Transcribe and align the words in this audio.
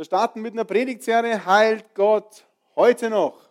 Wir 0.00 0.06
starten 0.06 0.40
mit 0.40 0.54
einer 0.54 0.64
Predigtserie 0.64 1.44
Heilt 1.44 1.94
Gott 1.94 2.46
heute 2.74 3.10
noch. 3.10 3.50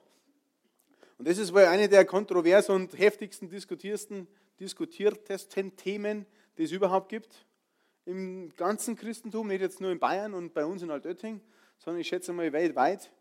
Und 1.20 1.28
das 1.28 1.38
ist 1.38 1.54
wohl 1.54 1.66
eine 1.66 1.88
der 1.88 2.06
kontrovers 2.06 2.70
und 2.70 2.98
heftigsten 2.98 3.52
diskutiertesten, 3.52 4.28
diskutiertesten 4.60 5.76
Themen, 5.76 6.26
die 6.58 6.64
es 6.64 6.72
überhaupt 6.72 7.10
gibt. 7.10 7.46
Im 8.06 8.52
ganzen 8.56 8.96
Christentum, 8.96 9.46
nicht 9.46 9.62
jetzt 9.62 9.80
nur 9.80 9.92
in 9.92 10.00
Bayern 10.00 10.34
und 10.34 10.56
bei 10.56 10.66
uns 10.66 10.82
in 10.82 10.90
Altötting, 10.90 11.40
sondern 11.78 12.02
ich 12.02 12.08
schätze 12.08 12.34
mal 12.34 12.52
weltweit, 12.52 13.12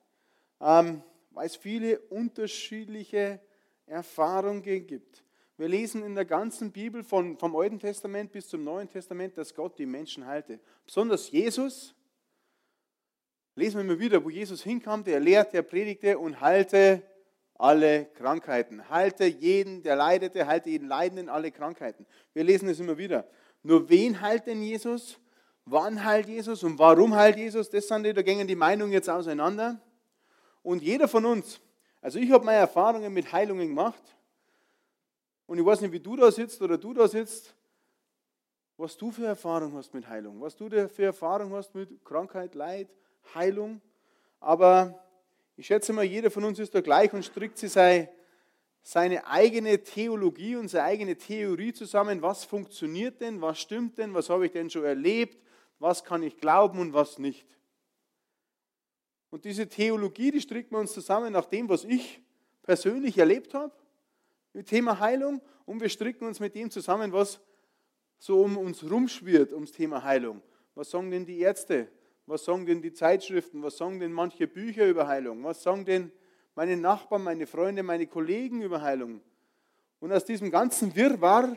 ähm, 0.63 1.03
weil 1.33 1.49
es 1.49 1.57
viele 1.57 1.99
unterschiedliche 1.99 3.41
Erfahrungen 3.85 4.63
gibt. 4.63 5.23
Wir 5.59 5.69
lesen 5.69 6.03
in 6.03 6.15
der 6.15 6.25
ganzen 6.25 6.73
Bibel 6.73 7.05
von, 7.05 7.37
vom 7.37 7.55
Alten 7.57 7.79
Testament 7.79 8.33
bis 8.33 8.49
zum 8.49 8.65
Neuen 8.65 8.89
Testament, 8.89 9.37
dass 9.37 9.55
Gott 9.55 9.79
die 9.79 9.85
Menschen 9.85 10.25
heilte. 10.25 10.61
Besonders 10.87 11.31
Jesus 11.31 11.95
lesen 13.59 13.79
wir 13.79 13.85
immer 13.85 13.99
wieder, 13.99 14.25
wo 14.25 14.31
Jesus 14.31 14.63
hinkam, 14.63 15.03
der 15.05 15.21
lehrte, 15.21 15.53
der 15.53 15.63
predigte 15.63 16.19
und 16.19 16.41
heilte 16.41 17.03
alle 17.55 18.07
Krankheiten. 18.15 18.89
Halte 18.89 19.25
jeden, 19.25 19.83
der 19.83 19.97
leidete, 19.97 20.47
halte 20.47 20.71
jeden 20.71 20.87
Leidenden 20.87 21.29
alle 21.29 21.51
Krankheiten. 21.51 22.07
Wir 22.33 22.45
lesen 22.45 22.69
es 22.69 22.79
immer 22.79 22.97
wieder. 22.97 23.27
Nur 23.65 23.89
wen 23.89 24.21
heilt 24.21 24.47
denn 24.47 24.63
Jesus? 24.63 25.19
Wann 25.65 26.05
heilt 26.05 26.29
Jesus 26.29 26.63
und 26.63 26.79
warum 26.79 27.15
heilt 27.15 27.37
Jesus? 27.37 27.69
Das 27.69 27.89
sind 27.89 28.05
die, 28.05 28.15
da 28.15 28.23
gehen 28.23 28.47
die 28.47 28.55
Meinungen 28.55 28.93
jetzt 28.93 29.11
auseinander. 29.11 29.81
Und 30.63 30.81
jeder 30.81 31.09
von 31.09 31.27
uns, 31.27 31.61
also 32.01 32.19
ich 32.21 32.31
habe 32.31 32.45
meine 32.45 32.59
Erfahrungen 32.59 33.13
mit 33.13 33.33
Heilungen 33.33 33.69
gemacht. 33.69 34.03
Und 35.47 35.59
ich 35.59 35.65
weiß 35.65 35.81
nicht, 35.81 35.93
wie 35.93 36.01
du 36.01 36.15
da 36.15 36.31
sitzt 36.31 36.63
oder 36.63 36.79
du 36.79 36.95
da 36.95 37.09
sitzt, 37.09 37.55
was 38.77 38.97
du 38.97 39.11
für 39.11 39.27
Erfahrung 39.27 39.75
hast 39.75 39.93
mit 39.93 40.09
Heilung, 40.09 40.41
was 40.41 40.55
du 40.55 40.69
für 40.89 41.05
Erfahrung 41.05 41.53
hast 41.55 41.75
mit 41.75 42.05
Krankheit, 42.05 42.55
Leid, 42.55 42.95
Heilung. 43.35 43.81
Aber 44.41 45.03
ich 45.57 45.67
schätze 45.67 45.93
mal, 45.93 46.05
jeder 46.05 46.31
von 46.31 46.45
uns 46.45 46.59
ist 46.59 46.75
da 46.75 46.81
gleich 46.81 47.13
und 47.13 47.25
strickt 47.25 47.59
sich 47.59 47.73
seine 47.73 49.27
eigene 49.27 49.83
Theologie 49.83 50.57
und 50.57 50.69
seine 50.69 50.85
eigene 50.85 51.17
Theorie 51.17 51.73
zusammen. 51.73 52.23
Was 52.23 52.45
funktioniert 52.45 53.21
denn? 53.21 53.41
Was 53.41 53.61
stimmt 53.61 53.99
denn? 53.99 54.15
Was 54.15 54.31
habe 54.31 54.47
ich 54.47 54.53
denn 54.53 54.71
schon 54.71 54.85
erlebt? 54.85 55.37
Was 55.79 56.05
kann 56.05 56.23
ich 56.23 56.39
glauben 56.39 56.79
und 56.79 56.93
was 56.93 57.19
nicht? 57.19 57.47
Und 59.31 59.45
diese 59.45 59.69
Theologie, 59.69 60.31
die 60.31 60.41
strickt 60.41 60.73
man 60.73 60.83
uns 60.83 60.93
zusammen 60.93 61.33
nach 61.33 61.47
dem, 61.47 61.69
was 61.69 61.85
ich 61.85 62.23
persönlich 62.63 63.19
erlebt 63.19 63.53
habe, 63.53 63.73
mit 64.55 64.69
Thema 64.69 64.99
Heilung. 64.99 65.43
Und 65.67 65.81
wir 65.81 65.89
stricken 65.89 66.27
uns 66.27 66.41
mit 66.41 66.55
dem 66.55 66.71
zusammen, 66.71 67.13
was 67.13 67.41
so 68.19 68.43
um 68.43 68.57
uns 68.57 68.83
rumschwirrt, 68.83 69.53
ums 69.53 69.73
Thema 69.73 70.03
Heilung. 70.03 70.41
Was 70.75 70.91
sagen 70.91 71.11
denn 71.11 71.27
die 71.27 71.41
Ärzte? 71.41 71.89
Was 72.29 72.45
sagen 72.45 72.67
denn 72.67 72.83
die 72.83 72.93
Zeitschriften? 72.93 73.63
Was 73.63 73.79
sagen 73.79 74.01
denn 74.01 74.13
manche 74.13 74.47
Bücher 74.47 74.87
über 74.87 75.09
Heilung? 75.09 75.43
Was 75.45 75.63
sagen 75.63 75.87
denn 75.87 76.13
meine 76.55 76.77
Nachbarn, 76.77 77.23
meine 77.23 77.47
Freunde, 77.47 77.83
meine 77.83 78.07
Kollegen 78.07 78.61
über 78.61 78.83
Heilung? 78.83 79.23
Und 79.99 80.13
aus 80.13 80.27
diesem 80.27 80.51
ganzen 80.51 80.95
Wirrwarr, 80.95 81.57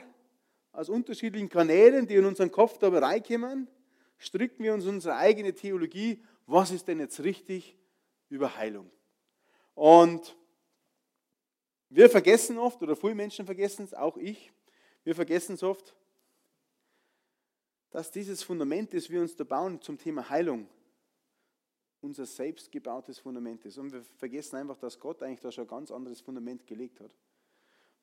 aus 0.72 0.88
unterschiedlichen 0.88 1.50
Kanälen, 1.50 2.08
die 2.08 2.16
in 2.16 2.24
unseren 2.24 2.52
Kopf 2.52 2.78
da 2.78 2.88
reinkommen, 2.88 3.68
stricken 4.18 4.64
wir 4.64 4.74
uns 4.74 4.86
unsere 4.86 5.18
eigene 5.18 5.54
Theologie. 5.54 6.24
Was 6.46 6.72
ist 6.72 6.88
denn 6.88 7.02
jetzt 7.02 7.22
richtig 7.22 7.78
über 8.30 8.56
Heilung? 8.56 8.90
Und 9.76 10.38
wir 11.90 12.10
vergessen 12.10 12.58
oft, 12.58 12.82
oder 12.82 12.96
viele 12.96 13.16
Menschen 13.16 13.46
vergessen 13.46 13.84
es, 13.84 13.94
auch 13.94 14.16
ich, 14.16 14.54
wir 15.04 15.16
vergessen 15.16 15.56
es 15.56 15.64
oft, 15.64 15.94
dass 17.92 18.10
dieses 18.10 18.42
Fundament, 18.42 18.94
das 18.94 19.10
wir 19.10 19.22
uns 19.22 19.36
da 19.36 19.44
bauen 19.44 19.82
zum 19.82 19.98
Thema 19.98 20.30
Heilung, 20.30 20.68
unser 22.02 22.26
selbstgebautes 22.26 23.20
Fundament 23.20 23.64
ist. 23.66 23.78
Und 23.78 23.94
wir 23.94 24.02
vergessen 24.18 24.56
einfach, 24.56 24.78
dass 24.78 25.00
Gott 25.00 25.22
eigentlich 25.22 25.42
da 25.42 25.52
schon 25.52 25.66
ein 25.66 25.70
ganz 25.70 25.92
anderes 25.92 26.20
Fundament 26.22 26.66
gelegt 26.66 27.00
hat. 27.00 27.12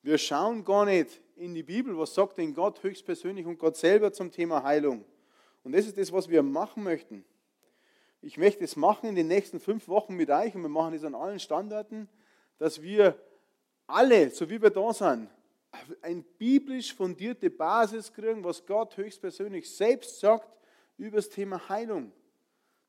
Wir 0.01 0.17
schauen 0.17 0.63
gar 0.63 0.85
nicht 0.85 1.19
in 1.35 1.53
die 1.53 1.63
Bibel, 1.63 1.97
was 1.97 2.13
sagt 2.13 2.37
denn 2.37 2.53
Gott 2.53 2.81
höchstpersönlich 2.81 3.45
und 3.45 3.59
Gott 3.59 3.75
selber 3.75 4.13
zum 4.13 4.31
Thema 4.31 4.63
Heilung. 4.63 5.03
Und 5.63 5.73
das 5.73 5.85
ist 5.85 5.97
das, 5.97 6.13
was 6.13 6.29
wir 6.29 6.41
machen 6.41 6.83
möchten. 6.83 7.25
Ich 8.21 8.37
möchte 8.37 8.63
es 8.63 8.75
machen 8.75 9.09
in 9.09 9.15
den 9.15 9.27
nächsten 9.27 9.59
fünf 9.59 9.87
Wochen 9.89 10.15
mit 10.15 10.29
euch 10.29 10.55
und 10.55 10.61
wir 10.61 10.69
machen 10.69 10.93
es 10.93 11.03
an 11.03 11.15
allen 11.15 11.39
Standorten, 11.39 12.07
dass 12.57 12.81
wir 12.81 13.21
alle, 13.87 14.29
so 14.29 14.49
wie 14.49 14.61
wir 14.61 14.69
da 14.69 14.93
sind, 14.93 15.29
eine 16.01 16.21
biblisch 16.21 16.93
fundierte 16.93 17.49
Basis 17.49 18.11
kriegen, 18.11 18.43
was 18.43 18.65
Gott 18.65 18.97
höchstpersönlich 18.97 19.69
selbst 19.69 20.19
sagt 20.19 20.49
über 20.97 21.17
das 21.17 21.29
Thema 21.29 21.69
Heilung. 21.69 22.11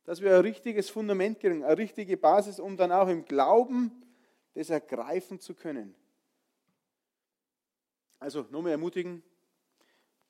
Dass 0.05 0.21
wir 0.21 0.35
ein 0.35 0.41
richtiges 0.41 0.89
Fundament 0.91 1.41
kriegen, 1.41 1.63
eine 1.63 1.77
richtige 1.77 2.17
Basis, 2.17 2.59
um 2.59 2.77
dann 2.77 2.91
auch 2.91 3.09
im 3.09 3.25
Glauben 3.25 4.03
das 4.55 4.71
ergreifen 4.71 5.41
zu 5.41 5.55
können. 5.55 5.95
Also 8.19 8.47
nochmal 8.51 8.73
ermutigen, 8.73 9.23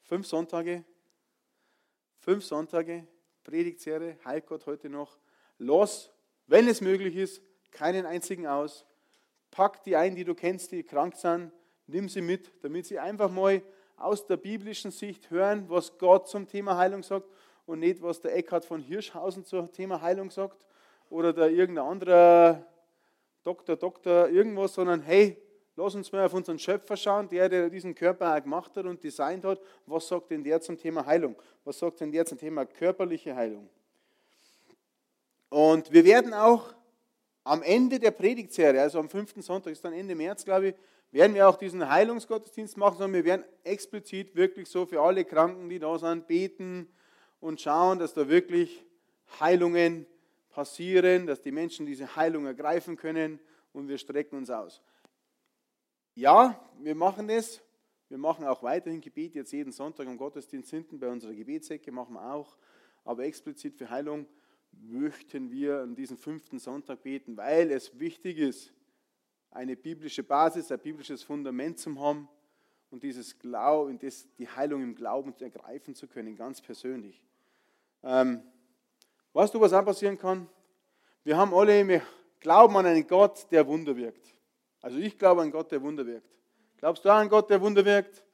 fünf 0.03 0.27
Sonntage, 0.27 0.85
fünf 2.19 2.45
Sonntage, 2.45 3.07
Predigtserie, 3.45 4.19
heilt 4.25 4.47
Gott 4.47 4.67
heute 4.67 4.89
noch. 4.89 5.19
Los, 5.59 6.13
wenn 6.47 6.69
es 6.69 6.81
möglich 6.81 7.17
ist, 7.17 7.43
keinen 7.71 8.07
einzigen 8.07 8.47
aus. 8.47 8.87
Pack 9.51 9.83
die 9.85 9.97
ein, 9.97 10.15
die 10.15 10.25
du 10.25 10.35
kennst, 10.35 10.73
die 10.73 10.83
krank 10.83 11.17
sind 11.17 11.53
nimm 11.91 12.09
sie 12.09 12.21
mit, 12.21 12.51
damit 12.63 12.87
sie 12.87 12.99
einfach 12.99 13.31
mal 13.31 13.63
aus 13.97 14.27
der 14.27 14.37
biblischen 14.37 14.91
Sicht 14.91 15.31
hören, 15.31 15.67
was 15.69 15.99
Gott 15.99 16.29
zum 16.29 16.49
Thema 16.49 16.77
Heilung 16.77 17.03
sagt 17.03 17.27
und 17.67 17.81
nicht, 17.81 18.01
was 18.03 18.21
der 18.21 18.35
Eckhard 18.35 18.65
von 18.65 18.81
Hirschhausen 18.81 19.45
zum 19.45 19.71
Thema 19.71 20.01
Heilung 20.01 20.31
sagt 20.31 20.59
oder 21.11 21.33
der 21.33 21.51
irgendein 21.51 21.87
anderer 21.87 22.67
Doktor, 23.43 23.77
Doktor, 23.77 24.29
irgendwas, 24.29 24.75
sondern 24.75 25.03
hey, 25.03 25.37
lass 25.77 25.95
uns 25.95 26.11
mal 26.13 26.25
auf 26.25 26.35
unseren 26.35 26.59
Schöpfer 26.59 26.97
schauen, 26.97 27.29
der, 27.29 27.49
der 27.49 27.71
diesen 27.71 27.95
Körper 27.95 28.37
auch 28.37 28.43
gemacht 28.43 28.77
hat 28.77 28.87
und 28.87 29.03
designt 29.03 29.45
hat. 29.45 29.61
Was 29.87 30.09
sagt 30.09 30.31
denn 30.31 30.45
der 30.45 30.61
zum 30.61 30.79
Thema 30.79 31.05
Heilung? 31.05 31.37
Was 31.65 31.79
sagt 31.79 32.01
denn 32.01 32.13
der 32.13 32.25
zum 32.27 32.39
Thema 32.39 32.65
körperliche 32.67 33.35
Heilung? 33.35 33.69
Und 35.49 35.93
wir 35.93 36.05
werden 36.05 36.33
auch 36.33 36.73
am 37.51 37.63
Ende 37.65 37.99
der 37.99 38.13
Predigtserie, 38.13 38.81
also 38.81 39.01
am 39.01 39.09
fünften 39.09 39.43
Sonntag, 39.43 39.73
ist 39.73 39.85
dann 39.85 39.93
Ende 39.93 40.15
März, 40.15 40.45
glaube 40.45 40.69
ich, 40.69 40.75
werden 41.11 41.35
wir 41.35 41.49
auch 41.49 41.57
diesen 41.57 41.91
Heilungsgottesdienst 41.91 42.77
machen, 42.77 42.99
sondern 42.99 43.15
wir 43.15 43.25
werden 43.25 43.45
explizit 43.65 44.37
wirklich 44.37 44.69
so 44.69 44.87
für 44.87 45.01
alle 45.01 45.25
Kranken, 45.25 45.69
die 45.69 45.81
da 45.81 45.99
sind, 45.99 46.29
beten 46.29 46.89
und 47.41 47.61
schauen, 47.61 47.99
dass 47.99 48.15
da 48.15 48.29
wirklich 48.29 48.85
Heilungen 49.41 50.07
passieren, 50.51 51.27
dass 51.27 51.43
die 51.43 51.51
Menschen 51.51 51.87
diese 51.87 52.15
Heilung 52.15 52.47
ergreifen 52.47 52.97
können 52.97 53.41
und 53.73 53.89
wir 53.89 53.99
strecken 53.99 54.37
uns 54.37 54.49
aus. 54.49 54.81
Ja, 56.15 56.65
wir 56.79 56.95
machen 56.95 57.27
das. 57.27 57.61
Wir 58.09 58.19
machen 58.19 58.45
auch 58.45 58.63
weiterhin 58.63 59.01
Gebet, 59.01 59.35
jetzt 59.35 59.53
jeden 59.53 59.73
Sonntag 59.73 60.07
am 60.07 60.17
Gottesdienst 60.17 60.71
hinten 60.71 61.01
bei 61.01 61.09
unserer 61.09 61.35
Gebetsecke 61.35 61.91
machen 61.91 62.15
wir 62.15 62.33
auch. 62.33 62.57
Aber 63.05 63.25
explizit 63.25 63.77
für 63.77 63.91
Heilung 63.91 64.27
möchten 64.73 65.51
wir 65.51 65.81
an 65.81 65.95
diesem 65.95 66.17
fünften 66.17 66.59
Sonntag 66.59 67.03
beten, 67.03 67.37
weil 67.37 67.71
es 67.71 67.99
wichtig 67.99 68.39
ist, 68.39 68.73
eine 69.51 69.77
biblische 69.77 70.23
Basis, 70.23 70.71
ein 70.71 70.79
biblisches 70.79 71.23
Fundament 71.23 71.79
zu 71.79 71.99
haben 72.01 72.29
und 72.91 73.03
dieses 73.03 73.39
Glauben, 73.39 73.99
die 73.99 74.49
Heilung 74.49 74.83
im 74.83 74.95
Glauben 74.95 75.35
ergreifen 75.41 75.95
zu 75.95 76.07
können, 76.07 76.37
ganz 76.37 76.61
persönlich. 76.61 77.23
Ähm, 78.03 78.43
weißt 79.33 79.55
du, 79.55 79.61
was 79.61 79.73
auch 79.73 79.85
passieren 79.85 80.19
kann? 80.19 80.49
Wir 81.23 81.37
haben 81.37 81.53
alle, 81.53 81.87
wir 81.87 82.03
glauben 82.41 82.77
an 82.77 82.87
einen 82.87 83.07
Gott, 83.07 83.47
der 83.51 83.67
Wunder 83.67 83.97
wirkt. 83.97 84.35
Also 84.81 84.99
ich 84.99 85.19
glaube 85.19 85.43
an 85.43 85.51
Gott, 85.51 85.71
der 85.71 85.83
Wunder 85.83 86.07
wirkt. 86.07 86.35
Glaubst 86.79 87.05
du 87.05 87.11
an 87.11 87.21
einen 87.21 87.31
Gott, 87.31 87.51
der 87.51 87.61
Wunder 87.61 87.85
wirkt? 87.85 88.25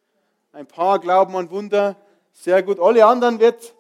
Ein 0.53 0.67
paar 0.67 0.99
glauben 1.01 1.35
an 1.37 1.51
Wunder. 1.51 1.97
Sehr 2.33 2.63
gut. 2.63 2.79
Alle 2.79 3.05
anderen 3.05 3.41
wird, 3.41 3.75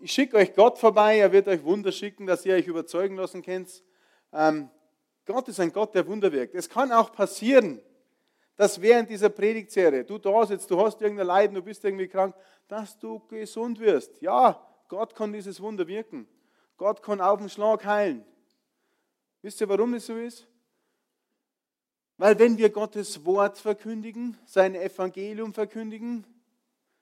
ich 0.00 0.12
schicke 0.12 0.36
euch 0.36 0.54
Gott 0.54 0.78
vorbei, 0.78 1.18
er 1.18 1.32
wird 1.32 1.48
euch 1.48 1.62
Wunder 1.64 1.92
schicken, 1.92 2.26
dass 2.26 2.44
ihr 2.44 2.54
euch 2.54 2.66
überzeugen 2.66 3.16
lassen 3.16 3.42
könnt. 3.42 3.82
Ähm, 4.32 4.70
Gott 5.24 5.48
ist 5.48 5.60
ein 5.60 5.72
Gott, 5.72 5.94
der 5.94 6.06
Wunder 6.06 6.32
wirkt. 6.32 6.54
Es 6.54 6.68
kann 6.68 6.92
auch 6.92 7.12
passieren, 7.12 7.80
dass 8.56 8.80
während 8.80 9.10
dieser 9.10 9.28
Predigtserie 9.28 10.04
du 10.04 10.18
da 10.18 10.46
sitzt, 10.46 10.70
du 10.70 10.80
hast 10.80 11.00
irgendein 11.02 11.26
Leiden, 11.26 11.54
du 11.54 11.62
bist 11.62 11.84
irgendwie 11.84 12.08
krank, 12.08 12.34
dass 12.68 12.98
du 12.98 13.20
gesund 13.26 13.80
wirst. 13.80 14.20
Ja, 14.20 14.66
Gott 14.88 15.14
kann 15.14 15.32
dieses 15.32 15.60
Wunder 15.60 15.86
wirken. 15.86 16.28
Gott 16.76 17.02
kann 17.02 17.20
auf 17.20 17.38
den 17.38 17.48
Schlag 17.48 17.84
heilen. 17.84 18.24
Wisst 19.42 19.60
ihr, 19.60 19.68
warum 19.68 19.92
das 19.92 20.06
so 20.06 20.16
ist? 20.16 20.46
Weil 22.18 22.38
wenn 22.38 22.56
wir 22.56 22.70
Gottes 22.70 23.24
Wort 23.26 23.58
verkündigen, 23.58 24.38
sein 24.46 24.74
Evangelium 24.74 25.52
verkündigen, 25.52 26.24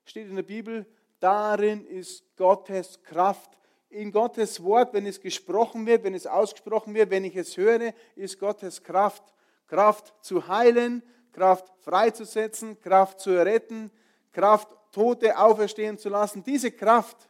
steht 0.04 0.28
in 0.28 0.36
der 0.36 0.42
Bibel, 0.42 0.86
darin 1.20 1.84
ist 1.86 2.24
Gottes 2.36 3.02
Kraft. 3.02 3.50
In 3.88 4.10
Gottes 4.10 4.62
Wort, 4.62 4.92
wenn 4.92 5.06
es 5.06 5.20
gesprochen 5.20 5.86
wird, 5.86 6.02
wenn 6.02 6.14
es 6.14 6.26
ausgesprochen 6.26 6.94
wird, 6.94 7.10
wenn 7.10 7.24
ich 7.24 7.36
es 7.36 7.56
höre, 7.56 7.92
ist 8.16 8.38
Gottes 8.38 8.82
Kraft. 8.82 9.22
Kraft 9.66 10.14
zu 10.20 10.46
heilen, 10.48 11.02
Kraft 11.32 11.72
freizusetzen, 11.80 12.80
Kraft 12.80 13.20
zu 13.20 13.30
retten, 13.30 13.90
Kraft 14.32 14.68
Tote 14.92 15.36
auferstehen 15.36 15.98
zu 15.98 16.08
lassen. 16.08 16.42
Diese 16.44 16.70
Kraft 16.70 17.28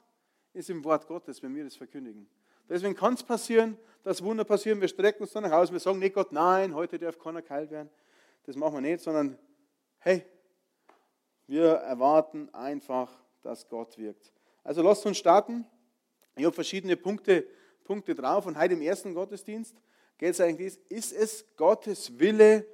ist 0.52 0.70
im 0.70 0.84
Wort 0.84 1.06
Gottes, 1.06 1.42
wenn 1.42 1.54
wir 1.54 1.64
das 1.64 1.76
verkündigen. 1.76 2.28
Deswegen 2.68 2.94
kann 2.94 3.14
es 3.14 3.22
passieren, 3.22 3.78
dass 4.02 4.22
Wunder 4.22 4.44
passieren. 4.44 4.80
Wir 4.80 4.88
strecken 4.88 5.22
uns 5.22 5.32
dann 5.32 5.44
nach 5.44 5.50
Hause. 5.50 5.72
Wir 5.72 5.80
sagen 5.80 5.98
nicht 5.98 6.14
Gott, 6.14 6.30
nein, 6.32 6.74
heute 6.74 6.98
darf 6.98 7.18
keiner 7.18 7.42
geheilt 7.42 7.70
werden. 7.70 7.90
Das 8.44 8.56
machen 8.56 8.74
wir 8.74 8.80
nicht, 8.82 9.00
sondern 9.02 9.38
hey, 9.98 10.24
wir 11.46 11.70
erwarten 11.72 12.52
einfach, 12.52 13.10
dass 13.44 13.68
Gott 13.68 13.96
wirkt. 13.98 14.32
Also 14.62 14.82
lasst 14.82 15.04
uns 15.06 15.18
starten. 15.18 15.66
Ich 16.36 16.44
habe 16.44 16.54
verschiedene 16.54 16.96
Punkte, 16.96 17.46
Punkte 17.84 18.14
drauf 18.14 18.46
und 18.46 18.58
heute 18.58 18.74
im 18.74 18.82
ersten 18.82 19.14
Gottesdienst 19.14 19.76
geht 20.18 20.30
es 20.30 20.40
eigentlich, 20.40 20.78
ist 20.88 21.12
es 21.12 21.44
Gottes 21.56 22.18
Wille, 22.18 22.66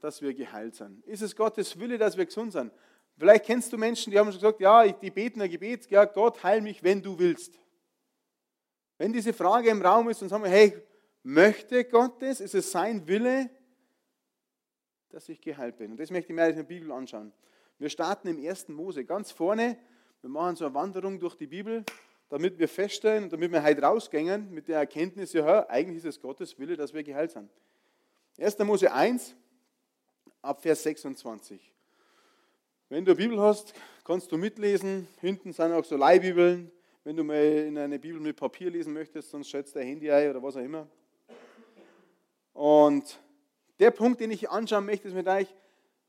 dass 0.00 0.20
wir 0.22 0.34
geheilt 0.34 0.74
sind? 0.74 1.04
Ist 1.06 1.22
es 1.22 1.34
Gottes 1.34 1.78
Wille, 1.78 1.98
dass 1.98 2.16
wir 2.16 2.26
gesund 2.26 2.52
sind? 2.52 2.72
Vielleicht 3.16 3.44
kennst 3.44 3.72
du 3.72 3.78
Menschen, 3.78 4.10
die 4.10 4.18
haben 4.18 4.30
schon 4.30 4.40
gesagt, 4.40 4.60
ja, 4.60 4.86
die 4.86 5.10
beten 5.10 5.42
ein 5.42 5.50
Gebet, 5.50 5.90
ja, 5.90 6.04
Gott, 6.04 6.42
heil 6.42 6.60
mich, 6.60 6.82
wenn 6.82 7.02
du 7.02 7.18
willst. 7.18 7.58
Wenn 8.98 9.12
diese 9.12 9.32
Frage 9.32 9.70
im 9.70 9.82
Raum 9.82 10.08
ist 10.08 10.22
und 10.22 10.28
sagen 10.28 10.44
wir, 10.44 10.50
hey, 10.50 10.76
möchte 11.22 11.84
Gott 11.84 12.20
das? 12.22 12.40
Ist 12.40 12.54
es 12.54 12.70
sein 12.70 13.06
Wille, 13.06 13.50
dass 15.10 15.28
ich 15.28 15.40
geheilt 15.40 15.76
bin? 15.76 15.92
Und 15.92 16.00
das 16.00 16.10
möchte 16.10 16.32
ich 16.32 16.36
mir 16.36 16.48
in 16.48 16.56
der 16.56 16.62
Bibel 16.62 16.92
anschauen. 16.92 17.32
Wir 17.80 17.88
starten 17.88 18.28
im 18.28 18.46
1. 18.46 18.68
Mose 18.68 19.06
ganz 19.06 19.30
vorne. 19.30 19.78
Wir 20.20 20.28
machen 20.28 20.54
so 20.54 20.66
eine 20.66 20.74
Wanderung 20.74 21.18
durch 21.18 21.34
die 21.34 21.46
Bibel, 21.46 21.82
damit 22.28 22.58
wir 22.58 22.68
feststellen 22.68 23.30
damit 23.30 23.50
wir 23.50 23.62
heute 23.62 23.80
rausgehen 23.80 24.52
mit 24.52 24.68
der 24.68 24.80
Erkenntnis, 24.80 25.32
ja, 25.32 25.66
eigentlich 25.66 25.96
ist 25.96 26.04
es 26.04 26.20
Gottes 26.20 26.58
Wille, 26.58 26.76
dass 26.76 26.92
wir 26.92 27.02
geheilt 27.02 27.30
sind. 27.30 27.50
1. 28.38 28.58
Mose 28.58 28.92
1, 28.92 29.34
ab 30.42 30.60
Vers 30.60 30.82
26. 30.82 31.72
Wenn 32.90 33.06
du 33.06 33.12
eine 33.12 33.16
Bibel 33.16 33.40
hast, 33.40 33.72
kannst 34.04 34.30
du 34.30 34.36
mitlesen. 34.36 35.08
Hinten 35.22 35.54
sind 35.54 35.72
auch 35.72 35.84
so 35.86 35.96
Leihbibeln. 35.96 36.70
Wenn 37.02 37.16
du 37.16 37.24
mal 37.24 37.42
in 37.42 37.78
eine 37.78 37.98
Bibel 37.98 38.20
mit 38.20 38.36
Papier 38.36 38.70
lesen 38.70 38.92
möchtest, 38.92 39.30
sonst 39.30 39.48
schätzt 39.48 39.74
dein 39.74 39.86
Handy 39.86 40.10
ein 40.10 40.28
oder 40.28 40.42
was 40.42 40.54
auch 40.54 40.60
immer. 40.60 40.86
Und 42.52 43.18
der 43.78 43.90
Punkt, 43.90 44.20
den 44.20 44.32
ich 44.32 44.50
anschauen 44.50 44.84
möchte, 44.84 45.08
ist 45.08 45.14
mit 45.14 45.26
euch, 45.26 45.48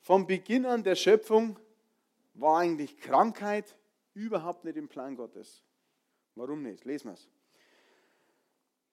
vom 0.01 0.27
Beginn 0.27 0.65
an 0.65 0.83
der 0.83 0.95
Schöpfung 0.95 1.57
war 2.33 2.59
eigentlich 2.59 2.97
Krankheit 2.97 3.75
überhaupt 4.13 4.65
nicht 4.65 4.77
im 4.77 4.87
Plan 4.87 5.15
Gottes. 5.15 5.63
Warum 6.35 6.63
nicht? 6.63 6.85
Lesen 6.85 7.09
wir 7.09 7.13
es. 7.13 7.27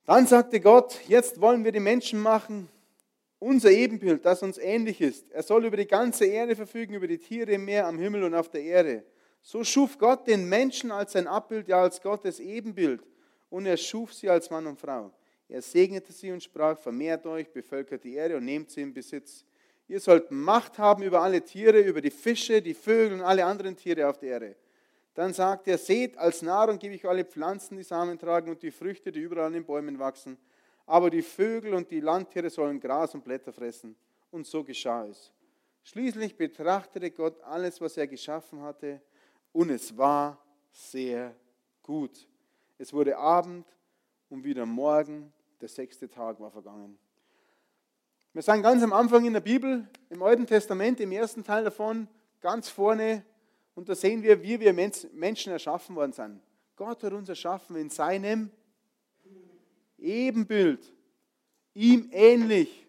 Dann 0.05 0.27
sagte 0.27 0.61
Gott, 0.61 1.01
jetzt 1.09 1.41
wollen 1.41 1.65
wir 1.65 1.73
die 1.73 1.81
Menschen 1.81 2.21
machen, 2.21 2.69
unser 3.39 3.71
Ebenbild, 3.71 4.25
das 4.25 4.43
uns 4.43 4.59
ähnlich 4.59 5.01
ist. 5.01 5.31
Er 5.31 5.43
soll 5.43 5.65
über 5.65 5.77
die 5.77 5.87
ganze 5.87 6.25
Erde 6.25 6.57
verfügen, 6.57 6.95
über 6.95 7.07
die 7.07 7.19
Tiere 7.19 7.53
im 7.53 7.65
Meer, 7.65 7.87
am 7.87 7.99
Himmel 7.99 8.25
und 8.25 8.35
auf 8.35 8.49
der 8.49 8.63
Erde. 8.63 9.05
So 9.43 9.63
schuf 9.65 9.99
Gott 9.99 10.27
den 10.27 10.49
Menschen 10.49 10.91
als 10.91 11.13
sein 11.13 11.27
Abbild, 11.27 11.69
ja 11.69 11.83
als 11.83 12.01
Gottes 12.03 12.41
Ebenbild. 12.41 13.03
Und 13.51 13.67
er 13.67 13.77
schuf 13.77 14.13
sie 14.13 14.29
als 14.29 14.51
Mann 14.51 14.67
und 14.67 14.79
Frau. 14.79 15.13
Er 15.49 15.63
segnete 15.63 16.13
sie 16.13 16.33
und 16.33 16.43
sprach, 16.43 16.79
vermehrt 16.79 17.25
euch, 17.27 17.51
bevölkert 17.51 18.05
die 18.05 18.15
Erde 18.15 18.37
und 18.37 18.45
nehmt 18.45 18.71
sie 18.71 18.83
in 18.83 18.93
Besitz. 18.93 19.45
Ihr 19.89 20.01
sollt 20.01 20.31
Macht 20.31 20.79
haben 20.79 21.03
über 21.03 21.23
alle 21.23 21.43
Tiere, 21.43 21.81
über 21.81 22.03
die 22.03 22.11
Fische, 22.11 22.61
die 22.61 22.75
Vögel 22.75 23.15
und 23.15 23.23
alle 23.23 23.45
anderen 23.45 23.75
Tiere 23.75 24.09
auf 24.09 24.19
der 24.19 24.31
Erde. 24.31 24.57
Dann 25.15 25.33
sagt 25.33 25.67
er, 25.67 25.79
seht, 25.79 26.17
als 26.19 26.43
Nahrung 26.43 26.79
gebe 26.79 26.95
ich 26.95 27.09
alle 27.09 27.25
Pflanzen, 27.25 27.77
die 27.77 27.83
Samen 27.83 28.19
tragen 28.19 28.51
und 28.51 28.63
die 28.63 28.71
Früchte, 28.71 29.11
die 29.11 29.21
überall 29.21 29.47
an 29.47 29.55
den 29.55 29.65
Bäumen 29.65 29.99
wachsen. 29.99 30.37
Aber 30.87 31.11
die 31.11 31.23
Vögel 31.23 31.75
und 31.75 31.91
die 31.91 32.01
Landtiere 32.01 32.51
sollen 32.51 32.79
Gras 32.79 33.15
und 33.15 33.25
Blätter 33.25 33.53
fressen. 33.53 33.97
Und 34.31 34.47
so 34.47 34.63
geschah 34.63 35.07
es. 35.07 35.33
Schließlich 35.83 36.37
betrachtete 36.37 37.11
Gott 37.11 37.41
alles, 37.43 37.81
was 37.81 37.97
er 37.97 38.07
geschaffen 38.07 38.61
hatte, 38.61 39.01
und 39.53 39.71
es 39.71 39.97
war 39.97 40.39
sehr 40.71 41.35
gut. 41.83 42.29
Es 42.77 42.93
wurde 42.93 43.17
Abend 43.17 43.67
und 44.29 44.45
wieder 44.45 44.67
Morgen, 44.67 45.33
der 45.61 45.69
sechste 45.69 46.09
Tag 46.09 46.39
war 46.39 46.51
vergangen. 46.51 46.99
Wir 48.35 48.43
sind 48.43 48.63
ganz 48.63 48.83
am 48.83 48.93
Anfang 48.93 49.25
in 49.25 49.33
der 49.33 49.41
Bibel, 49.41 49.89
im 50.11 50.23
Alten 50.23 50.47
Testament, 50.47 51.01
im 51.01 51.13
ersten 51.13 51.43
Teil 51.43 51.65
davon, 51.65 52.09
ganz 52.41 52.69
vorne, 52.69 53.25
und 53.75 53.89
da 53.89 53.95
sehen 53.95 54.23
wir, 54.23 54.43
wie 54.43 54.61
wir 54.61 54.73
Menschen 54.73 55.53
erschaffen 55.53 55.97
worden 55.97 56.13
sind. 56.13 56.43
Gott 56.77 57.03
hat 57.03 57.13
uns 57.13 57.29
erschaffen 57.29 57.77
in 57.77 57.91
seinem 57.91 58.51
Ebenbild, 59.97 60.93
ihm 61.75 62.09
ähnlich. 62.13 62.87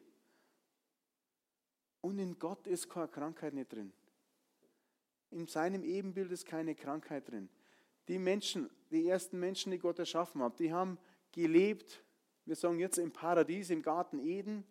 Und 2.02 2.20
in 2.20 2.38
Gott 2.38 2.68
ist 2.68 2.90
keine 2.90 3.08
Krankheit 3.08 3.54
nicht 3.54 3.72
drin. 3.72 3.94
In 5.32 5.48
seinem 5.48 5.84
Ebenbild 5.84 6.32
ist 6.32 6.46
keine 6.46 6.76
Krankheit 6.76 7.30
drin. 7.30 7.50
Die 8.08 8.18
Menschen, 8.18 8.70
die 8.92 9.08
ersten 9.08 9.40
Menschen, 9.40 9.72
die 9.72 9.80
Gott 9.80 10.00
erschaffen 10.00 10.42
hat, 10.42 10.60
die 10.60 10.74
haben 10.74 10.98
gelebt, 11.32 12.04
wir 12.46 12.56
sagen 12.56 12.80
jetzt 12.80 12.98
im 12.98 13.12
Paradies, 13.12 13.70
im 13.70 13.84
Garten 13.84 14.20
Eden, 14.20 14.66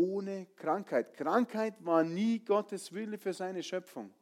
ohne 0.00 0.46
Krankheit. 0.56 1.14
Krankheit 1.14 1.84
war 1.84 2.02
nie 2.02 2.38
Gottes 2.38 2.92
Wille 2.92 3.18
für 3.18 3.34
seine 3.34 3.62
Schöpfung. 3.62 4.12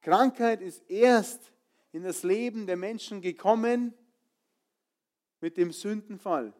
Krankheit 0.00 0.60
ist 0.60 0.90
erst 0.90 1.52
in 1.92 2.02
das 2.02 2.24
Leben 2.24 2.66
der 2.66 2.76
Menschen 2.76 3.20
gekommen 3.20 3.94
mit 5.40 5.56
dem 5.56 5.70
Sündenfall. 5.70 6.52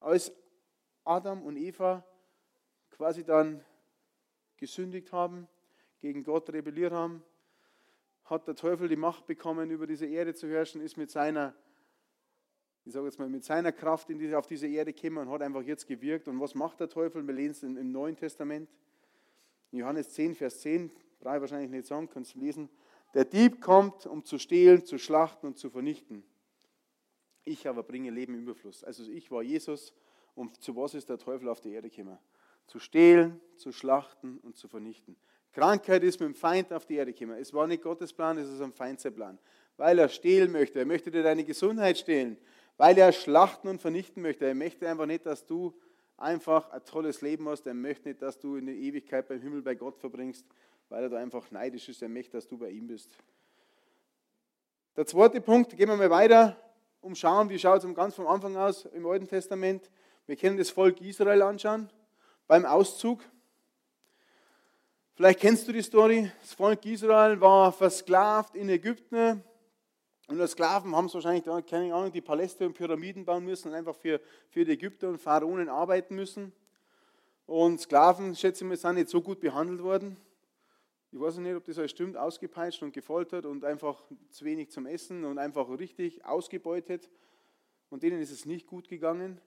Als 0.00 0.32
Adam 1.04 1.42
und 1.42 1.56
Eva 1.56 2.04
quasi 2.90 3.24
dann 3.24 3.64
gesündigt 4.58 5.12
haben, 5.12 5.48
gegen 5.98 6.24
Gott 6.24 6.50
rebelliert 6.50 6.92
haben, 6.92 7.24
hat 8.24 8.46
der 8.46 8.54
Teufel 8.54 8.88
die 8.88 8.96
Macht 8.96 9.26
bekommen, 9.26 9.70
über 9.70 9.86
diese 9.86 10.06
Erde 10.06 10.34
zu 10.34 10.48
herrschen, 10.48 10.80
ist 10.80 10.96
mit 10.96 11.10
seiner, 11.10 11.54
ich 12.84 12.92
sage 12.92 13.06
jetzt 13.06 13.18
mal, 13.18 13.28
mit 13.28 13.44
seiner 13.44 13.72
Kraft 13.72 14.08
diese, 14.08 14.38
auf 14.38 14.46
diese 14.46 14.66
Erde 14.66 14.92
gekommen 14.92 15.18
und 15.18 15.30
hat 15.30 15.42
einfach 15.42 15.62
jetzt 15.62 15.86
gewirkt. 15.86 16.28
Und 16.28 16.40
was 16.40 16.54
macht 16.54 16.80
der 16.80 16.88
Teufel? 16.88 17.26
Wir 17.26 17.34
lesen 17.34 17.72
es 17.72 17.80
im 17.80 17.92
Neuen 17.92 18.16
Testament. 18.16 18.68
In 19.70 19.78
Johannes 19.78 20.10
10, 20.10 20.34
Vers 20.34 20.60
10, 20.60 20.90
brauche 21.20 21.36
ich 21.36 21.40
wahrscheinlich 21.40 21.70
nicht 21.70 21.86
sagen, 21.86 22.08
kannst 22.08 22.34
du 22.34 22.40
lesen. 22.40 22.68
Der 23.14 23.24
Dieb 23.24 23.60
kommt, 23.60 24.06
um 24.06 24.24
zu 24.24 24.38
stehlen, 24.38 24.84
zu 24.84 24.98
schlachten 24.98 25.46
und 25.46 25.58
zu 25.58 25.70
vernichten. 25.70 26.24
Ich 27.44 27.68
aber 27.68 27.82
bringe 27.82 28.10
Leben 28.10 28.34
im 28.34 28.42
Überfluss. 28.42 28.84
Also 28.84 29.10
ich 29.10 29.30
war 29.30 29.42
Jesus 29.42 29.94
und 30.34 30.60
zu 30.62 30.74
was 30.76 30.94
ist 30.94 31.08
der 31.08 31.18
Teufel 31.18 31.48
auf 31.48 31.60
die 31.60 31.72
Erde 31.72 31.90
gekommen? 31.90 32.18
zu 32.66 32.78
stehlen, 32.78 33.40
zu 33.56 33.72
schlachten 33.72 34.38
und 34.38 34.56
zu 34.56 34.68
vernichten. 34.68 35.16
Krankheit 35.52 36.02
ist 36.02 36.20
mit 36.20 36.28
dem 36.28 36.34
Feind 36.34 36.72
auf 36.72 36.86
die 36.86 36.94
Erde 36.94 37.12
gekommen. 37.12 37.38
Es 37.38 37.52
war 37.52 37.66
nicht 37.66 37.82
Gottes 37.82 38.12
Plan, 38.12 38.38
es 38.38 38.48
ist 38.48 38.60
ein 38.60 38.72
Feindsplan. 38.72 39.38
Weil 39.76 39.98
er 39.98 40.08
stehlen 40.08 40.50
möchte. 40.50 40.78
Er 40.78 40.86
möchte 40.86 41.10
dir 41.10 41.22
deine 41.22 41.44
Gesundheit 41.44 41.98
stehlen. 41.98 42.38
Weil 42.76 42.98
er 42.98 43.12
schlachten 43.12 43.68
und 43.68 43.80
vernichten 43.80 44.22
möchte. 44.22 44.46
Er 44.46 44.54
möchte 44.54 44.88
einfach 44.88 45.06
nicht, 45.06 45.26
dass 45.26 45.46
du 45.46 45.74
einfach 46.16 46.70
ein 46.70 46.84
tolles 46.84 47.20
Leben 47.20 47.48
hast. 47.48 47.66
Er 47.66 47.74
möchte 47.74 48.08
nicht, 48.08 48.22
dass 48.22 48.38
du 48.38 48.56
in 48.56 48.66
der 48.66 48.74
Ewigkeit 48.74 49.28
beim 49.28 49.40
Himmel 49.40 49.62
bei 49.62 49.74
Gott 49.74 49.98
verbringst, 49.98 50.46
weil 50.88 51.04
er 51.04 51.08
da 51.10 51.18
einfach 51.18 51.50
neidisch 51.50 51.88
ist. 51.88 52.02
Er 52.02 52.08
möchte, 52.08 52.32
dass 52.36 52.46
du 52.46 52.58
bei 52.58 52.70
ihm 52.70 52.86
bist. 52.86 53.16
Der 54.96 55.06
zweite 55.06 55.40
Punkt, 55.40 55.76
gehen 55.76 55.88
wir 55.88 55.96
mal 55.96 56.10
weiter, 56.10 56.56
umschauen, 57.00 57.48
wie 57.48 57.58
schaut 57.58 57.82
es 57.82 57.94
ganz 57.94 58.14
vom 58.14 58.26
Anfang 58.26 58.56
aus 58.56 58.84
im 58.86 59.06
Alten 59.06 59.26
Testament. 59.26 59.90
Wir 60.26 60.36
können 60.36 60.56
das 60.56 60.70
Volk 60.70 61.00
Israel 61.00 61.42
anschauen 61.42 61.90
beim 62.46 62.64
Auszug. 62.64 63.22
Vielleicht 65.14 65.40
kennst 65.40 65.66
du 65.66 65.72
die 65.72 65.82
Story. 65.82 66.30
Das 66.40 66.52
Volk 66.52 66.84
Israel 66.86 67.40
war 67.40 67.72
versklavt 67.72 68.54
in 68.54 68.68
Ägypten. 68.68 69.42
Und 70.28 70.40
als 70.40 70.52
Sklaven 70.52 70.94
haben 70.94 71.08
sie 71.08 71.14
wahrscheinlich, 71.14 71.44
keine 71.66 71.94
Ahnung, 71.94 72.12
die 72.12 72.20
Paläste 72.20 72.66
und 72.66 72.74
Pyramiden 72.74 73.24
bauen 73.24 73.44
müssen 73.44 73.68
und 73.68 73.74
einfach 73.74 73.96
für, 73.96 74.20
für 74.48 74.64
die 74.64 74.72
Ägypter 74.72 75.08
und 75.08 75.18
Pharaonen 75.18 75.68
arbeiten 75.68 76.14
müssen. 76.14 76.52
Und 77.46 77.80
Sklaven, 77.80 78.34
schätze 78.36 78.64
ich 78.64 78.68
mal, 78.68 78.76
sind 78.76 78.94
nicht 78.94 79.08
so 79.08 79.20
gut 79.20 79.40
behandelt 79.40 79.82
worden. 79.82 80.16
Ich 81.10 81.20
weiß 81.20 81.36
nicht, 81.38 81.54
ob 81.54 81.64
das 81.64 81.76
alles 81.78 81.90
stimmt, 81.90 82.16
ausgepeitscht 82.16 82.82
und 82.82 82.94
gefoltert 82.94 83.44
und 83.44 83.64
einfach 83.64 84.02
zu 84.30 84.46
wenig 84.46 84.70
zum 84.70 84.86
Essen 84.86 85.24
und 85.24 85.38
einfach 85.38 85.68
richtig 85.68 86.24
ausgebeutet. 86.24 87.10
Und 87.90 88.02
denen 88.02 88.22
ist 88.22 88.30
es 88.30 88.46
nicht 88.46 88.66
gut 88.66 88.88
gegangen. 88.88 89.38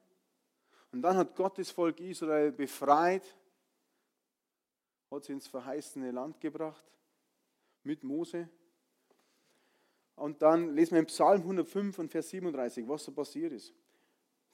Und 0.92 1.02
dann 1.02 1.18
hat 1.18 1.36
Gott 1.36 1.58
das 1.58 1.72
Volk 1.72 2.00
Israel 2.00 2.52
befreit, 2.52 3.36
hat 5.10 5.24
sie 5.24 5.34
ins 5.34 5.48
verheißene 5.48 6.12
Land 6.12 6.40
gebracht 6.40 6.86
mit 7.84 8.04
Mose. 8.04 8.48
Und 10.16 10.42
dann 10.42 10.74
lesen 10.74 10.92
wir 10.92 11.00
im 11.00 11.08
Psalm 11.08 11.42
105 11.42 12.00
und 12.00 12.10
Vers 12.10 12.30
37, 12.30 12.88
was 12.88 13.04
so 13.04 13.12
passiert 13.12 13.52
ist. 13.52 13.74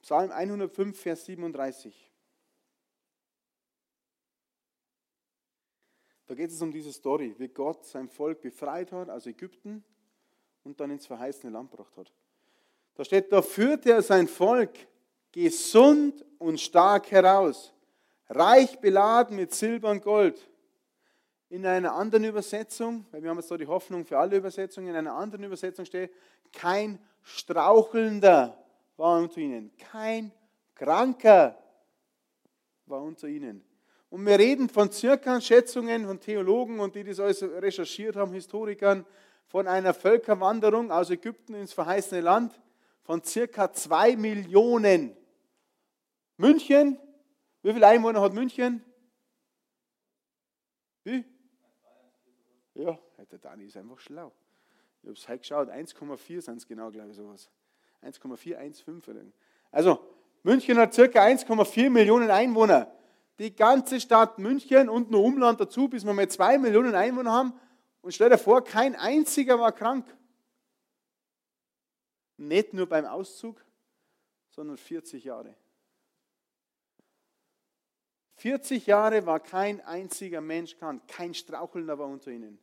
Psalm 0.02 0.30
105, 0.30 0.98
Vers 1.00 1.24
37. 1.24 2.10
Da 6.26 6.34
geht 6.34 6.50
es 6.50 6.62
um 6.62 6.72
diese 6.72 6.92
Story, 6.92 7.34
wie 7.38 7.48
Gott 7.48 7.84
sein 7.84 8.08
Volk 8.08 8.40
befreit 8.40 8.90
hat 8.90 9.10
aus 9.10 9.26
Ägypten 9.26 9.84
und 10.64 10.80
dann 10.80 10.90
ins 10.90 11.06
verheißene 11.06 11.52
Land 11.52 11.70
gebracht 11.70 11.96
hat. 11.96 12.12
Da 12.94 13.04
steht, 13.04 13.32
da 13.32 13.42
führte 13.42 13.92
er 13.92 14.02
sein 14.02 14.26
Volk 14.26 14.70
gesund 15.30 16.24
und 16.38 16.60
stark 16.60 17.10
heraus, 17.10 17.72
reich 18.28 18.78
beladen 18.80 19.36
mit 19.36 19.52
Silber 19.54 19.90
und 19.90 20.02
Gold. 20.02 20.48
In 21.52 21.66
einer 21.66 21.92
anderen 21.92 22.24
Übersetzung, 22.24 23.04
weil 23.10 23.22
wir 23.22 23.28
haben 23.28 23.36
jetzt 23.36 23.50
da 23.50 23.58
die 23.58 23.66
Hoffnung 23.66 24.06
für 24.06 24.16
alle 24.18 24.38
Übersetzungen, 24.38 24.88
in 24.88 24.96
einer 24.96 25.12
anderen 25.12 25.44
Übersetzung 25.44 25.84
steht, 25.84 26.10
kein 26.50 26.98
Strauchelnder 27.20 28.56
war 28.96 29.18
unter 29.18 29.36
ihnen, 29.36 29.70
kein 29.76 30.32
Kranker 30.74 31.62
war 32.86 33.02
unter 33.02 33.28
ihnen. 33.28 33.62
Und 34.08 34.24
wir 34.24 34.38
reden 34.38 34.70
von 34.70 34.90
circa 34.90 35.42
Schätzungen 35.42 36.06
von 36.06 36.20
Theologen 36.20 36.80
und 36.80 36.94
die 36.94 37.04
das 37.04 37.20
alles 37.20 37.42
recherchiert 37.42 38.16
haben, 38.16 38.32
Historikern, 38.32 39.04
von 39.44 39.68
einer 39.68 39.92
Völkerwanderung 39.92 40.90
aus 40.90 41.10
Ägypten 41.10 41.52
ins 41.52 41.74
verheißene 41.74 42.22
Land 42.22 42.58
von 43.02 43.22
circa 43.22 43.70
zwei 43.74 44.16
Millionen. 44.16 45.14
München, 46.38 46.98
wie 47.60 47.74
viele 47.74 47.88
Einwohner 47.88 48.22
hat 48.22 48.32
München? 48.32 48.82
Wie? 51.04 51.26
Ja, 52.74 52.98
der 53.30 53.38
Dani 53.38 53.64
ist 53.64 53.76
einfach 53.76 54.00
schlau. 54.00 54.32
Ich 55.02 55.08
habe 55.08 55.18
es 55.18 55.28
heute 55.28 55.38
geschaut, 55.38 55.68
1,4 55.68 56.40
sind 56.40 56.56
es 56.58 56.66
genau, 56.66 56.90
glaube 56.90 57.10
ich, 57.10 57.16
sowas. 57.16 57.50
1,4, 58.02 58.56
1,5. 58.56 59.32
Also, 59.70 59.98
München 60.42 60.78
hat 60.78 60.94
circa 60.94 61.22
1,4 61.22 61.90
Millionen 61.90 62.30
Einwohner. 62.30 62.92
Die 63.38 63.54
ganze 63.54 64.00
Stadt 64.00 64.38
München 64.38 64.88
und 64.88 65.10
nur 65.10 65.24
Umland 65.24 65.60
dazu, 65.60 65.88
bis 65.88 66.04
wir 66.04 66.12
mal 66.12 66.28
2 66.28 66.58
Millionen 66.58 66.94
Einwohner 66.94 67.32
haben. 67.32 67.52
Und 68.00 68.12
stell 68.12 68.30
dir 68.30 68.38
vor, 68.38 68.62
kein 68.64 68.94
einziger 68.96 69.58
war 69.58 69.72
krank. 69.72 70.06
Nicht 72.36 72.72
nur 72.72 72.88
beim 72.88 73.06
Auszug, 73.06 73.64
sondern 74.50 74.76
40 74.76 75.24
Jahre. 75.24 75.54
40 78.42 78.86
Jahre 78.86 79.24
war 79.24 79.38
kein 79.38 79.80
einziger 79.82 80.40
Mensch 80.40 80.76
krank, 80.76 81.02
kein 81.06 81.32
Strauchelnder 81.32 81.96
war 81.96 82.08
unter 82.08 82.32
ihnen. 82.32 82.58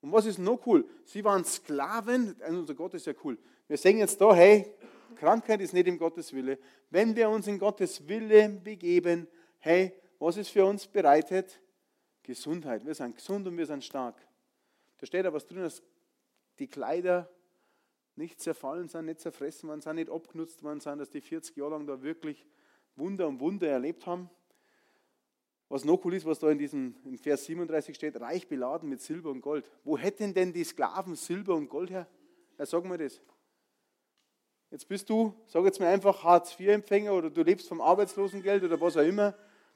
Und 0.00 0.12
was 0.12 0.24
ist 0.24 0.38
noch 0.38 0.66
cool? 0.66 0.88
Sie 1.04 1.22
waren 1.22 1.44
Sklaven, 1.44 2.34
also 2.40 2.60
unser 2.60 2.74
Gott 2.74 2.94
ist 2.94 3.06
ja 3.06 3.12
cool. 3.22 3.36
Wir 3.68 3.76
sehen 3.76 3.98
jetzt 3.98 4.18
da, 4.18 4.34
hey, 4.34 4.74
Krankheit 5.16 5.60
ist 5.60 5.74
nicht 5.74 5.88
im 5.88 5.98
Gottes 5.98 6.32
Wille. 6.32 6.58
Wenn 6.88 7.14
wir 7.14 7.28
uns 7.28 7.46
in 7.46 7.58
Gottes 7.58 8.08
Wille 8.08 8.48
begeben, 8.48 9.28
hey, 9.58 9.92
was 10.18 10.38
ist 10.38 10.48
für 10.48 10.64
uns 10.64 10.86
bereitet? 10.86 11.60
Gesundheit. 12.22 12.86
Wir 12.86 12.94
sind 12.94 13.14
gesund 13.14 13.46
und 13.46 13.58
wir 13.58 13.66
sind 13.66 13.84
stark. 13.84 14.16
Da 14.96 15.04
steht 15.04 15.26
da 15.26 15.34
was 15.34 15.44
drin, 15.44 15.60
dass 15.60 15.82
die 16.58 16.66
Kleider 16.66 17.28
nicht 18.16 18.40
zerfallen 18.40 18.88
sind, 18.88 19.04
nicht 19.04 19.20
zerfressen 19.20 19.68
worden 19.68 19.82
sind, 19.82 19.96
nicht 19.96 20.08
abgenutzt 20.08 20.62
worden 20.62 20.80
sind, 20.80 20.98
dass 20.98 21.10
die 21.10 21.20
40 21.20 21.56
Jahre 21.56 21.72
lang 21.72 21.86
da 21.86 22.00
wirklich 22.00 22.46
Wunder 22.96 23.28
und 23.28 23.40
Wunder 23.40 23.68
erlebt 23.68 24.06
haben. 24.06 24.30
Was 25.74 25.84
noch 25.84 26.04
cool 26.04 26.14
ist, 26.14 26.24
was 26.24 26.38
da 26.38 26.48
in 26.50 26.58
diesem 26.58 26.94
in 27.04 27.18
Vers 27.18 27.46
37 27.46 27.96
steht, 27.96 28.20
reich 28.20 28.46
beladen 28.46 28.88
mit 28.88 29.00
Silber 29.00 29.30
und 29.30 29.40
Gold. 29.40 29.68
Wo 29.82 29.98
hätten 29.98 30.32
denn 30.32 30.52
die 30.52 30.62
Sklaven 30.62 31.16
Silber 31.16 31.56
und 31.56 31.68
Gold 31.68 31.90
her? 31.90 32.06
Ja, 32.56 32.64
sag 32.64 32.84
mir 32.84 32.96
das. 32.96 33.20
Jetzt 34.70 34.86
bist 34.86 35.10
du, 35.10 35.34
sag 35.48 35.64
jetzt 35.64 35.80
mal 35.80 35.88
einfach 35.88 36.22
Hartz-IV-Empfänger 36.22 37.12
oder 37.12 37.28
du 37.28 37.42
lebst 37.42 37.66
vom 37.66 37.80
Arbeitslosengeld 37.80 38.62
oder 38.62 38.80
was 38.80 38.96
auch 38.96 39.02
immer. 39.02 39.34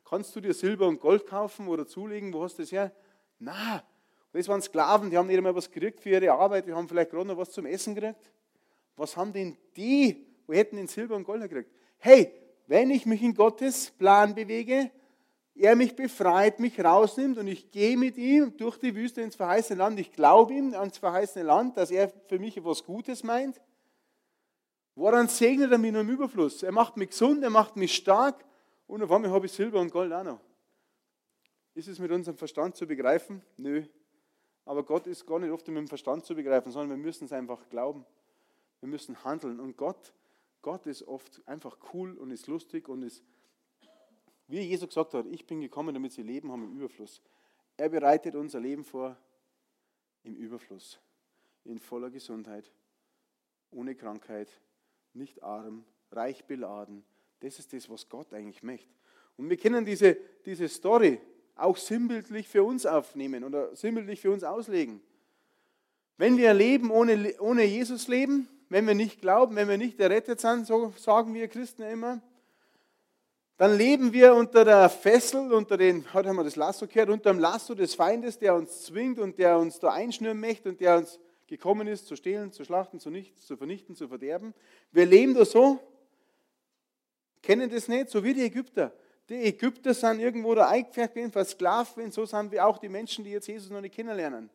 Kannst 0.09 0.37
du 0.37 0.41
dir 0.41 0.55
Silber 0.55 0.87
und 0.87 1.01
Gold 1.01 1.27
kaufen 1.27 1.67
oder 1.67 1.85
zulegen? 1.85 2.33
Wo 2.33 2.45
hast 2.45 2.61
du 2.61 2.63
das 2.63 2.71
her? 2.71 2.93
Na, 3.41 3.83
das 4.31 4.47
waren 4.47 4.63
Sklaven, 4.63 5.11
die 5.11 5.19
haben 5.19 5.27
nicht 5.27 5.39
einmal 5.39 5.57
was 5.57 5.69
gekriegt 5.69 6.01
für 6.01 6.11
ihre 6.11 6.31
Arbeit, 6.31 6.69
die 6.69 6.75
haben 6.75 6.87
vielleicht 6.87 7.11
gerade 7.11 7.27
noch 7.27 7.39
was 7.39 7.51
zum 7.51 7.67
Essen 7.67 7.97
gekriegt. 7.97 8.31
Was 8.95 9.17
haben 9.17 9.33
denn 9.33 9.57
die, 9.77 10.29
wo 10.47 10.53
hätten 10.53 10.77
den 10.77 10.87
Silber 10.87 11.17
und 11.17 11.25
Gold 11.25 11.43
gekriegt? 11.43 11.73
Hey, 11.97 12.31
wenn 12.69 12.89
ich 12.89 13.05
mich 13.05 13.21
in 13.21 13.35
Gottes 13.35 13.91
Plan 13.91 14.37
bewege, 14.37 14.93
er 15.59 15.77
mich 15.77 15.97
befreit, 15.97 16.61
mich 16.61 16.79
rausnimmt 16.81 17.39
und 17.39 17.47
ich 17.47 17.71
gehe 17.71 17.97
mit 17.97 18.17
ihm 18.17 18.57
durch 18.57 18.79
die 18.79 18.95
Wüste 18.95 19.21
ins 19.21 19.37
verheißene 19.37 19.79
Land. 19.79 19.99
Ich 20.01 20.13
glaube 20.13 20.55
ihm 20.55 20.75
ans 20.75 20.99
verheißene 20.99 21.45
Land, 21.45 21.77
dass 21.77 21.91
er 21.91 22.11
für 22.29 22.39
mich 22.39 22.57
etwas 22.57 22.85
Gutes 22.85 23.23
meint. 23.23 23.61
Woran 24.95 25.29
segnet 25.29 25.71
er 25.71 25.79
mich 25.79 25.93
nur 25.93 26.01
im 26.01 26.09
Überfluss? 26.09 26.63
Er 26.63 26.73
macht 26.73 26.97
mich 26.97 27.11
gesund, 27.11 27.43
er 27.43 27.51
macht 27.51 27.77
mich 27.77 27.95
stark 27.95 28.45
und 28.87 29.03
auf 29.03 29.11
einmal 29.11 29.31
habe 29.31 29.47
ich 29.47 29.53
Silber 29.53 29.81
und 29.81 29.91
Gold 29.91 30.13
auch 30.13 30.25
noch. 30.25 30.41
Ist 31.75 31.89
es 31.89 31.99
mit 31.99 32.11
unserem 32.11 32.37
Verstand 32.37 32.77
zu 32.77 32.87
begreifen? 32.87 33.43
Nö, 33.57 33.85
aber 34.69 34.83
Gott 34.83 35.07
ist 35.07 35.25
gar 35.25 35.39
nicht 35.39 35.51
oft 35.51 35.67
mit 35.69 35.79
dem 35.79 35.89
Verstand 35.89 36.27
zu 36.27 36.35
begreifen, 36.35 36.71
sondern 36.71 36.99
wir 36.99 37.03
müssen 37.03 37.25
es 37.25 37.33
einfach 37.33 37.71
glauben. 37.71 38.05
Wir 38.81 38.89
müssen 38.91 39.25
handeln. 39.25 39.61
Und 39.61 39.79
Gott, 39.79 40.13
Gott 40.61 40.85
ist 40.85 41.09
oft 41.09 41.41
einfach 41.47 41.79
cool 41.95 42.19
und 42.19 42.31
ist 42.31 42.49
lustig 42.49 42.87
und 42.87 43.03
ist, 43.03 43.25
wie 44.49 44.61
Jesus 44.61 44.89
gesagt 44.89 45.15
hat, 45.15 45.27
ich 45.27 45.47
bin 45.47 45.61
gekommen, 45.61 45.95
damit 45.95 46.13
sie 46.13 46.23
Leben 46.23 46.51
haben 46.51 46.65
im 46.65 46.77
Überfluss. 46.79 47.23
Er 47.77 47.91
bereitet 47.91 48.35
unser 48.35 48.61
Leben 48.61 48.85
vor 48.85 49.17
im 50.25 50.35
Überfluss, 50.35 50.99
in 51.65 51.79
voller 51.79 52.11
Gesundheit, 52.11 52.73
ohne 53.71 53.95
Krankheit, 53.95 54.49
nicht 55.13 55.43
arm, 55.43 55.85
reich 56.11 56.45
beladen. 56.45 57.05
Das 57.41 57.59
ist 57.59 57.73
das, 57.73 57.89
was 57.89 58.09
Gott 58.09 58.33
eigentlich 58.33 58.63
möchte. 58.63 58.93
Und 59.37 59.49
wir 59.49 59.57
kennen 59.57 59.85
diese, 59.85 60.17
diese 60.45 60.69
Story 60.69 61.21
auch 61.55 61.77
sinnbildlich 61.77 62.49
für 62.49 62.65
uns 62.65 62.87
aufnehmen 62.87 63.45
oder 63.45 63.75
sinnbildlich 63.77 64.21
für 64.21 64.31
uns 64.31 64.45
auslegen. 64.45 65.01
Wenn 66.17 66.37
wir 66.37 66.53
leben 66.55 66.91
ohne, 66.91 67.35
ohne 67.41 67.65
Jesus 67.65 68.09
leben, 68.09 68.49
wenn 68.69 68.87
wir 68.87 68.95
nicht 68.95 69.21
glauben, 69.21 69.57
wenn 69.57 69.69
wir 69.69 69.79
nicht 69.79 70.01
errettet 70.01 70.41
sind, 70.41 70.67
so 70.67 70.93
sagen 70.97 71.35
wir 71.35 71.49
Christen 71.49 71.83
immer, 71.83 72.21
dann 73.59 73.77
leben 73.77 74.13
wir 74.13 74.35
unter 74.35 74.65
der 74.65 74.89
Fessel, 74.89 75.53
unter 75.53 75.77
den, 75.77 76.05
heute 76.15 76.29
haben 76.29 76.37
wir 76.37 76.45
das 76.45 76.55
Lasso 76.55 76.87
gehört, 76.87 77.11
unter 77.11 77.33
dem 77.33 77.41
Lasso 77.41 77.75
des 77.75 77.97
Feindes, 77.97 78.39
der 78.39 78.55
uns 78.55 78.83
zwingt 78.83 79.19
und 79.19 79.37
der 79.37 79.59
uns 79.59 79.81
da 79.81 79.91
einschnüren 79.91 80.39
möchte 80.39 80.69
und 80.69 80.81
der 80.81 80.99
uns 80.99 81.19
gekommen 81.49 81.89
ist, 81.89 82.07
zu 82.07 82.15
stehlen, 82.15 82.53
zu 82.53 82.65
schlachten, 82.65 83.01
zu 83.01 83.11
nichts, 83.11 83.47
zu 83.47 83.57
vernichten, 83.57 83.97
zu 83.97 84.07
verderben. 84.07 84.55
Wir 84.93 85.07
leben 85.07 85.35
da 85.35 85.45
so, 85.45 85.81
kennen 87.43 87.69
das 87.69 87.89
nicht, 87.89 88.11
so 88.11 88.23
wie 88.23 88.33
die 88.33 88.45
Ägypter. 88.45 88.93
Die 89.29 89.35
Ägypter 89.35 89.93
sind 89.93 90.21
irgendwo 90.21 90.55
da 90.55 90.69
eingepfercht 90.69 91.15
gewesen, 91.15 91.33
versklavt 91.33 91.97
gewesen, 91.97 92.13
so 92.13 92.25
sind 92.27 92.53
wir 92.53 92.65
auch 92.65 92.79
die 92.79 92.89
Menschen, 92.89 93.25
die 93.25 93.33
jetzt 93.33 93.49
Jesus 93.49 93.71
noch 93.71 93.81
nicht 93.81 93.95
kennenlernen. 93.95 94.51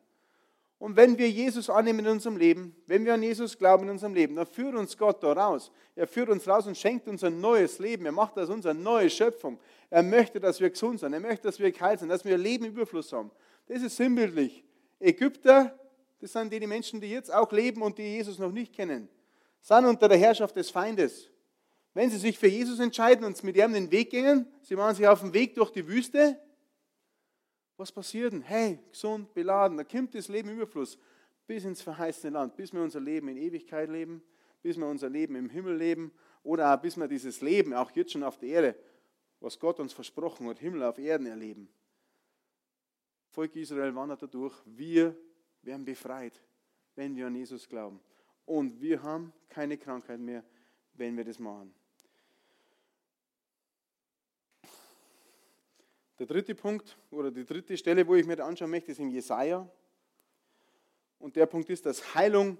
Und 0.78 0.96
wenn 0.96 1.16
wir 1.16 1.30
Jesus 1.30 1.70
annehmen 1.70 2.00
in 2.00 2.08
unserem 2.08 2.36
Leben, 2.36 2.74
wenn 2.86 3.04
wir 3.04 3.14
an 3.14 3.22
Jesus 3.22 3.56
glauben 3.56 3.84
in 3.84 3.90
unserem 3.90 4.14
Leben, 4.14 4.34
dann 4.34 4.46
führt 4.46 4.74
uns 4.74 4.96
Gott 4.98 5.22
da 5.22 5.32
raus. 5.32 5.70
Er 5.94 6.06
führt 6.06 6.28
uns 6.28 6.46
raus 6.46 6.66
und 6.66 6.76
schenkt 6.76 7.08
uns 7.08 7.22
ein 7.22 7.40
neues 7.40 7.78
Leben. 7.78 8.04
Er 8.06 8.12
macht 8.12 8.36
aus 8.38 8.50
uns 8.50 8.66
eine 8.66 8.78
neue 8.78 9.08
Schöpfung. 9.08 9.58
Er 9.88 10.02
möchte, 10.02 10.40
dass 10.40 10.60
wir 10.60 10.68
gesund 10.68 11.00
sind. 11.00 11.12
Er 11.12 11.20
möchte, 11.20 11.46
dass 11.46 11.58
wir 11.58 11.70
geheilt 11.70 12.00
sind, 12.00 12.08
dass 12.08 12.24
wir 12.24 12.36
Leben 12.36 12.66
Überfluss 12.66 13.12
haben. 13.12 13.30
Das 13.66 13.82
ist 13.82 13.96
sinnbildlich. 13.96 14.64
Ägypter, 14.98 15.78
das 16.20 16.32
sind 16.32 16.52
die 16.52 16.66
Menschen, 16.66 17.00
die 17.00 17.10
jetzt 17.10 17.32
auch 17.32 17.52
leben 17.52 17.82
und 17.82 17.98
die 17.98 18.02
Jesus 18.02 18.38
noch 18.38 18.52
nicht 18.52 18.72
kennen, 18.72 19.08
sind 19.60 19.84
unter 19.86 20.08
der 20.08 20.18
Herrschaft 20.18 20.56
des 20.56 20.70
Feindes. 20.70 21.30
Wenn 21.94 22.10
sie 22.10 22.18
sich 22.18 22.38
für 22.38 22.48
Jesus 22.48 22.80
entscheiden 22.80 23.24
und 23.24 23.42
mit 23.44 23.56
ihm 23.56 23.72
den 23.72 23.90
Weg 23.90 24.10
gehen, 24.10 24.46
sie 24.62 24.74
machen 24.74 24.96
sich 24.96 25.06
auf 25.06 25.20
den 25.20 25.32
Weg 25.32 25.54
durch 25.54 25.70
die 25.70 25.86
Wüste, 25.86 26.38
was 27.76 27.90
passiert 27.90 28.32
denn? 28.32 28.42
Hey, 28.42 28.78
gesund, 28.90 29.32
beladen, 29.34 29.76
da 29.76 29.84
kommt 29.84 30.14
das 30.14 30.28
Leben 30.28 30.50
im 30.50 30.56
Überfluss 30.56 30.98
bis 31.46 31.64
ins 31.64 31.82
verheißene 31.82 32.32
Land, 32.32 32.56
bis 32.56 32.72
wir 32.72 32.82
unser 32.82 33.00
Leben 33.00 33.28
in 33.28 33.36
Ewigkeit 33.36 33.90
leben, 33.90 34.22
bis 34.62 34.76
wir 34.76 34.86
unser 34.86 35.10
Leben 35.10 35.34
im 35.36 35.50
Himmel 35.50 35.76
leben 35.76 36.12
oder 36.42 36.74
auch 36.74 36.80
bis 36.80 36.96
wir 36.96 37.08
dieses 37.08 37.40
Leben, 37.40 37.74
auch 37.74 37.90
jetzt 37.92 38.12
schon 38.12 38.22
auf 38.22 38.38
der 38.38 38.48
Erde, 38.48 38.76
was 39.40 39.58
Gott 39.58 39.80
uns 39.80 39.92
versprochen 39.92 40.48
hat, 40.48 40.58
Himmel 40.58 40.82
auf 40.82 40.98
Erden 40.98 41.26
erleben. 41.26 41.68
Volk 43.28 43.56
Israel 43.56 43.94
wandert 43.94 44.22
dadurch, 44.22 44.54
wir 44.64 45.16
werden 45.62 45.84
befreit, 45.84 46.40
wenn 46.94 47.16
wir 47.16 47.26
an 47.26 47.34
Jesus 47.34 47.68
glauben. 47.68 48.00
Und 48.46 48.80
wir 48.80 49.02
haben 49.02 49.32
keine 49.48 49.76
Krankheit 49.76 50.20
mehr, 50.20 50.44
wenn 50.94 51.16
wir 51.16 51.24
das 51.24 51.38
machen. 51.38 51.74
Der 56.18 56.26
dritte 56.26 56.54
Punkt 56.54 56.96
oder 57.10 57.30
die 57.30 57.44
dritte 57.44 57.76
Stelle, 57.76 58.06
wo 58.06 58.14
ich 58.14 58.26
mir 58.26 58.42
anschauen 58.44 58.70
möchte, 58.70 58.92
ist 58.92 59.00
in 59.00 59.10
Jesaja. 59.10 59.68
Und 61.18 61.36
der 61.36 61.46
Punkt 61.46 61.70
ist, 61.70 61.86
dass 61.86 62.14
Heilung 62.14 62.58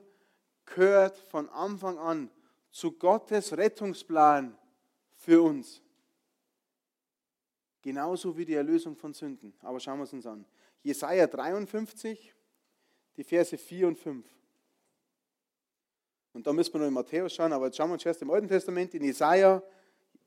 gehört 0.65 1.17
von 1.19 1.49
Anfang 1.51 1.99
an 1.99 2.31
zu 2.71 2.93
Gottes 2.93 3.57
Rettungsplan 3.57 4.57
für 5.15 5.43
uns. 5.43 5.83
Genauso 7.83 8.37
wie 8.37 8.45
die 8.45 8.55
Erlösung 8.55 8.97
von 8.97 9.13
Sünden. 9.13 9.55
Aber 9.61 9.79
schauen 9.79 9.99
wir 9.99 10.05
es 10.05 10.13
uns 10.13 10.27
an. 10.27 10.45
Jesaja 10.83 11.27
53, 11.27 12.35
die 13.17 13.25
Verse 13.25 13.57
4 13.57 13.89
und 13.89 13.99
5. 13.99 14.27
Und 16.33 16.47
da 16.47 16.53
müssen 16.53 16.73
wir 16.73 16.81
noch 16.81 16.89
in 16.89 16.95
Matthäus 16.95 17.35
schauen, 17.35 17.53
aber 17.53 17.67
jetzt 17.67 17.77
schauen 17.77 17.91
wir 17.91 17.95
uns 17.95 18.05
erst 18.05 18.23
im 18.23 18.31
Alten 18.31 18.49
Testament 18.49 18.93
in 18.95 19.05
Jesaja 19.05 19.63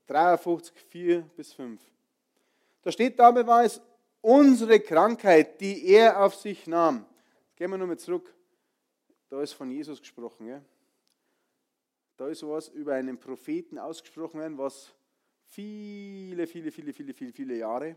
53, 0.06 0.74
4 0.88 1.20
bis 1.36 1.52
5. 1.52 1.80
Da 2.88 2.92
steht, 2.92 3.18
dabei 3.18 3.46
war 3.46 3.64
es 3.64 3.82
unsere 4.22 4.80
Krankheit, 4.80 5.60
die 5.60 5.88
er 5.88 6.24
auf 6.24 6.34
sich 6.36 6.66
nahm. 6.66 7.04
Gehen 7.54 7.70
wir 7.70 7.76
nochmal 7.76 7.98
zurück. 7.98 8.34
Da 9.28 9.42
ist 9.42 9.52
von 9.52 9.70
Jesus 9.70 10.00
gesprochen. 10.00 10.46
Ja? 10.46 10.62
Da 12.16 12.28
ist 12.28 12.42
was 12.44 12.68
über 12.68 12.94
einen 12.94 13.20
Propheten 13.20 13.78
ausgesprochen 13.78 14.40
worden, 14.40 14.56
was 14.56 14.94
viele, 15.48 16.46
viele, 16.46 16.72
viele, 16.72 16.94
viele, 16.94 17.12
viele, 17.12 17.30
viele 17.34 17.56
Jahre, 17.58 17.94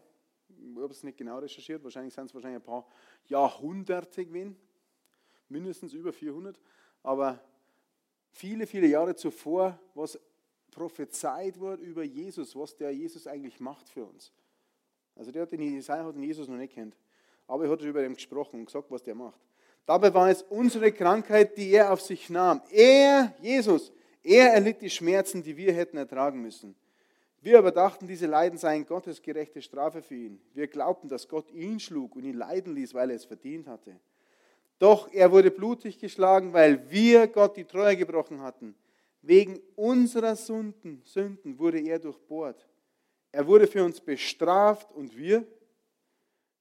ich 0.49 0.75
habe 0.75 0.91
es 0.91 1.03
nicht 1.03 1.17
genau 1.17 1.39
recherchiert, 1.39 1.81
wahrscheinlich 1.85 2.13
sind 2.13 2.25
es 2.25 2.33
wahrscheinlich 2.33 2.59
ein 2.59 2.65
paar 2.65 2.85
Jahrhunderte 3.27 4.25
gewesen, 4.25 4.57
mindestens 5.47 5.93
über 5.93 6.11
400, 6.11 6.59
aber 7.01 7.39
viele, 8.29 8.67
viele 8.67 8.87
Jahre 8.87 9.15
zuvor, 9.15 9.79
was 9.95 10.19
prophezeit 10.69 11.57
wurde 11.57 11.81
über 11.81 12.03
Jesus, 12.03 12.53
was 12.57 12.75
der 12.75 12.91
Jesus 12.91 13.25
eigentlich 13.25 13.61
macht 13.61 13.87
für 13.87 14.03
uns. 14.03 14.33
Also 15.15 15.31
der 15.31 15.43
hat 15.43 15.51
den 15.51 15.61
Jesaja 15.61 16.05
hat 16.05 16.15
den 16.15 16.23
Jesus 16.23 16.47
noch 16.47 16.57
nicht 16.57 16.73
kennt, 16.73 16.95
aber 17.47 17.65
er 17.65 17.71
hat 17.71 17.81
über 17.81 18.03
ihn 18.03 18.13
gesprochen 18.13 18.59
und 18.59 18.65
gesagt, 18.65 18.89
was 18.89 19.03
der 19.03 19.15
macht. 19.15 19.39
Dabei 19.85 20.13
war 20.13 20.29
es 20.29 20.43
unsere 20.43 20.91
Krankheit, 20.91 21.57
die 21.57 21.71
er 21.71 21.91
auf 21.91 22.01
sich 22.01 22.29
nahm. 22.29 22.61
Er, 22.71 23.33
Jesus, 23.41 23.91
er 24.23 24.53
erlitt 24.53 24.81
die 24.81 24.89
Schmerzen, 24.89 25.43
die 25.43 25.57
wir 25.57 25.73
hätten 25.73 25.97
ertragen 25.97 26.41
müssen. 26.41 26.75
Wir 27.41 27.57
aber 27.57 27.71
dachten, 27.71 28.05
diese 28.05 28.27
Leiden 28.27 28.59
seien 28.59 28.85
Gottes 28.85 29.21
gerechte 29.21 29.63
Strafe 29.63 30.03
für 30.03 30.15
ihn. 30.15 30.39
Wir 30.53 30.67
glaubten, 30.67 31.09
dass 31.09 31.27
Gott 31.27 31.49
ihn 31.51 31.79
schlug 31.79 32.15
und 32.15 32.23
ihn 32.23 32.37
leiden 32.37 32.75
ließ, 32.75 32.93
weil 32.93 33.09
er 33.09 33.15
es 33.15 33.25
verdient 33.25 33.67
hatte. 33.67 33.99
Doch 34.77 35.11
er 35.11 35.31
wurde 35.31 35.49
blutig 35.49 35.99
geschlagen, 35.99 36.53
weil 36.53 36.89
wir 36.91 37.27
Gott 37.27 37.57
die 37.57 37.65
Treue 37.65 37.97
gebrochen 37.97 38.41
hatten. 38.41 38.75
Wegen 39.23 39.59
unserer 39.75 40.35
Sünden, 40.35 41.01
Sünden 41.03 41.57
wurde 41.57 41.79
er 41.79 41.99
durchbohrt. 41.99 42.67
Er 43.31 43.47
wurde 43.47 43.67
für 43.67 43.83
uns 43.83 44.01
bestraft 44.01 44.91
und 44.91 45.15
wir, 45.15 45.45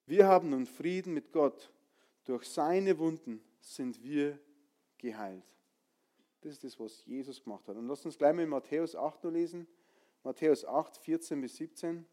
wir 0.07 0.27
haben 0.27 0.50
nun 0.50 0.67
Frieden 0.67 1.15
mit 1.15 1.33
Gott. 1.33 1.71
Durch 2.25 2.45
seine 2.45 2.99
Wunden 2.99 3.43
sind 3.61 4.03
wir 4.03 4.39
geheilt. 4.99 5.45
Das 6.43 6.53
ist 6.53 6.65
das, 6.65 6.79
was 6.79 7.05
Jesus 7.07 7.43
gemacht 7.43 7.67
hat. 7.69 7.77
Und 7.77 7.87
lasst 7.87 8.07
uns 8.07 8.17
gleich 8.17 8.35
mal 8.35 8.43
in 8.43 8.49
Matthäus 8.49 8.95
8 8.95 9.25
noch 9.25 9.31
lesen. 9.31 9.67
Matthäus 10.23 10.65
8, 10.65 10.97
14 10.97 11.41
bis 11.41 11.57
17. 11.57 12.07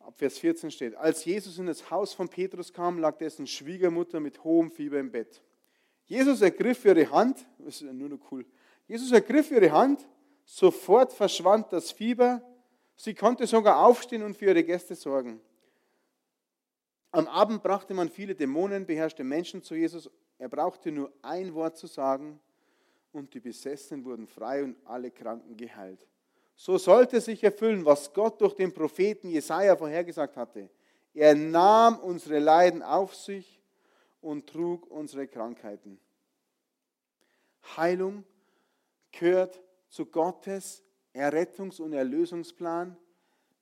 Ab 0.00 0.14
Vers 0.16 0.38
14 0.38 0.70
steht, 0.70 0.94
als 0.94 1.24
Jesus 1.24 1.58
in 1.58 1.66
das 1.66 1.90
Haus 1.90 2.14
von 2.14 2.28
Petrus 2.28 2.72
kam, 2.72 2.98
lag 2.98 3.18
dessen 3.18 3.46
Schwiegermutter 3.46 4.20
mit 4.20 4.44
hohem 4.44 4.70
Fieber 4.70 5.00
im 5.00 5.10
Bett. 5.10 5.42
Jesus 6.04 6.42
ergriff 6.42 6.84
ihre 6.84 7.10
Hand, 7.10 7.44
das 7.58 7.82
ist 7.82 7.92
nur 7.92 8.08
noch 8.08 8.20
cool, 8.30 8.46
Jesus 8.86 9.10
ergriff 9.10 9.50
ihre 9.50 9.72
Hand, 9.72 10.06
sofort 10.46 11.12
verschwand 11.12 11.72
das 11.72 11.90
Fieber, 11.90 12.40
sie 12.94 13.14
konnte 13.14 13.46
sogar 13.46 13.84
aufstehen 13.84 14.22
und 14.22 14.34
für 14.34 14.46
ihre 14.46 14.64
Gäste 14.64 14.94
sorgen. 14.94 15.40
Am 17.10 17.26
Abend 17.28 17.62
brachte 17.62 17.92
man 17.92 18.08
viele 18.08 18.34
Dämonen, 18.34 18.86
beherrschte 18.86 19.24
Menschen 19.24 19.62
zu 19.62 19.74
Jesus. 19.74 20.08
Er 20.38 20.48
brauchte 20.48 20.90
nur 20.92 21.12
ein 21.22 21.52
Wort 21.54 21.76
zu 21.76 21.86
sagen 21.86 22.40
und 23.12 23.34
die 23.34 23.40
Besessenen 23.40 24.04
wurden 24.04 24.26
frei 24.26 24.62
und 24.62 24.76
alle 24.84 25.10
Kranken 25.10 25.56
geheilt. 25.56 26.06
So 26.54 26.78
sollte 26.78 27.20
sich 27.20 27.42
erfüllen, 27.42 27.84
was 27.84 28.12
Gott 28.12 28.40
durch 28.40 28.54
den 28.54 28.72
Propheten 28.72 29.28
Jesaja 29.28 29.76
vorhergesagt 29.76 30.36
hatte. 30.36 30.70
Er 31.12 31.34
nahm 31.34 31.98
unsere 31.98 32.38
Leiden 32.38 32.82
auf 32.82 33.14
sich 33.14 33.60
und 34.20 34.46
trug 34.46 34.86
unsere 34.90 35.26
Krankheiten. 35.26 35.98
Heilung 37.76 38.24
gehört 39.12 39.62
zu 39.88 40.06
Gottes 40.06 40.82
Errettungs- 41.14 41.80
und 41.80 41.92
Erlösungsplan, 41.92 42.96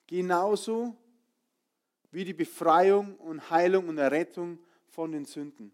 genauso 0.07 0.97
wie 2.11 2.25
die 2.25 2.35
Befreiung 2.35 3.17
und 3.17 3.51
Heilung 3.51 3.89
und 3.89 3.99
Errettung 3.99 4.59
von 4.89 5.13
den 5.13 5.25
Sünden. 5.25 5.73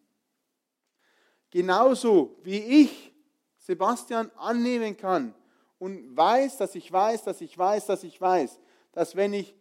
Genauso 1.50 2.36
wie 2.42 2.58
ich, 2.82 3.12
Sebastian, 3.58 4.30
annehmen 4.36 4.96
kann, 4.96 5.34
und 5.78 6.16
weiß, 6.16 6.58
dass 6.58 6.74
ich 6.74 6.92
weiß, 6.92 7.24
dass 7.24 7.40
ich 7.40 7.56
weiß, 7.56 7.86
dass 7.86 8.04
ich 8.04 8.20
weiß, 8.20 8.60
dass 8.92 9.16
wenn 9.16 9.32
ich 9.32 9.56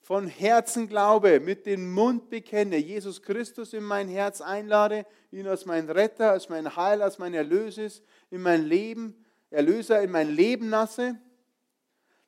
von 0.00 0.26
Herzen 0.26 0.86
glaube, 0.88 1.40
mit 1.40 1.64
dem 1.64 1.90
Mund 1.92 2.28
bekenne, 2.28 2.76
Jesus 2.76 3.22
Christus 3.22 3.72
in 3.72 3.84
mein 3.84 4.08
Herz 4.08 4.42
einlade, 4.42 5.06
ihn 5.30 5.46
als 5.46 5.64
mein 5.64 5.88
Retter, 5.88 6.32
als 6.32 6.50
mein 6.50 6.76
Heil, 6.76 7.00
als 7.00 7.18
mein 7.18 7.32
Erlöser 7.32 7.88
in 8.30 8.42
mein 8.42 8.64
Leben, 8.64 9.23
Erlöser 9.54 10.02
in 10.02 10.10
mein 10.10 10.28
Leben 10.28 10.68
lasse, 10.68 11.18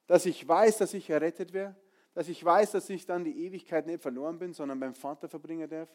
dass 0.07 0.27
ich 0.27 0.47
weiß, 0.47 0.79
dass 0.79 0.95
ich 0.95 1.11
errettet 1.11 1.53
werde, 1.53 1.77
dass 2.15 2.29
ich 2.29 2.43
weiß, 2.43 2.73
dass 2.73 2.89
ich 2.89 3.05
dann 3.05 3.25
die 3.25 3.45
Ewigkeit 3.45 3.87
nicht 3.87 4.01
verloren 4.01 4.39
bin, 4.39 4.55
sondern 4.55 4.81
beim 4.81 4.95
Vater 4.95 5.29
verbringen 5.29 5.69
darf 5.69 5.89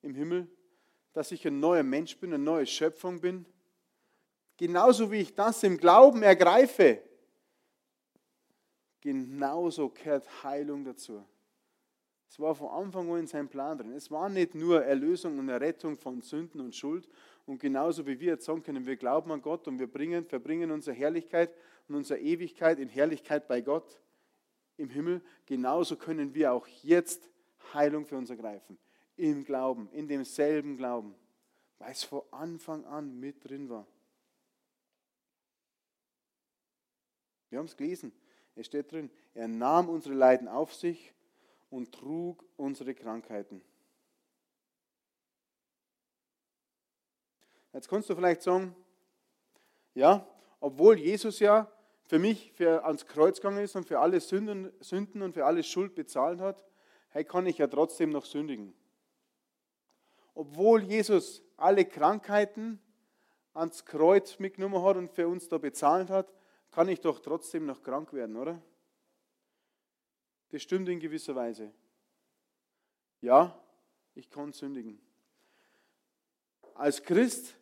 im 0.00 0.14
Himmel, 0.14 0.48
dass 1.12 1.30
ich 1.32 1.46
ein 1.46 1.60
neuer 1.60 1.82
Mensch 1.82 2.16
bin, 2.18 2.32
eine 2.32 2.42
neue 2.42 2.66
Schöpfung 2.66 3.20
bin, 3.20 3.44
genauso 4.56 5.10
wie 5.10 5.20
ich 5.20 5.34
das 5.34 5.62
im 5.62 5.76
Glauben 5.76 6.22
ergreife, 6.22 7.02
genauso 9.00 9.90
gehört 9.90 10.26
Heilung 10.42 10.84
dazu. 10.84 11.22
Es 12.32 12.40
war 12.40 12.54
von 12.54 12.68
Anfang 12.68 13.10
an 13.10 13.18
in 13.18 13.26
seinem 13.26 13.50
Plan 13.50 13.76
drin. 13.76 13.92
Es 13.92 14.10
war 14.10 14.30
nicht 14.30 14.54
nur 14.54 14.82
Erlösung 14.82 15.38
und 15.38 15.50
Errettung 15.50 15.98
von 15.98 16.22
Sünden 16.22 16.62
und 16.62 16.74
Schuld. 16.74 17.06
Und 17.46 17.58
genauso 17.60 18.06
wie 18.06 18.20
wir 18.20 18.32
jetzt 18.32 18.44
sagen 18.44 18.62
können, 18.62 18.86
wir 18.86 18.96
glauben 18.96 19.32
an 19.32 19.42
Gott 19.42 19.66
und 19.66 19.78
wir 19.78 19.86
bringen, 19.86 20.24
verbringen 20.24 20.70
unsere 20.70 20.96
Herrlichkeit 20.96 21.54
und 21.88 21.96
unsere 21.96 22.20
Ewigkeit 22.20 22.78
in 22.78 22.88
Herrlichkeit 22.88 23.48
bei 23.48 23.60
Gott 23.60 23.98
im 24.76 24.88
Himmel, 24.88 25.22
genauso 25.46 25.96
können 25.96 26.34
wir 26.34 26.52
auch 26.52 26.66
jetzt 26.82 27.28
Heilung 27.74 28.06
für 28.06 28.16
uns 28.16 28.30
ergreifen. 28.30 28.78
Im 29.16 29.44
Glauben, 29.44 29.88
in 29.92 30.08
demselben 30.08 30.76
Glauben, 30.76 31.14
weil 31.78 31.92
es 31.92 32.04
von 32.04 32.22
Anfang 32.30 32.84
an 32.86 33.18
mit 33.18 33.48
drin 33.48 33.68
war. 33.68 33.86
Wir 37.50 37.58
haben 37.58 37.66
es 37.66 37.76
gelesen. 37.76 38.12
Es 38.54 38.66
steht 38.66 38.92
drin, 38.92 39.10
er 39.34 39.48
nahm 39.48 39.88
unsere 39.88 40.14
Leiden 40.14 40.48
auf 40.48 40.74
sich 40.74 41.12
und 41.70 41.92
trug 41.92 42.44
unsere 42.56 42.94
Krankheiten. 42.94 43.62
Jetzt 47.72 47.88
kannst 47.88 48.10
du 48.10 48.14
vielleicht 48.14 48.42
sagen, 48.42 48.76
ja, 49.94 50.26
obwohl 50.60 50.98
Jesus 50.98 51.38
ja 51.40 51.70
für 52.04 52.18
mich 52.18 52.52
für 52.52 52.84
ans 52.84 53.06
Kreuz 53.06 53.36
gegangen 53.36 53.64
ist 53.64 53.74
und 53.76 53.86
für 53.86 53.98
alle 53.98 54.20
Sünden, 54.20 54.72
Sünden 54.80 55.22
und 55.22 55.32
für 55.32 55.46
alle 55.46 55.62
Schuld 55.62 55.94
bezahlt 55.94 56.40
hat, 56.40 56.64
hey, 57.10 57.24
kann 57.24 57.46
ich 57.46 57.58
ja 57.58 57.66
trotzdem 57.66 58.10
noch 58.10 58.24
sündigen. 58.24 58.74
Obwohl 60.34 60.82
Jesus 60.82 61.42
alle 61.56 61.84
Krankheiten 61.84 62.80
ans 63.54 63.84
Kreuz 63.84 64.38
mitgenommen 64.38 64.82
hat 64.82 64.96
und 64.96 65.10
für 65.10 65.28
uns 65.28 65.48
da 65.48 65.58
bezahlt 65.58 66.10
hat, 66.10 66.32
kann 66.70 66.88
ich 66.88 67.00
doch 67.00 67.20
trotzdem 67.20 67.66
noch 67.66 67.82
krank 67.82 68.12
werden, 68.12 68.36
oder? 68.36 68.60
Das 70.50 70.62
stimmt 70.62 70.88
in 70.88 71.00
gewisser 71.00 71.34
Weise. 71.34 71.72
Ja, 73.20 73.58
ich 74.14 74.28
kann 74.28 74.52
sündigen. 74.52 75.00
Als 76.74 77.02
Christ 77.02 77.56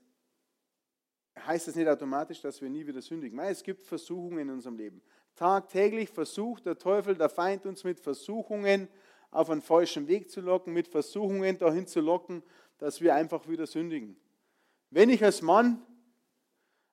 heißt 1.46 1.68
es 1.68 1.76
nicht 1.76 1.88
automatisch, 1.88 2.40
dass 2.40 2.61
wir 2.61 2.68
nie 2.68 2.87
wieder 2.87 3.03
sündigen. 3.03 3.37
Nein, 3.37 3.53
es 3.53 3.62
gibt 3.62 3.83
Versuchungen 3.83 4.38
in 4.38 4.50
unserem 4.50 4.76
Leben. 4.76 5.00
Tagtäglich 5.37 6.11
versucht 6.11 6.66
der 6.66 6.79
Teufel, 6.79 7.14
der 7.14 7.29
Feind 7.29 7.66
uns 7.66 7.85
mit 7.85 8.00
Versuchungen 8.00 8.88
auf 9.31 9.50
einen 9.50 9.62
falschen 9.62 10.09
Weg 10.09 10.31
zu 10.31 10.40
locken, 10.40 10.72
mit 10.72 10.88
Versuchungen 10.88 11.59
dahin 11.59 11.87
zu 11.87 12.00
locken, 12.00 12.42
dass 12.79 13.00
wir 13.00 13.14
einfach 13.14 13.48
wieder 13.48 13.66
sündigen. 13.66 14.16
Wenn 14.90 15.09
ich 15.11 15.22
als 15.24 15.40
Mann 15.40 15.81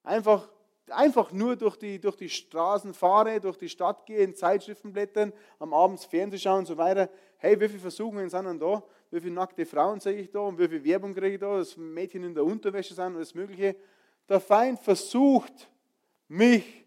einfach 0.04 0.50
einfach 0.90 1.32
nur 1.32 1.56
durch 1.56 1.76
die, 1.76 2.00
durch 2.00 2.16
die 2.16 2.30
Straßen 2.30 2.94
fahre, 2.94 3.40
durch 3.40 3.58
die 3.58 3.70
Stadt 3.70 4.06
gehe, 4.06 4.20
in 4.20 4.36
Zeitschriften 4.36 4.94
blättern, 4.94 5.34
am 5.60 5.74
Abend 5.74 6.00
Fernsehen 6.00 6.40
schauen 6.40 6.60
und 6.60 6.66
so 6.66 6.78
weiter. 6.78 7.10
Hey, 7.38 7.60
wie 7.60 7.68
viele 7.68 7.80
Versuchungen 7.80 8.30
sind 8.30 8.46
denn 8.46 8.60
da? 8.60 8.84
Wie 9.12 9.20
viele 9.20 9.34
nackte 9.34 9.66
Frauen 9.66 10.00
sehe 10.00 10.14
ich 10.14 10.32
da? 10.32 10.40
Und 10.40 10.58
wie 10.60 10.68
viel 10.68 10.84
Werbung 10.84 11.14
kriege 11.14 11.34
ich 11.34 11.40
da? 11.40 11.58
Dass 11.58 11.78
Mädchen 11.78 12.24
in 12.24 12.34
der 12.34 12.44
Unterwäsche 12.44 12.94
sind 12.94 13.08
und 13.08 13.16
alles 13.18 13.36
Mögliche. 13.36 13.76
Der 14.30 14.40
Feind 14.40 14.80
versucht 14.80 15.70
mich, 16.28 16.86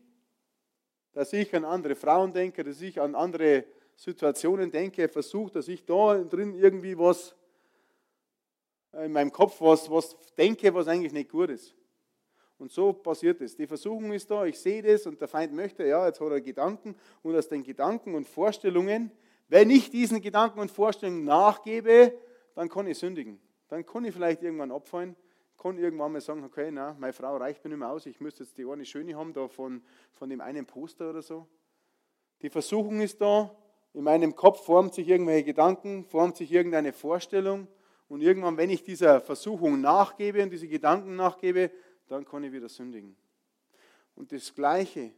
dass 1.12 1.32
ich 1.32 1.54
an 1.54 1.64
andere 1.64 1.94
Frauen 1.94 2.32
denke, 2.32 2.62
dass 2.62 2.80
ich 2.80 3.00
an 3.00 3.14
andere 3.14 3.64
Situationen 3.96 4.70
denke. 4.70 5.02
Er 5.02 5.08
versucht, 5.08 5.56
dass 5.56 5.68
ich 5.68 5.84
da 5.84 6.18
drin 6.24 6.54
irgendwie 6.54 6.96
was 6.96 7.34
in 8.92 9.12
meinem 9.12 9.32
Kopf 9.32 9.60
was, 9.60 9.90
was 9.90 10.16
denke, 10.36 10.72
was 10.74 10.88
eigentlich 10.88 11.12
nicht 11.12 11.30
gut 11.30 11.50
ist. 11.50 11.74
Und 12.58 12.70
so 12.70 12.92
passiert 12.92 13.40
es. 13.40 13.56
Die 13.56 13.66
Versuchung 13.66 14.12
ist 14.12 14.30
da, 14.30 14.44
ich 14.44 14.58
sehe 14.58 14.82
das 14.82 15.06
und 15.06 15.20
der 15.20 15.28
Feind 15.28 15.54
möchte, 15.54 15.86
ja, 15.86 16.06
jetzt 16.06 16.20
hat 16.20 16.30
er 16.30 16.40
Gedanken 16.40 16.94
und 17.22 17.34
aus 17.34 17.48
den 17.48 17.62
Gedanken 17.62 18.14
und 18.14 18.28
Vorstellungen, 18.28 19.10
wenn 19.48 19.70
ich 19.70 19.90
diesen 19.90 20.20
Gedanken 20.20 20.60
und 20.60 20.70
Vorstellungen 20.70 21.24
nachgebe, 21.24 22.12
dann 22.54 22.68
kann 22.68 22.86
ich 22.86 22.98
sündigen. 22.98 23.40
Dann 23.68 23.86
kann 23.86 24.04
ich 24.04 24.14
vielleicht 24.14 24.42
irgendwann 24.42 24.72
abfallen, 24.72 25.16
kann 25.60 25.76
irgendwann 25.76 26.12
mal 26.12 26.20
sagen, 26.20 26.42
okay, 26.42 26.70
na, 26.72 26.96
meine 26.98 27.12
Frau 27.12 27.36
reicht 27.36 27.62
mir 27.62 27.70
nicht 27.70 27.78
mehr 27.78 27.90
aus, 27.90 28.06
ich 28.06 28.18
müsste 28.18 28.42
jetzt 28.44 28.56
die 28.56 28.64
eine 28.64 28.84
schöne 28.84 29.14
haben, 29.14 29.32
da 29.34 29.46
von, 29.46 29.82
von 30.10 30.30
dem 30.30 30.40
einen 30.40 30.64
Poster 30.64 31.10
oder 31.10 31.20
so. 31.20 31.46
Die 32.40 32.48
Versuchung 32.48 33.00
ist 33.00 33.20
da, 33.20 33.54
in 33.92 34.04
meinem 34.04 34.34
Kopf 34.34 34.64
formt 34.64 34.94
sich 34.94 35.06
irgendwelche 35.06 35.44
Gedanken, 35.44 36.04
formt 36.04 36.38
sich 36.38 36.50
irgendeine 36.50 36.94
Vorstellung 36.94 37.68
und 38.08 38.22
irgendwann, 38.22 38.56
wenn 38.56 38.70
ich 38.70 38.82
dieser 38.82 39.20
Versuchung 39.20 39.80
nachgebe 39.80 40.42
und 40.42 40.50
diese 40.50 40.66
Gedanken 40.66 41.14
nachgebe, 41.14 41.70
dann 42.08 42.24
kann 42.24 42.42
ich 42.42 42.52
wieder 42.52 42.68
sündigen. 42.68 43.14
Und 44.14 44.32
das 44.32 44.54
Gleiche, 44.54 45.12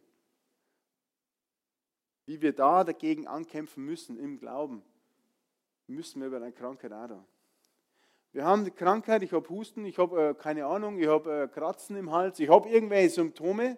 wie 2.26 2.42
wir 2.42 2.52
da 2.52 2.83
dagegen 2.83 3.28
ankämpfen 3.28 3.85
müssen 3.85 4.18
im 4.18 4.38
Glauben, 4.38 4.83
müssen 5.87 6.20
wir 6.20 6.31
bei 6.31 6.40
der 6.40 6.52
Krankheit 6.52 6.92
auch 6.92 7.07
da. 7.07 7.26
Wir 8.32 8.46
haben 8.46 8.64
die 8.64 8.70
Krankheit, 8.70 9.22
ich 9.22 9.32
habe 9.32 9.46
Husten, 9.50 9.84
ich 9.84 9.98
habe 9.98 10.30
äh, 10.30 10.34
keine 10.34 10.64
Ahnung, 10.64 10.98
ich 10.98 11.06
habe 11.06 11.42
äh, 11.42 11.48
Kratzen 11.48 11.96
im 11.96 12.10
Hals, 12.10 12.40
ich 12.40 12.48
habe 12.48 12.66
irgendwelche 12.68 13.10
Symptome. 13.10 13.76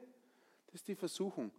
Das 0.66 0.76
ist 0.76 0.86
die 0.86 0.94
Versuchung. 0.94 1.50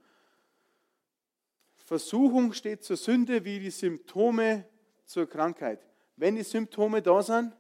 Versuchung 1.76 2.54
steht 2.54 2.84
zur 2.84 2.96
Sünde 2.96 3.44
wie 3.44 3.60
die 3.60 3.70
Symptome 3.70 4.66
zur 5.04 5.28
Krankheit. 5.28 5.86
Wenn 6.16 6.36
die 6.36 6.44
Symptome 6.44 7.02
da 7.02 7.22
sind, 7.22 7.54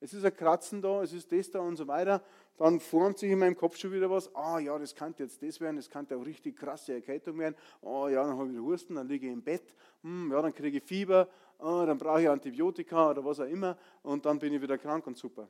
es 0.00 0.14
ist 0.14 0.24
ein 0.24 0.34
Kratzen 0.34 0.80
da, 0.80 1.02
es 1.02 1.12
ist 1.12 1.30
das 1.30 1.50
da 1.50 1.60
und 1.60 1.76
so 1.76 1.86
weiter, 1.86 2.22
dann 2.56 2.80
formt 2.80 3.18
sich 3.18 3.30
in 3.30 3.38
meinem 3.38 3.56
Kopf 3.56 3.76
schon 3.76 3.92
wieder 3.92 4.10
was. 4.10 4.34
Ah 4.34 4.58
ja, 4.58 4.78
das 4.78 4.94
könnte 4.94 5.24
jetzt 5.24 5.42
das 5.42 5.60
werden, 5.60 5.76
das 5.76 5.90
könnte 5.90 6.16
auch 6.16 6.24
richtig 6.24 6.56
krasse 6.56 6.94
Erkältung 6.94 7.38
werden. 7.38 7.54
Ah 7.82 8.08
ja, 8.08 8.24
dann 8.24 8.38
habe 8.38 8.50
ich 8.50 8.58
Husten, 8.58 8.94
dann 8.94 9.08
liege 9.08 9.26
ich 9.26 9.32
im 9.32 9.42
Bett. 9.42 9.74
Hm, 10.02 10.30
ja, 10.32 10.40
dann 10.40 10.54
kriege 10.54 10.78
ich 10.78 10.84
Fieber. 10.84 11.28
Ah, 11.58 11.86
dann 11.86 11.98
brauche 11.98 12.22
ich 12.22 12.28
Antibiotika 12.28 13.10
oder 13.10 13.24
was 13.24 13.40
auch 13.40 13.46
immer 13.46 13.76
und 14.02 14.24
dann 14.26 14.38
bin 14.38 14.52
ich 14.52 14.60
wieder 14.60 14.78
krank 14.78 15.06
und 15.06 15.16
super. 15.16 15.48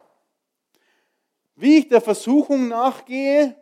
Wie 1.56 1.78
ich 1.78 1.88
der 1.88 2.00
Versuchung 2.00 2.68
nachgehe, 2.68 3.56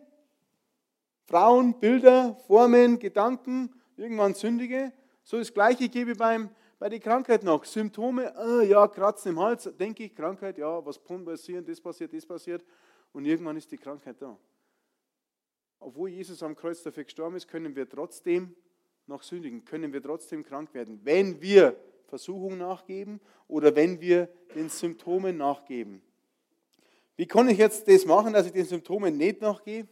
Frauen, 1.24 1.78
Bilder, 1.78 2.35
Formen, 2.46 2.98
Gedanken, 2.98 3.70
irgendwann 3.96 4.35
sündige. 4.35 4.92
So 5.22 5.38
das 5.38 5.52
Gleiche 5.52 5.88
gebe 5.88 6.12
ich 6.12 6.18
beim, 6.18 6.50
bei 6.78 6.88
der 6.88 7.00
Krankheit 7.00 7.42
noch. 7.44 7.64
Symptome, 7.64 8.35
äh, 8.37 8.68
ja, 8.68 8.88
Kratzen 8.88 9.33
im 9.33 9.40
Hals, 9.40 9.70
denke 9.78 10.05
ich, 10.05 10.14
Krankheit, 10.14 10.59
ja, 10.59 10.85
was 10.85 11.02
kann 11.02 11.24
passieren, 11.24 11.64
das 11.64 11.81
passiert, 11.81 12.12
das 12.12 12.26
passiert. 12.26 12.64
Und 13.12 13.24
irgendwann 13.24 13.57
ist 13.57 13.70
die 13.70 13.78
Krankheit 13.78 14.20
da. 14.20 14.37
Obwohl 15.78 16.11
Jesus 16.11 16.42
am 16.42 16.55
Kreuz 16.55 16.83
dafür 16.83 17.05
gestorben 17.05 17.37
ist, 17.37 17.48
können 17.48 17.74
wir 17.74 17.88
trotzdem 17.88 18.55
noch 19.07 19.22
sündigen, 19.22 19.64
können 19.64 19.92
wir 19.92 20.02
trotzdem 20.02 20.44
krank 20.44 20.72
werden, 20.74 21.00
wenn 21.02 21.40
wir 21.40 21.76
Versuchung 22.06 22.58
nachgeben 22.58 23.20
oder 23.48 23.74
wenn 23.74 24.00
wir 24.00 24.28
den 24.54 24.68
Symptomen 24.68 25.36
nachgeben. 25.36 26.02
Wie 27.16 27.26
kann 27.26 27.48
ich 27.48 27.58
jetzt 27.58 27.86
das 27.88 28.04
machen, 28.04 28.32
dass 28.32 28.46
ich 28.46 28.52
den 28.52 28.64
Symptomen 28.64 29.16
nicht 29.16 29.40
nachgehe? 29.40 29.86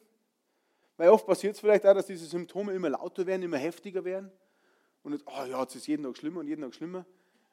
Weil 0.97 1.11
oft 1.11 1.27
passiert 1.27 1.55
es 1.55 1.61
vielleicht 1.61 1.87
auch, 1.87 1.95
dass 1.95 2.07
diese 2.07 2.27
Symptome 2.27 2.73
immer 2.73 2.91
lauter 2.91 3.27
werden, 3.27 3.43
immer 3.43 3.59
heftiger 3.59 4.05
werden. 4.05 4.31
Und 5.03 5.13
jetzt, 5.13 5.25
oh 5.27 5.45
ja, 5.45 5.63
es 5.63 5.75
ist 5.75 5.87
jeden 5.87 6.03
Tag 6.03 6.17
schlimmer 6.17 6.41
und 6.41 6.49
jeden 6.49 6.63
Tag 6.63 6.75
schlimmer. 6.75 7.07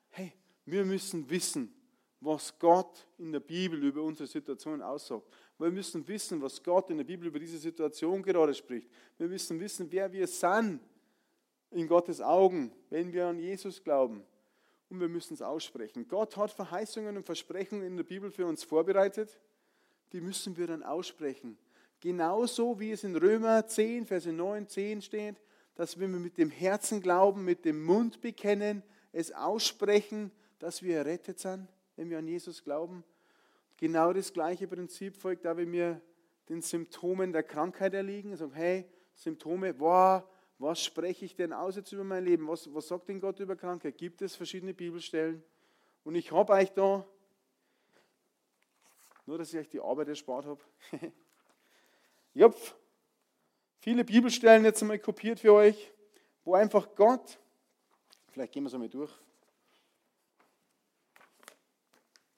Hey, 0.09 0.33
wir 0.65 0.83
müssen 0.83 1.29
wissen, 1.29 1.73
was 2.19 2.57
Gott 2.59 3.07
in 3.17 3.31
der 3.31 3.39
Bibel 3.39 3.81
über 3.83 4.01
unsere 4.01 4.27
Situation 4.27 4.81
aussagt. 4.81 5.27
Wir 5.57 5.71
müssen 5.71 6.07
wissen, 6.07 6.41
was 6.41 6.61
Gott 6.61 6.89
in 6.89 6.97
der 6.97 7.03
Bibel 7.03 7.27
über 7.27 7.39
diese 7.39 7.57
Situation 7.57 8.21
gerade 8.21 8.53
spricht. 8.53 8.89
Wir 9.17 9.27
müssen 9.27 9.59
wissen, 9.59 9.91
wer 9.91 10.11
wir 10.11 10.27
sind 10.27 10.81
in 11.71 11.87
Gottes 11.87 12.21
Augen, 12.21 12.71
wenn 12.89 13.11
wir 13.11 13.27
an 13.27 13.39
Jesus 13.39 13.83
glauben. 13.83 14.23
Und 14.89 14.99
wir 14.99 15.09
müssen 15.09 15.33
es 15.33 15.41
aussprechen. 15.41 16.07
Gott 16.07 16.37
hat 16.37 16.51
Verheißungen 16.51 17.17
und 17.17 17.25
Versprechungen 17.25 17.85
in 17.85 17.97
der 17.97 18.03
Bibel 18.03 18.31
für 18.31 18.45
uns 18.45 18.63
vorbereitet. 18.63 19.37
Die 20.13 20.21
müssen 20.21 20.55
wir 20.57 20.67
dann 20.67 20.83
aussprechen. 20.83 21.57
Genauso 21.99 22.79
wie 22.79 22.91
es 22.91 23.03
in 23.03 23.15
Römer 23.15 23.67
10, 23.67 24.05
Verse 24.05 24.31
9, 24.31 24.67
10 24.67 25.01
steht, 25.01 25.41
dass 25.75 25.99
wir 25.99 26.07
mit 26.07 26.37
dem 26.37 26.49
Herzen 26.49 27.01
glauben, 27.01 27.43
mit 27.43 27.65
dem 27.65 27.83
Mund 27.83 28.21
bekennen, 28.21 28.83
es 29.11 29.31
aussprechen, 29.31 30.31
dass 30.59 30.81
wir 30.81 30.97
errettet 30.97 31.39
sind, 31.39 31.67
wenn 31.95 32.09
wir 32.09 32.19
an 32.19 32.27
Jesus 32.27 32.63
glauben. 32.63 33.03
Genau 33.77 34.13
das 34.13 34.33
gleiche 34.33 34.67
Prinzip 34.67 35.17
folgt 35.17 35.45
da, 35.45 35.57
wenn 35.57 35.71
wir 35.71 36.01
den 36.49 36.61
Symptomen 36.61 37.31
der 37.31 37.43
Krankheit 37.43 37.93
erliegen. 37.93 38.35
Sagen, 38.35 38.53
hey, 38.53 38.85
Symptome, 39.13 39.73
boah, 39.73 40.27
was 40.59 40.83
spreche 40.83 41.25
ich 41.25 41.35
denn 41.35 41.53
aus 41.53 41.75
jetzt 41.75 41.91
über 41.91 42.03
mein 42.03 42.25
Leben? 42.25 42.47
Was, 42.47 42.73
was 42.73 42.87
sagt 42.87 43.09
denn 43.09 43.19
Gott 43.19 43.39
über 43.39 43.55
Krankheit? 43.55 43.97
Gibt 43.97 44.21
es 44.21 44.35
verschiedene 44.35 44.73
Bibelstellen? 44.73 45.43
Und 46.03 46.15
ich 46.15 46.31
habe 46.31 46.53
euch 46.53 46.71
da, 46.71 47.05
nur 49.25 49.37
dass 49.37 49.53
ich 49.53 49.59
euch 49.59 49.69
die 49.69 49.79
Arbeit 49.79 50.07
erspart 50.07 50.45
habe, 50.45 50.61
Ich 52.33 52.43
viele 53.79 54.03
Bibelstellen 54.03 54.63
jetzt 54.63 54.81
einmal 54.81 54.99
kopiert 54.99 55.39
für 55.39 55.53
euch, 55.53 55.91
wo 56.43 56.55
einfach 56.55 56.95
Gott, 56.95 57.37
vielleicht 58.31 58.53
gehen 58.53 58.63
wir 58.63 58.67
es 58.67 58.73
einmal 58.73 58.89
durch, 58.89 59.11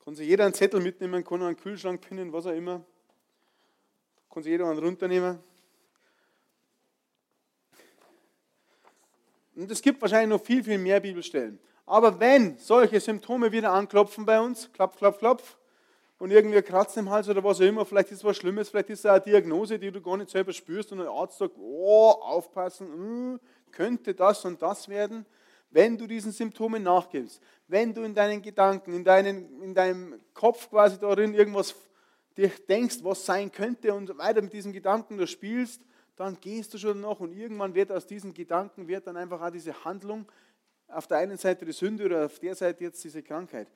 kann 0.04 0.16
sich 0.16 0.28
jeder 0.28 0.46
einen 0.46 0.56
Zettel 0.56 0.82
mitnehmen, 0.82 1.24
kann 1.24 1.44
einen 1.44 1.56
Kühlschrank 1.56 2.02
pinnen, 2.02 2.34
was 2.34 2.48
auch 2.48 2.54
immer. 2.54 2.84
Kann 4.32 4.42
sich 4.42 4.50
jeder 4.50 4.68
einen 4.68 4.80
runternehmen. 4.80 5.40
Und 9.60 9.70
es 9.70 9.82
gibt 9.82 10.02
wahrscheinlich 10.02 10.30
noch 10.30 10.46
viel, 10.46 10.64
viel 10.64 10.78
mehr 10.78 11.02
Bibelstellen. 11.02 11.60
Aber 11.86 12.18
wenn 12.18 12.58
solche 12.58 13.00
Symptome 13.00 13.52
wieder 13.52 13.72
anklopfen 13.72 14.26
bei 14.26 14.40
uns, 14.40 14.72
klopf, 14.72 14.96
klopf, 14.96 15.18
klopf, 15.20 15.58
und 16.18 16.32
irgendwie 16.32 16.62
Kratzen 16.62 17.00
im 17.00 17.10
Hals 17.10 17.28
oder 17.28 17.44
was 17.44 17.60
auch 17.60 17.66
immer, 17.66 17.86
vielleicht 17.86 18.12
ist 18.12 18.24
was 18.24 18.38
Schlimmes, 18.38 18.70
vielleicht 18.70 18.90
ist 18.90 19.00
es 19.00 19.06
eine 19.06 19.22
Diagnose, 19.22 19.78
die 19.78 19.92
du 19.92 20.02
gar 20.02 20.18
nicht 20.18 20.30
selber 20.30 20.54
spürst 20.54 20.92
und 20.92 21.02
ein 21.02 21.08
Arzt 21.08 21.38
sagt, 21.38 21.56
oh, 21.58 22.10
aufpassen, 22.22 23.34
mh, 23.34 23.40
könnte 23.72 24.14
das 24.14 24.46
und 24.46 24.62
das 24.62 24.88
werden, 24.88 25.26
wenn 25.72 25.98
du 25.98 26.08
diesen 26.08 26.32
Symptomen 26.32 26.84
nachgibst, 26.84 27.42
wenn 27.68 27.94
du 27.94 28.04
in 28.04 28.14
deinen 28.14 28.42
Gedanken, 28.42 28.94
in, 28.94 29.04
deinen, 29.04 29.62
in 29.62 29.74
deinem 29.74 30.20
Kopf 30.34 30.70
quasi 30.70 31.00
darin 31.00 31.34
irgendwas 31.34 31.76
dir 32.36 32.52
denkst, 32.68 32.98
was 33.02 33.26
sein 33.26 33.52
könnte 33.52 33.94
und 33.94 34.18
weiter 34.18 34.42
mit 34.42 34.54
diesen 34.54 34.74
Gedanken 34.74 35.18
du 35.18 35.28
spielst, 35.28 35.82
dann 36.20 36.40
gehst 36.40 36.74
du 36.74 36.78
schon 36.78 37.02
noch 37.02 37.20
und 37.20 37.32
irgendwann 37.32 37.74
wird 37.74 37.92
aus 37.92 38.06
diesen 38.06 38.34
Gedanken 38.34 38.88
wird 38.88 39.08
dann 39.08 39.18
einfach 39.18 39.42
auch 39.42 39.52
diese 39.52 39.84
Handlung 39.86 40.26
auf 40.88 41.08
der 41.08 41.18
einen 41.18 41.38
Seite 41.38 41.66
die 41.66 41.72
Sünde 41.72 42.06
oder 42.06 42.26
auf 42.26 42.40
der 42.40 42.56
Seite 42.56 42.84
jetzt 42.84 43.04
diese 43.04 43.24
Krankheit 43.24 43.68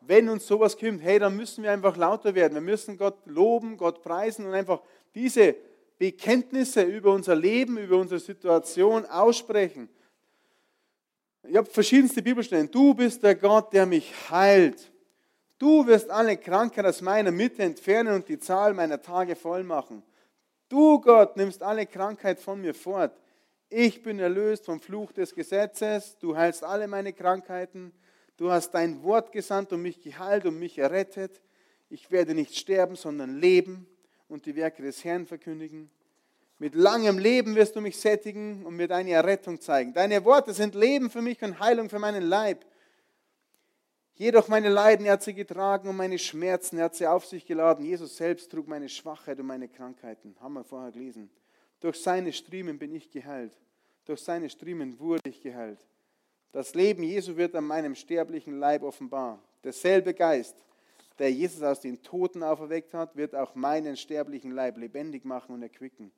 wenn 0.00 0.28
uns 0.28 0.46
sowas 0.46 0.76
kommt, 0.78 1.02
hey, 1.02 1.18
dann 1.18 1.36
müssen 1.36 1.62
wir 1.62 1.72
einfach 1.72 1.96
lauter 1.96 2.34
werden. 2.34 2.54
Wir 2.54 2.60
müssen 2.60 2.96
Gott 2.96 3.18
loben, 3.26 3.76
Gott 3.76 4.02
preisen 4.02 4.46
und 4.46 4.54
einfach 4.54 4.80
diese 5.14 5.54
Bekenntnisse 5.98 6.82
über 6.82 7.12
unser 7.12 7.34
Leben, 7.34 7.76
über 7.76 7.98
unsere 7.98 8.20
Situation 8.20 9.04
aussprechen. 9.06 9.88
Ich 11.42 11.56
habe 11.56 11.68
verschiedenste 11.68 12.22
Bibelstellen. 12.22 12.70
Du 12.70 12.94
bist 12.94 13.22
der 13.22 13.34
Gott, 13.34 13.72
der 13.72 13.86
mich 13.86 14.12
heilt. 14.30 14.90
Du 15.58 15.86
wirst 15.86 16.08
alle 16.08 16.36
Krankheit 16.38 16.86
aus 16.86 17.02
meiner 17.02 17.30
Mitte 17.30 17.62
entfernen 17.62 18.14
und 18.14 18.28
die 18.28 18.38
Zahl 18.38 18.72
meiner 18.72 19.00
Tage 19.00 19.36
voll 19.36 19.62
machen. 19.62 20.02
Du, 20.70 21.00
Gott, 21.00 21.36
nimmst 21.36 21.64
alle 21.64 21.84
Krankheit 21.84 22.38
von 22.38 22.60
mir 22.60 22.74
fort. 22.74 23.20
Ich 23.68 24.04
bin 24.04 24.20
erlöst 24.20 24.66
vom 24.66 24.80
Fluch 24.80 25.10
des 25.10 25.34
Gesetzes. 25.34 26.16
Du 26.20 26.36
heilst 26.36 26.62
alle 26.62 26.86
meine 26.86 27.12
Krankheiten. 27.12 27.92
Du 28.36 28.52
hast 28.52 28.70
dein 28.70 29.02
Wort 29.02 29.32
gesandt 29.32 29.72
und 29.72 29.82
mich 29.82 30.00
geheilt 30.00 30.46
und 30.46 30.60
mich 30.60 30.78
errettet. 30.78 31.42
Ich 31.88 32.12
werde 32.12 32.36
nicht 32.36 32.54
sterben, 32.56 32.94
sondern 32.94 33.40
leben 33.40 33.88
und 34.28 34.46
die 34.46 34.54
Werke 34.54 34.84
des 34.84 35.02
Herrn 35.04 35.26
verkündigen. 35.26 35.90
Mit 36.60 36.76
langem 36.76 37.18
Leben 37.18 37.56
wirst 37.56 37.74
du 37.74 37.80
mich 37.80 37.98
sättigen 37.98 38.64
und 38.64 38.76
mir 38.76 38.86
deine 38.86 39.10
Errettung 39.10 39.60
zeigen. 39.60 39.92
Deine 39.92 40.24
Worte 40.24 40.54
sind 40.54 40.76
Leben 40.76 41.10
für 41.10 41.20
mich 41.20 41.42
und 41.42 41.58
Heilung 41.58 41.90
für 41.90 41.98
meinen 41.98 42.22
Leib. 42.22 42.64
Jedoch 44.20 44.48
meine 44.48 44.68
Leiden 44.68 45.06
er 45.06 45.14
hat 45.14 45.22
sie 45.22 45.32
getragen 45.32 45.88
und 45.88 45.96
meine 45.96 46.18
Schmerzen 46.18 46.76
er 46.76 46.84
hat 46.84 46.94
sie 46.94 47.06
auf 47.06 47.24
sich 47.24 47.46
geladen. 47.46 47.86
Jesus 47.86 48.18
selbst 48.18 48.50
trug 48.50 48.68
meine 48.68 48.90
Schwachheit 48.90 49.40
und 49.40 49.46
meine 49.46 49.66
Krankheiten. 49.66 50.36
Haben 50.40 50.52
wir 50.52 50.64
vorher 50.64 50.92
gelesen. 50.92 51.30
Durch 51.80 52.02
seine 52.02 52.30
Striemen 52.34 52.78
bin 52.78 52.94
ich 52.94 53.10
geheilt. 53.10 53.56
Durch 54.04 54.20
seine 54.20 54.50
Striemen 54.50 54.98
wurde 54.98 55.30
ich 55.30 55.40
geheilt. 55.40 55.78
Das 56.52 56.74
Leben 56.74 57.02
Jesu 57.02 57.38
wird 57.38 57.54
an 57.54 57.64
meinem 57.64 57.94
sterblichen 57.94 58.58
Leib 58.58 58.82
offenbar. 58.82 59.42
Derselbe 59.64 60.12
Geist, 60.12 60.66
der 61.18 61.32
Jesus 61.32 61.62
aus 61.62 61.80
den 61.80 62.02
Toten 62.02 62.42
auferweckt 62.42 62.92
hat, 62.92 63.16
wird 63.16 63.34
auch 63.34 63.54
meinen 63.54 63.96
sterblichen 63.96 64.50
Leib 64.50 64.76
lebendig 64.76 65.24
machen 65.24 65.54
und 65.54 65.62
erquicken. 65.62 66.12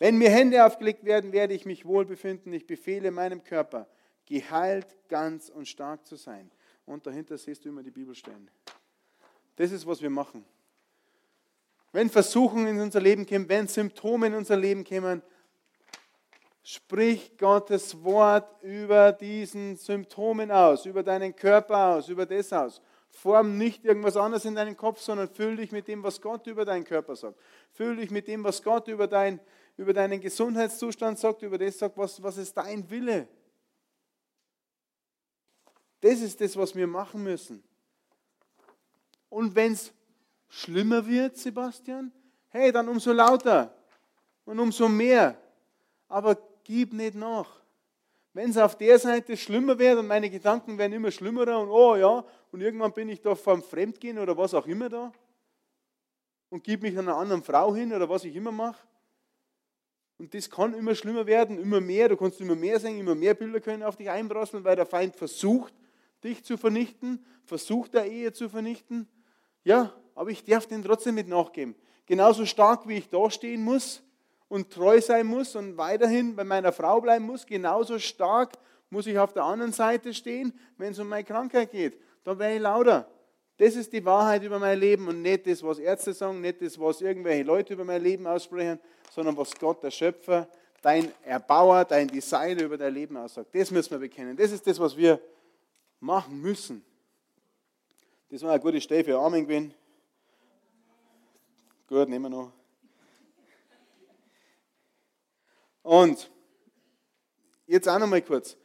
Wenn 0.00 0.18
mir 0.18 0.30
Hände 0.30 0.66
aufgelegt 0.66 1.04
werden, 1.04 1.30
werde 1.30 1.54
ich 1.54 1.64
mich 1.64 1.84
wohl 1.84 2.06
befinden. 2.06 2.52
Ich 2.52 2.66
befehle 2.66 3.12
meinem 3.12 3.44
Körper, 3.44 3.86
geheilt, 4.24 4.88
ganz 5.08 5.48
und 5.48 5.68
stark 5.68 6.04
zu 6.08 6.16
sein. 6.16 6.50
Und 6.86 7.06
dahinter 7.06 7.36
siehst 7.36 7.64
du 7.64 7.68
immer 7.68 7.82
die 7.82 7.90
Bibelstellen. 7.90 8.50
Das 9.56 9.72
ist, 9.72 9.86
was 9.86 10.00
wir 10.00 10.10
machen. 10.10 10.44
Wenn 11.92 12.08
Versuchungen 12.10 12.68
in 12.68 12.80
unser 12.80 13.00
Leben 13.00 13.26
kommen, 13.26 13.48
wenn 13.48 13.68
Symptome 13.68 14.28
in 14.28 14.34
unser 14.34 14.56
Leben 14.56 14.84
kommen, 14.84 15.22
Sprich 16.68 17.38
Gottes 17.38 18.02
Wort 18.02 18.60
über 18.60 19.12
diesen 19.12 19.76
Symptomen 19.76 20.50
aus, 20.50 20.84
über 20.84 21.04
deinen 21.04 21.36
Körper 21.36 21.94
aus, 21.94 22.08
über 22.08 22.26
das 22.26 22.52
aus. 22.52 22.82
Form 23.08 23.56
nicht 23.56 23.84
irgendwas 23.84 24.16
anderes 24.16 24.44
in 24.46 24.56
deinen 24.56 24.76
Kopf, 24.76 25.00
sondern 25.00 25.28
füll 25.28 25.58
dich 25.58 25.70
mit 25.70 25.86
dem, 25.86 26.02
was 26.02 26.20
Gott 26.20 26.44
über 26.48 26.64
deinen 26.64 26.82
Körper 26.82 27.14
sagt. 27.14 27.38
Füll 27.70 27.94
dich 27.94 28.10
mit 28.10 28.26
dem, 28.26 28.42
was 28.42 28.64
Gott 28.64 28.88
über, 28.88 29.06
dein, 29.06 29.38
über 29.76 29.92
deinen 29.92 30.20
Gesundheitszustand 30.20 31.20
sagt, 31.20 31.42
über 31.42 31.56
das 31.56 31.78
sagt, 31.78 31.96
was, 31.96 32.20
was 32.20 32.36
ist 32.36 32.56
dein 32.56 32.90
Wille. 32.90 33.28
Das 36.00 36.20
ist 36.20 36.40
das, 36.40 36.56
was 36.56 36.74
wir 36.74 36.86
machen 36.86 37.22
müssen. 37.22 37.62
Und 39.28 39.54
wenn 39.54 39.72
es 39.72 39.92
schlimmer 40.48 41.06
wird, 41.06 41.36
Sebastian, 41.36 42.12
hey, 42.48 42.72
dann 42.72 42.88
umso 42.88 43.12
lauter 43.12 43.74
und 44.44 44.58
umso 44.58 44.88
mehr. 44.88 45.36
Aber 46.08 46.36
gib 46.64 46.92
nicht 46.92 47.14
nach. 47.14 47.60
Wenn 48.32 48.50
es 48.50 48.58
auf 48.58 48.76
der 48.76 48.98
Seite 48.98 49.36
schlimmer 49.36 49.78
wird 49.78 49.98
und 49.98 50.06
meine 50.06 50.28
Gedanken 50.28 50.76
werden 50.78 50.92
immer 50.92 51.10
schlimmer 51.10 51.58
und 51.58 51.70
oh 51.70 51.96
ja, 51.96 52.24
und 52.52 52.60
irgendwann 52.60 52.92
bin 52.92 53.08
ich 53.08 53.20
da 53.20 53.34
vom 53.34 53.62
Fremdgehen 53.62 54.18
oder 54.18 54.36
was 54.36 54.54
auch 54.54 54.66
immer 54.66 54.88
da 54.88 55.12
und 56.50 56.62
gib 56.62 56.82
mich 56.82 56.96
einer 56.98 57.16
anderen 57.16 57.42
Frau 57.42 57.74
hin 57.74 57.92
oder 57.92 58.08
was 58.08 58.24
ich 58.24 58.36
immer 58.36 58.52
mache. 58.52 58.86
Und 60.18 60.32
das 60.32 60.48
kann 60.48 60.72
immer 60.74 60.94
schlimmer 60.94 61.26
werden, 61.26 61.58
immer 61.58 61.80
mehr. 61.80 62.08
Du 62.08 62.16
kannst 62.16 62.40
immer 62.40 62.54
mehr 62.54 62.80
sehen, 62.80 62.98
immer 62.98 63.14
mehr 63.14 63.34
Bilder 63.34 63.60
können 63.60 63.82
auf 63.82 63.96
dich 63.96 64.08
einprasseln, 64.08 64.64
weil 64.64 64.76
der 64.76 64.86
Feind 64.86 65.14
versucht, 65.14 65.74
dich 66.26 66.44
zu 66.44 66.56
vernichten, 66.56 67.24
versucht 67.44 67.94
der 67.94 68.06
Ehe 68.06 68.32
zu 68.32 68.48
vernichten. 68.48 69.08
Ja, 69.64 69.92
aber 70.14 70.30
ich 70.30 70.44
darf 70.44 70.66
den 70.66 70.82
trotzdem 70.82 71.14
mit 71.14 71.28
nachgeben. 71.28 71.74
Genauso 72.06 72.44
stark 72.46 72.86
wie 72.86 72.98
ich 72.98 73.08
da 73.08 73.30
stehen 73.30 73.62
muss 73.62 74.02
und 74.48 74.70
treu 74.70 75.00
sein 75.00 75.26
muss 75.26 75.56
und 75.56 75.76
weiterhin 75.76 76.36
bei 76.36 76.44
meiner 76.44 76.72
Frau 76.72 77.00
bleiben 77.00 77.26
muss, 77.26 77.46
genauso 77.46 77.98
stark 77.98 78.52
muss 78.90 79.06
ich 79.06 79.18
auf 79.18 79.32
der 79.32 79.44
anderen 79.44 79.72
Seite 79.72 80.14
stehen, 80.14 80.52
wenn 80.76 80.92
es 80.92 80.98
um 80.98 81.08
meine 81.08 81.24
Krankheit 81.24 81.72
geht. 81.72 82.00
Da 82.22 82.38
werde 82.38 82.54
ich 82.56 82.60
lauter. 82.60 83.08
Das 83.58 83.74
ist 83.74 83.92
die 83.92 84.04
Wahrheit 84.04 84.42
über 84.42 84.58
mein 84.58 84.78
Leben 84.78 85.08
und 85.08 85.22
nicht 85.22 85.46
das, 85.46 85.62
was 85.62 85.78
Ärzte 85.78 86.12
sagen, 86.12 86.40
nicht 86.40 86.60
das, 86.60 86.78
was 86.78 87.00
irgendwelche 87.00 87.42
Leute 87.42 87.72
über 87.72 87.84
mein 87.84 88.02
Leben 88.02 88.26
aussprechen, 88.26 88.78
sondern 89.10 89.36
was 89.36 89.54
Gott, 89.58 89.82
der 89.82 89.90
Schöpfer, 89.90 90.46
dein 90.82 91.10
Erbauer, 91.24 91.84
dein 91.84 92.06
Designer 92.06 92.64
über 92.64 92.76
dein 92.76 92.92
Leben 92.92 93.16
aussagt. 93.16 93.48
Das 93.54 93.70
müssen 93.70 93.92
wir 93.92 93.98
bekennen. 93.98 94.36
Das 94.36 94.52
ist 94.52 94.66
das, 94.66 94.78
was 94.78 94.96
wir 94.96 95.20
machen 96.00 96.40
müssen. 96.40 96.84
Das 98.28 98.42
war 98.42 98.52
eine 98.52 98.60
gute 98.60 98.80
Stelle 98.80 99.04
für 99.04 99.18
Amen 99.18 99.44
gewesen. 99.44 99.74
Gut, 101.86 102.08
nehmen 102.08 102.24
wir 102.24 102.30
noch. 102.30 102.52
Und 105.82 106.30
jetzt 107.66 107.88
auch 107.88 107.98
noch 107.98 108.08
mal 108.08 108.22
kurz. 108.22 108.56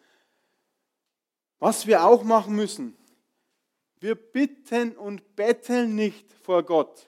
Was 1.59 1.85
wir 1.85 2.03
auch 2.03 2.23
machen 2.23 2.55
müssen, 2.55 2.97
wir 3.99 4.15
bitten 4.15 4.97
und 4.97 5.35
betteln 5.35 5.95
nicht 5.95 6.33
vor 6.33 6.63
Gott, 6.63 7.07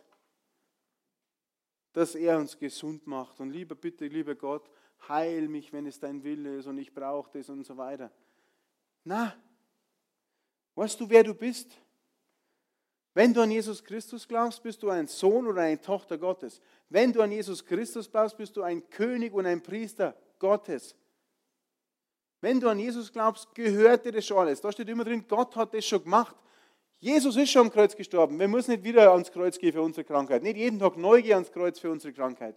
dass 1.94 2.14
er 2.14 2.38
uns 2.38 2.60
gesund 2.60 3.08
macht. 3.08 3.40
Und 3.40 3.50
lieber 3.50 3.74
bitte, 3.74 4.06
lieber 4.06 4.36
Gott, 4.36 4.70
heil 5.08 5.48
mich, 5.48 5.74
wenn 5.74 5.88
es 5.88 6.00
dein 6.00 6.24
Wille 6.24 6.58
ist 6.58 6.68
und 6.68 6.78
ich 6.78 6.94
brauche 6.94 7.32
das 7.32 7.50
und 7.50 7.64
so 7.64 7.76
weiter. 7.78 8.12
Na, 9.04 9.36
weißt 10.76 11.00
du, 11.00 11.10
wer 11.10 11.24
du 11.24 11.34
bist? 11.34 11.72
Wenn 13.14 13.34
du 13.34 13.42
an 13.42 13.52
Jesus 13.52 13.84
Christus 13.84 14.28
glaubst, 14.28 14.64
bist 14.64 14.82
du 14.82 14.90
ein 14.90 15.08
Sohn 15.08 15.46
oder 15.48 15.62
eine 15.62 15.80
Tochter 15.80 16.18
Gottes. 16.18 16.60
Wenn 16.90 17.14
du 17.14 17.22
an 17.22 17.32
Jesus 17.32 17.64
Christus 17.64 18.10
glaubst, 18.10 18.38
bist 18.38 18.58
du 18.58 18.64
ein 18.64 18.90
König 18.90 19.34
und 19.34 19.46
ein 19.46 19.62
Priester 19.62 20.16
Gottes. 20.40 20.96
Wenn 22.42 22.60
du 22.60 22.68
an 22.68 22.80
Jesus 22.80 23.12
glaubst, 23.12 23.54
gehört 23.54 24.06
dir 24.06 24.12
das 24.12 24.26
schon 24.26 24.38
alles. 24.38 24.60
Da 24.60 24.72
steht 24.72 24.90
immer 24.90 25.06
drin, 25.06 25.24
Gott 25.28 25.56
hat 25.56 25.74
das 25.74 25.86
schon 25.86 26.04
gemacht. 26.04 26.36
Jesus 27.00 27.36
ist 27.36 27.52
schon 27.52 27.68
am 27.68 27.72
Kreuz 27.72 27.96
gestorben. 27.96 28.40
Wir 28.40 28.48
müssen 28.48 28.72
nicht 28.72 28.84
wieder 28.84 29.12
ans 29.12 29.32
Kreuz 29.32 29.60
gehen 29.60 29.74
für 29.74 29.82
unsere 29.82 30.06
Krankheit. 30.06 30.42
Nicht 30.42 30.58
jeden 30.58 30.80
Tag 30.80 30.98
neu 30.98 31.22
gehen 31.22 31.34
ans 31.34 31.52
Kreuz 31.52 31.80
für 31.80 31.92
unsere 31.92 32.14
Krankheit. 32.14 32.56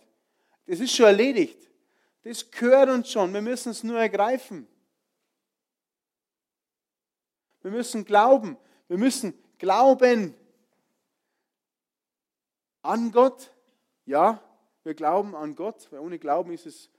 Das 0.66 0.81
ist 0.81 0.94
schon 0.94 1.07
erledigt. 1.07 1.68
Das 2.22 2.50
gehört 2.50 2.88
uns 2.88 3.11
schon. 3.11 3.33
Wir 3.33 3.42
müssen 3.42 3.70
es 3.70 3.85
nur 3.85 3.98
ergreifen. 3.98 4.66
Wir 7.66 7.72
müssen 7.72 8.05
glauben. 8.05 8.57
Wir 8.87 8.96
müssen 8.96 9.35
glauben 9.59 10.37
an 12.81 13.11
Gott. 13.11 13.50
Ja, 14.05 14.40
wir 14.85 14.94
glauben 14.94 15.35
an 15.35 15.57
Gott, 15.57 15.88
weil 15.90 15.98
ohne 15.98 16.20
Glauben 16.20 16.52
ist 16.52 16.66
es, 16.66 16.90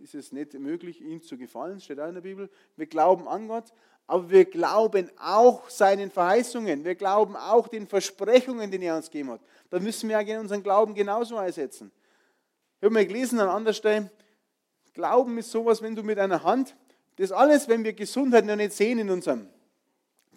ist 0.00 0.14
es 0.14 0.32
nicht 0.32 0.54
möglich, 0.54 1.02
ihm 1.02 1.22
zu 1.22 1.36
gefallen, 1.36 1.78
steht 1.78 2.00
auch 2.00 2.08
in 2.08 2.14
der 2.14 2.22
Bibel. 2.22 2.48
Wir 2.76 2.86
glauben 2.86 3.28
an 3.28 3.48
Gott, 3.48 3.74
aber 4.06 4.30
wir 4.30 4.46
glauben 4.46 5.10
auch 5.18 5.68
seinen 5.68 6.10
Verheißungen. 6.10 6.86
Wir 6.86 6.94
glauben 6.94 7.36
auch 7.36 7.68
den 7.68 7.86
Versprechungen, 7.86 8.70
die 8.70 8.82
er 8.82 8.96
uns 8.96 9.10
gegeben 9.10 9.32
hat. 9.32 9.42
Da 9.68 9.78
müssen 9.78 10.08
wir 10.08 10.18
ja 10.18 10.40
unseren 10.40 10.62
Glauben 10.62 10.94
genauso 10.94 11.36
einsetzen. 11.36 11.92
Ich 12.78 12.84
habe 12.86 12.94
mal 12.94 13.06
gelesen 13.06 13.40
an 13.40 13.50
anderer 13.50 13.74
Stelle, 13.74 14.10
Glauben 14.94 15.36
ist 15.36 15.50
sowas, 15.50 15.82
wenn 15.82 15.94
du 15.94 16.02
mit 16.02 16.18
einer 16.18 16.44
Hand, 16.44 16.74
das 17.16 17.30
alles, 17.30 17.68
wenn 17.68 17.84
wir 17.84 17.92
Gesundheit 17.92 18.46
noch 18.46 18.56
nicht 18.56 18.72
sehen 18.72 19.00
in 19.00 19.10
unserem 19.10 19.50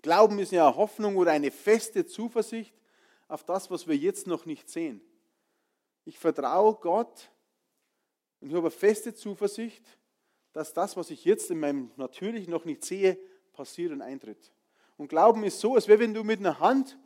Glauben 0.01 0.39
ist 0.39 0.51
ja 0.51 0.75
Hoffnung 0.75 1.15
oder 1.17 1.31
eine 1.31 1.51
feste 1.51 2.05
Zuversicht 2.05 2.73
auf 3.27 3.43
das, 3.43 3.69
was 3.69 3.87
wir 3.87 3.95
jetzt 3.95 4.27
noch 4.27 4.45
nicht 4.45 4.69
sehen. 4.69 5.01
Ich 6.05 6.17
vertraue 6.17 6.75
Gott 6.75 7.29
und 8.39 8.49
ich 8.49 8.55
habe 8.55 8.67
eine 8.67 8.71
feste 8.71 9.13
Zuversicht, 9.13 9.85
dass 10.53 10.73
das, 10.73 10.97
was 10.97 11.11
ich 11.11 11.23
jetzt 11.23 11.51
in 11.51 11.59
meinem 11.59 11.91
natürlich 11.95 12.47
noch 12.47 12.65
nicht 12.65 12.83
sehe, 12.83 13.17
passiert 13.53 13.91
und 13.91 14.01
eintritt. 14.01 14.51
Und 14.97 15.07
Glauben 15.07 15.43
ist 15.43 15.59
so, 15.59 15.75
als 15.75 15.87
wäre, 15.87 15.99
wenn 15.99 16.13
du 16.13 16.23
mit 16.23 16.39
einer 16.39 16.59
Hand 16.59 16.97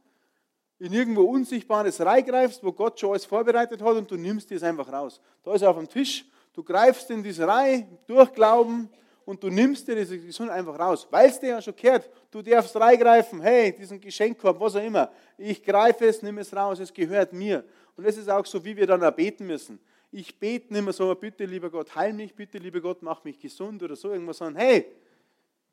in 0.79 0.91
irgendwo 0.91 1.23
Unsichtbares 1.23 2.01
reingreifst, 2.01 2.63
wo 2.63 2.71
Gott 2.71 2.99
schon 2.99 3.11
alles 3.11 3.25
vorbereitet 3.25 3.81
hat 3.81 3.95
und 3.95 4.09
du 4.09 4.17
nimmst 4.17 4.51
es 4.51 4.63
einfach 4.63 4.91
raus. 4.91 5.21
Da 5.43 5.53
ist 5.53 5.61
er 5.61 5.69
auf 5.69 5.77
dem 5.77 5.87
Tisch, 5.87 6.25
du 6.53 6.63
greifst 6.63 7.09
in 7.09 7.23
diese 7.23 7.47
Reihe 7.47 7.87
durch 8.07 8.33
Glauben 8.33 8.89
und 9.25 9.43
du 9.43 9.49
nimmst 9.49 9.87
dir 9.87 9.95
diese 9.95 10.19
Gesundheit 10.19 10.59
einfach 10.59 10.77
raus, 10.77 11.07
weil 11.09 11.29
es 11.29 11.39
dir 11.39 11.49
ja 11.49 11.61
schon 11.61 11.75
gehört. 11.75 12.09
Du 12.29 12.41
darfst 12.41 12.75
reingreifen, 12.75 13.41
hey, 13.41 13.75
diesen 13.75 13.99
Geschenkkorb, 13.99 14.59
was 14.59 14.75
auch 14.75 14.83
immer. 14.83 15.11
Ich 15.37 15.63
greife 15.63 16.05
es, 16.05 16.21
nimm 16.21 16.37
es 16.37 16.55
raus, 16.55 16.79
es 16.79 16.93
gehört 16.93 17.33
mir. 17.33 17.63
Und 17.97 18.05
das 18.05 18.17
ist 18.17 18.29
auch 18.29 18.45
so, 18.45 18.63
wie 18.63 18.77
wir 18.77 18.85
dann 18.85 19.03
auch 19.03 19.11
beten 19.11 19.47
müssen. 19.47 19.79
Ich 20.11 20.39
bete 20.39 20.71
nicht 20.71 20.83
mehr 20.83 20.93
so, 20.93 21.13
bitte 21.15 21.45
lieber 21.45 21.69
Gott, 21.69 21.93
heil 21.95 22.13
mich, 22.13 22.33
bitte 22.33 22.59
lieber 22.59 22.79
Gott, 22.79 23.01
mach 23.01 23.23
mich 23.23 23.39
gesund 23.39 23.81
oder 23.81 23.95
so 23.95 24.11
irgendwas, 24.11 24.37
sondern 24.37 24.61
hey, 24.61 24.85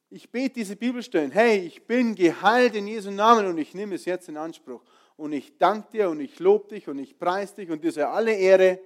ich 0.08 0.30
bete 0.30 0.54
diese 0.54 0.74
Bibelstellen, 0.74 1.30
hey, 1.30 1.58
ich 1.58 1.86
bin 1.86 2.14
geheilt 2.14 2.74
in 2.74 2.86
Jesu 2.86 3.10
Namen 3.10 3.46
und 3.46 3.58
ich 3.58 3.74
nehme 3.74 3.94
es 3.94 4.04
jetzt 4.04 4.28
in 4.28 4.36
Anspruch. 4.36 4.82
Und 5.16 5.32
ich 5.32 5.56
danke 5.58 5.92
dir 5.92 6.10
und 6.10 6.20
ich 6.20 6.38
lobe 6.38 6.68
dich 6.68 6.88
und 6.88 6.98
ich 6.98 7.18
preise 7.18 7.56
dich 7.56 7.70
und 7.70 7.84
dir 7.84 7.92
sei 7.92 8.04
alle 8.04 8.34
Ehre, 8.34 8.80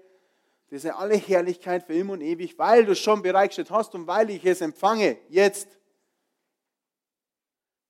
dir 0.70 0.80
sei 0.80 0.92
alle 0.92 1.16
Herrlichkeit 1.16 1.84
für 1.84 1.94
immer 1.94 2.14
und 2.14 2.20
ewig, 2.20 2.58
weil 2.58 2.84
du 2.84 2.92
es 2.92 2.98
schon 2.98 3.22
bereitgestellt 3.22 3.70
hast 3.70 3.94
und 3.94 4.06
weil 4.06 4.30
ich 4.30 4.44
es 4.44 4.60
empfange, 4.60 5.18
jetzt. 5.28 5.78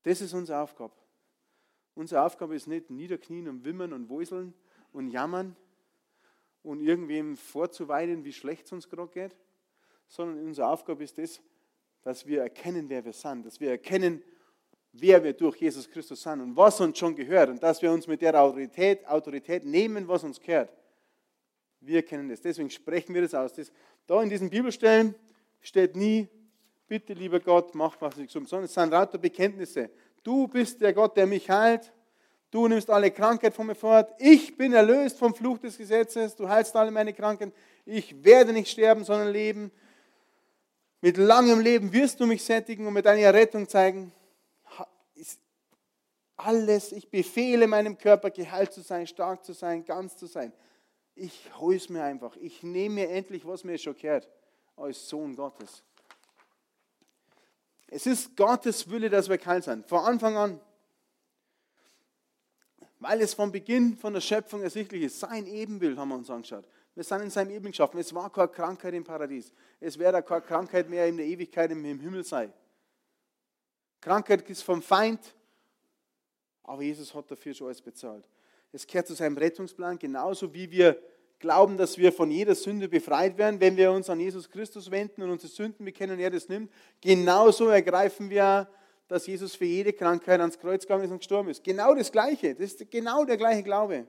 Das 0.03 0.21
ist 0.21 0.35
unsere 0.35 0.61
Aufgabe. 0.61 0.95
Unsere 1.95 2.23
Aufgabe 2.23 2.55
ist 2.55 2.67
nicht 2.67 2.91
niederknien 2.91 3.49
und 3.49 3.65
wimmern 3.65 3.93
und 3.93 4.09
wuseln 4.09 4.55
und 4.93 5.11
jammern 5.11 5.57
und 6.63 6.81
irgendwem 6.81 7.37
vorzuweinen, 7.37 8.25
wie 8.25 8.33
schlecht 8.33 8.67
es 8.67 8.73
uns 8.73 8.89
gerade 8.89 9.11
geht, 9.13 9.37
sondern 10.09 10.45
unsere 10.45 10.69
Aufgabe 10.69 11.03
ist 11.05 11.17
das, 11.19 11.41
dass 12.03 12.27
wir 12.27 12.43
erkennen, 12.43 12.89
wer 12.89 13.05
wir 13.05 13.13
sind, 13.13 13.47
dass 13.47 13.59
wir 13.59 13.71
erkennen, 13.71 14.23
wer 14.93 15.23
wir 15.25 15.33
durch 15.33 15.57
Jesus 15.57 15.89
Christus 15.89 16.23
sind 16.23 16.41
und 16.41 16.57
was 16.57 16.81
uns 16.81 16.99
schon 16.99 17.15
gehört 17.15 17.51
und 17.51 17.63
dass 17.63 17.83
wir 17.83 17.91
uns 17.91 18.07
mit 18.07 18.21
der 18.23 18.41
Autorität, 18.41 19.07
Autorität 19.07 19.65
nehmen, 19.65 20.07
was 20.07 20.23
uns 20.23 20.41
gehört. 20.41 20.73
Wir 21.87 22.03
kennen 22.03 22.29
das. 22.29 22.41
Deswegen 22.41 22.69
sprechen 22.69 23.15
wir 23.15 23.23
das 23.23 23.33
aus. 23.33 23.53
Das, 23.53 23.71
da 24.07 24.21
in 24.21 24.29
diesen 24.29 24.51
Bibelstellen 24.51 25.15
steht 25.61 25.95
nie, 25.95 26.29
bitte 26.89 27.13
lieber 27.13 27.39
Gott, 27.39 27.75
mach 27.75 28.01
was 28.01 28.19
ich 28.19 28.31
sondern 28.31 28.65
es 28.65 28.75
sind 28.75 28.91
lauter 28.91 29.19
Bekenntnisse. 29.19 29.91
Du 30.25 30.49
bist 30.49 30.81
der 30.81 30.93
Gott, 30.93 31.17
der 31.17 31.27
mich 31.27 31.49
heilt. 31.49 31.93
Du 32.51 32.67
nimmst 32.67 32.91
alle 32.91 33.11
Krankheit 33.13 33.55
von 33.55 33.69
mir 33.69 33.77
fort. 33.77 34.13
Ich 34.19 34.57
bin 34.57 34.73
erlöst 34.73 35.19
vom 35.19 35.33
Fluch 35.33 35.59
des 35.59 35.79
Gesetzes. 35.79 36.35
Du 36.35 36.49
heilst 36.49 36.75
alle 36.75 36.91
meine 36.91 37.13
Kranken. 37.13 37.53
Ich 37.85 38.25
werde 38.25 38.53
nicht 38.53 38.71
sterben, 38.71 39.05
sondern 39.05 39.33
leben. 39.33 39.71
Mit 41.01 41.19
langem 41.19 41.61
Leben 41.61 41.93
wirst 41.93 42.19
du 42.19 42.27
mich 42.27 42.43
sättigen 42.43 42.87
und 42.87 42.95
mit 42.95 43.07
deiner 43.07 43.33
Rettung 43.33 43.69
zeigen. 43.69 44.13
Alles, 46.37 46.91
ich 46.91 47.09
befehle 47.09 47.69
meinem 47.69 47.97
Körper, 47.97 48.31
geheilt 48.31 48.73
zu 48.73 48.81
sein, 48.81 49.07
stark 49.07 49.45
zu 49.45 49.53
sein, 49.53 49.85
ganz 49.85 50.17
zu 50.17 50.27
sein. 50.27 50.53
Ich 51.17 51.51
hole 51.59 51.77
es 51.77 51.89
mir 51.89 52.05
einfach. 52.05 52.37
Ich 52.37 52.63
nehme 52.63 52.97
mir 52.97 53.09
endlich, 53.09 53.47
was 53.47 53.65
mir 53.65 53.79
schon 53.79 53.97
gehört, 53.97 54.29
als 54.77 55.09
Sohn 55.09 55.35
Gottes. 55.35 55.83
Es 57.89 58.07
ist 58.07 58.37
Gottes 58.37 58.89
Wille, 58.91 59.09
dass 59.09 59.29
wir 59.29 59.39
kalt 59.39 59.65
sind. 59.65 59.87
Von 59.89 60.01
Anfang 60.01 60.37
an. 60.37 60.61
Weil 62.99 63.23
es 63.23 63.33
vom 63.33 63.51
Beginn 63.51 63.97
von 63.97 64.13
der 64.13 64.21
Schöpfung 64.21 64.63
ersichtlich 64.63 65.03
ist. 65.03 65.19
Sein 65.19 65.47
Ebenbild 65.47 65.97
haben 65.97 66.11
wir 66.11 66.17
uns 66.17 66.29
angeschaut. 66.29 66.67
Wir 66.95 67.05
sind 67.05 67.23
in 67.23 67.31
seinem 67.31 67.51
Ebenbild 67.51 67.73
geschaffen. 67.73 67.99
Es 67.99 68.15
war 68.15 68.31
keine 68.31 68.49
Krankheit 68.49 68.93
im 68.93 69.05
Paradies. 69.05 69.53
Es 69.81 69.99
wäre 69.99 70.23
keine 70.23 70.43
Krankheit 70.43 70.89
mehr 70.89 71.07
in 71.07 71.17
der 71.17 71.27
Ewigkeit 71.27 71.71
im 71.71 71.83
Himmel 71.83 72.25
sei. 72.25 72.53
Krankheit 74.03 74.49
ist 74.51 74.63
vom 74.63 74.83
Feind 74.83 75.35
Aber 76.63 76.83
Jesus 76.83 77.15
hat 77.15 77.31
dafür 77.31 77.55
schon 77.55 77.69
alles 77.69 77.81
bezahlt. 77.81 78.29
Es 78.77 78.87
gehört 78.87 79.07
zu 79.07 79.15
seinem 79.15 79.39
Rettungsplan, 79.39 79.99
genauso 79.99 80.53
wie 80.53 80.71
wir 80.71 81.01
glauben, 81.39 81.79
dass 81.79 81.97
wir 81.97 82.13
von 82.13 82.31
jeder 82.31 82.55
Sünde 82.55 82.91
befreit 82.91 83.39
werden, 83.39 83.59
wenn 83.59 83.75
wir 83.75 83.91
uns 83.91 84.11
an 84.11 84.21
Jesus 84.21 84.51
Christus 84.51 84.91
wenden 84.91 85.23
und 85.23 85.31
unsere 85.31 85.51
Sünden 85.51 85.87
bekennen 85.87 86.17
und 86.17 86.21
er 86.21 86.29
das 86.29 86.47
nimmt. 86.51 86.71
Genauso 87.01 87.69
ergreifen 87.69 88.29
wir, 88.29 88.69
dass 89.09 89.27
Jesus 89.27 89.55
für 89.55 89.65
jede 89.65 89.95
Krankheit 89.95 90.41
ans 90.41 90.59
Kreuz 90.59 90.83
gegangen 90.83 91.05
ist 91.05 91.11
und 91.11 91.21
gestorben 91.21 91.49
ist. 91.49 91.65
Genau 91.65 91.95
das 91.95 92.13
Gleiche. 92.13 92.55
Das 92.55 92.75
ist 92.75 92.91
genau 92.91 93.25
der 93.25 93.39
gleiche 93.39 93.63
Glaube. 93.63 94.07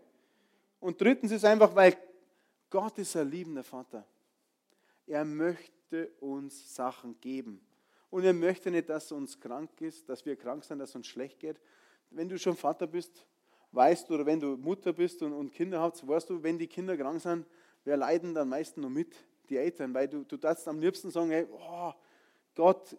Und 0.82 1.00
drittens 1.00 1.32
ist 1.32 1.46
einfach, 1.46 1.74
weil 1.74 1.96
Gott 2.70 2.98
ist 2.98 3.16
ein 3.16 3.32
liebender 3.32 3.64
Vater. 3.64 4.06
Er 5.06 5.24
möchte 5.24 6.12
uns 6.20 6.76
Sachen 6.76 7.18
geben. 7.22 7.62
Und 8.10 8.26
er 8.26 8.34
möchte 8.34 8.70
nicht, 8.70 8.90
dass 8.90 9.14
uns 9.14 9.40
krank 9.40 9.80
ist, 9.80 10.10
dass 10.10 10.26
wir 10.26 10.36
krank 10.36 10.66
sind, 10.66 10.80
dass 10.80 10.94
uns 10.94 11.08
schlecht 11.08 11.40
geht. 11.40 11.58
Wenn 12.10 12.28
du 12.28 12.38
schon 12.38 12.58
Vater 12.58 12.86
bist, 12.86 13.26
weißt 13.72 14.10
du, 14.10 14.16
oder 14.16 14.26
wenn 14.26 14.40
du 14.40 14.58
Mutter 14.58 14.94
bist 14.94 15.22
und, 15.22 15.34
und 15.34 15.52
Kinder 15.52 15.82
hast, 15.82 16.08
weißt 16.08 16.30
du, 16.30 16.42
wenn 16.44 16.58
die 16.58 16.68
Kinder 16.68 16.98
krank 16.98 17.22
sind, 17.22 17.46
wer 17.84 17.98
leiden 17.98 18.34
dann 18.34 18.50
meistens 18.50 18.82
noch 18.82 18.90
mit? 18.90 19.16
Die 19.50 19.58
Eltern, 19.58 19.94
weil 19.94 20.08
du, 20.08 20.24
du 20.24 20.38
darfst 20.38 20.68
am 20.68 20.80
liebsten 20.80 21.10
sagen, 21.10 21.30
hey, 21.32 21.48
oh, 21.52 21.94
Gott, 22.54 22.98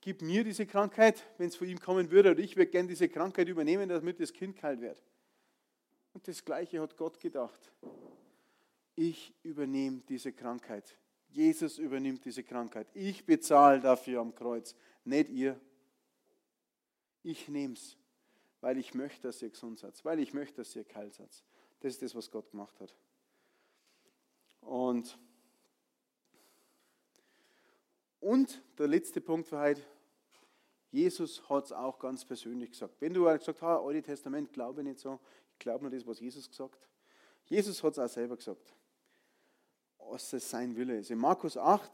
gib 0.00 0.20
mir 0.22 0.42
diese 0.42 0.66
Krankheit, 0.66 1.22
wenn 1.38 1.48
es 1.48 1.56
von 1.56 1.68
ihm 1.68 1.78
kommen 1.78 2.10
würde, 2.10 2.32
oder 2.32 2.40
ich 2.40 2.56
würde 2.56 2.70
gerne 2.70 2.88
diese 2.88 3.08
Krankheit 3.08 3.48
übernehmen, 3.48 3.88
damit 3.88 4.18
das 4.20 4.32
Kind 4.32 4.56
kalt 4.56 4.80
wird. 4.80 5.02
Und 6.12 6.26
das 6.28 6.44
Gleiche 6.44 6.80
hat 6.80 6.96
Gott 6.96 7.20
gedacht. 7.20 7.72
Ich 8.94 9.34
übernehme 9.42 10.02
diese 10.08 10.32
Krankheit. 10.32 10.96
Jesus 11.30 11.78
übernimmt 11.78 12.24
diese 12.24 12.42
Krankheit. 12.42 12.88
Ich 12.92 13.24
bezahle 13.24 13.80
dafür 13.80 14.20
am 14.20 14.34
Kreuz, 14.34 14.76
nicht 15.04 15.30
ihr. 15.30 15.58
Ich 17.22 17.48
nehme 17.48 17.74
es 17.74 17.96
weil 18.62 18.78
ich 18.78 18.94
möchte, 18.94 19.22
dass 19.22 19.42
ihr 19.42 19.50
gesund 19.50 19.80
seid, 19.80 20.02
weil 20.04 20.20
ich 20.20 20.32
möchte, 20.32 20.58
dass 20.58 20.74
ihr 20.74 20.84
kalt 20.84 21.12
seid. 21.12 21.44
Das 21.80 21.92
ist 21.92 22.00
das, 22.00 22.14
was 22.14 22.30
Gott 22.30 22.50
gemacht 22.52 22.80
hat. 22.80 22.94
Und, 24.60 25.18
und 28.20 28.62
der 28.78 28.86
letzte 28.86 29.20
Punkt 29.20 29.48
für 29.48 29.58
heute, 29.58 29.82
Jesus 30.92 31.48
hat 31.48 31.64
es 31.64 31.72
auch 31.72 31.98
ganz 31.98 32.24
persönlich 32.24 32.70
gesagt. 32.70 32.94
Wenn 33.00 33.12
du 33.12 33.24
gesagt 33.24 33.48
hast, 33.48 33.62
ah, 33.62 33.84
Alte 33.84 34.02
Testament, 34.02 34.52
glaube 34.52 34.82
ich 34.82 34.86
nicht 34.86 35.00
so, 35.00 35.18
ich 35.54 35.58
glaube 35.58 35.82
nur 35.82 35.90
das, 35.90 36.06
was 36.06 36.20
Jesus 36.20 36.48
gesagt 36.48 36.76
hat. 36.76 36.88
Jesus 37.46 37.82
hat 37.82 37.94
es 37.94 37.98
auch 37.98 38.08
selber 38.08 38.36
gesagt, 38.36 38.74
was 39.98 40.32
es 40.32 40.48
sein 40.48 40.76
Wille 40.76 40.98
ist. 40.98 41.10
In 41.10 41.18
Markus 41.18 41.56
8, 41.56 41.90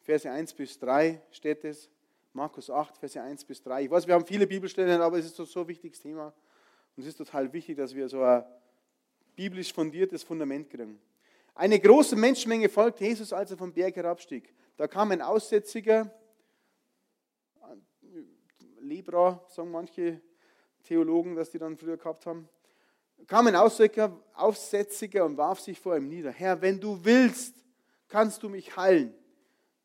Verse 0.00 0.30
1 0.30 0.52
bis 0.52 0.78
3 0.78 1.22
steht 1.30 1.64
es, 1.64 1.90
Markus 2.36 2.68
8, 2.68 2.98
Verse 2.98 3.20
1 3.20 3.46
bis 3.46 3.62
3. 3.62 3.84
Ich 3.84 3.90
weiß, 3.90 4.06
wir 4.06 4.12
haben 4.12 4.26
viele 4.26 4.46
Bibelstellen, 4.46 5.00
aber 5.00 5.18
es 5.18 5.24
ist 5.24 5.36
so 5.36 5.60
ein 5.60 5.68
wichtiges 5.68 6.00
Thema. 6.00 6.34
Und 6.94 7.02
es 7.02 7.06
ist 7.06 7.16
total 7.16 7.50
wichtig, 7.50 7.78
dass 7.78 7.94
wir 7.94 8.10
so 8.10 8.22
ein 8.22 8.44
biblisch 9.34 9.72
fundiertes 9.72 10.22
Fundament 10.22 10.68
kriegen. 10.68 11.00
Eine 11.54 11.80
große 11.80 12.14
Menschenmenge 12.14 12.68
folgte 12.68 13.04
Jesus, 13.04 13.32
als 13.32 13.50
er 13.52 13.56
vom 13.56 13.72
Berg 13.72 13.96
herabstieg. 13.96 14.54
Da 14.76 14.86
kam 14.86 15.12
ein 15.12 15.22
Aussätziger, 15.22 16.14
Libra, 18.80 19.42
sagen 19.48 19.70
manche 19.70 20.20
Theologen, 20.84 21.34
dass 21.36 21.50
die 21.50 21.58
dann 21.58 21.78
früher 21.78 21.96
gehabt 21.96 22.26
haben, 22.26 22.48
kam 23.26 23.46
ein 23.46 23.56
Aussätziger 23.56 25.24
und 25.24 25.38
warf 25.38 25.60
sich 25.60 25.80
vor 25.80 25.96
ihm 25.96 26.08
nieder. 26.08 26.32
Herr, 26.32 26.60
wenn 26.60 26.78
du 26.78 27.02
willst, 27.02 27.64
kannst 28.08 28.42
du 28.42 28.50
mich 28.50 28.76
heilen. 28.76 29.14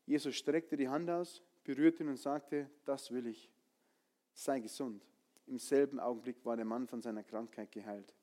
Jesus 0.06 0.36
streckte 0.36 0.76
die 0.76 0.90
Hand 0.90 1.10
aus, 1.10 1.42
berührte 1.76 2.04
ihn 2.04 2.10
und 2.10 2.18
sagte, 2.18 2.70
das 2.84 3.12
will 3.12 3.28
ich, 3.28 3.50
sei 4.34 4.60
gesund. 4.60 5.06
Im 5.48 5.58
selben 5.58 6.02
Augenblick 6.02 6.44
war 6.44 6.58
der 6.58 6.66
Mann 6.66 6.86
von 6.86 7.02
seiner 7.02 7.24
Krankheit 7.24 7.72
geheilt. 7.72 8.14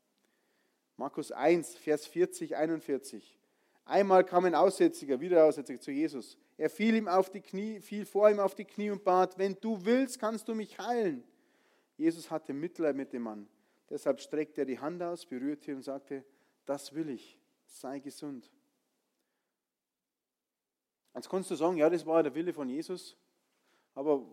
Markus 0.99 1.33
1, 1.33 1.77
Vers 1.77 2.07
40, 2.07 2.57
41. 2.57 3.39
Einmal 3.87 4.25
kam 4.25 4.45
ein 4.45 4.55
Aussätziger, 4.55 5.19
wieder 5.21 5.45
Aussätziger 5.45 5.81
zu 5.81 5.91
Jesus. 5.91 6.37
Er 6.59 6.69
fiel 6.69 6.95
ihm 6.95 7.09
auf 7.09 7.31
die 7.31 7.41
Knie, 7.41 7.81
fiel 7.81 8.05
vor 8.05 8.29
ihm 8.29 8.39
auf 8.39 8.55
die 8.55 8.67
Knie 8.67 8.91
und 8.91 9.03
bat, 9.03 9.39
wenn 9.39 9.57
du 9.61 9.83
willst, 9.83 10.19
kannst 10.19 10.47
du 10.49 10.55
mich 10.55 10.79
heilen. 10.79 11.25
Jesus 11.97 12.31
hatte 12.31 12.53
Mitleid 12.53 12.97
mit 12.97 13.15
dem 13.15 13.23
Mann. 13.23 13.49
Deshalb 13.89 14.21
streckte 14.21 14.63
er 14.63 14.67
die 14.67 14.79
Hand 14.79 15.03
aus, 15.03 15.25
berührte 15.25 15.71
ihn 15.71 15.79
und 15.79 15.85
sagte, 15.85 16.23
das 16.67 16.95
will 16.95 17.09
ich, 17.09 17.39
sei 17.65 17.99
gesund. 17.99 18.51
Jetzt 21.15 21.31
kannst 21.31 21.51
du 21.51 21.55
sagen, 21.55 21.79
ja, 21.79 21.89
das 21.89 22.05
war 22.05 22.23
der 22.23 22.35
Wille 22.35 22.53
von 22.53 22.69
Jesus 22.69 23.17
aber 23.99 24.25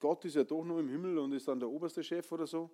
Gott 0.00 0.24
ist 0.24 0.34
ja 0.34 0.42
doch 0.42 0.64
nur 0.64 0.80
im 0.80 0.88
Himmel 0.88 1.16
und 1.16 1.30
ist 1.30 1.46
dann 1.46 1.60
der 1.60 1.70
oberste 1.70 2.02
Chef 2.02 2.32
oder 2.32 2.44
so. 2.44 2.68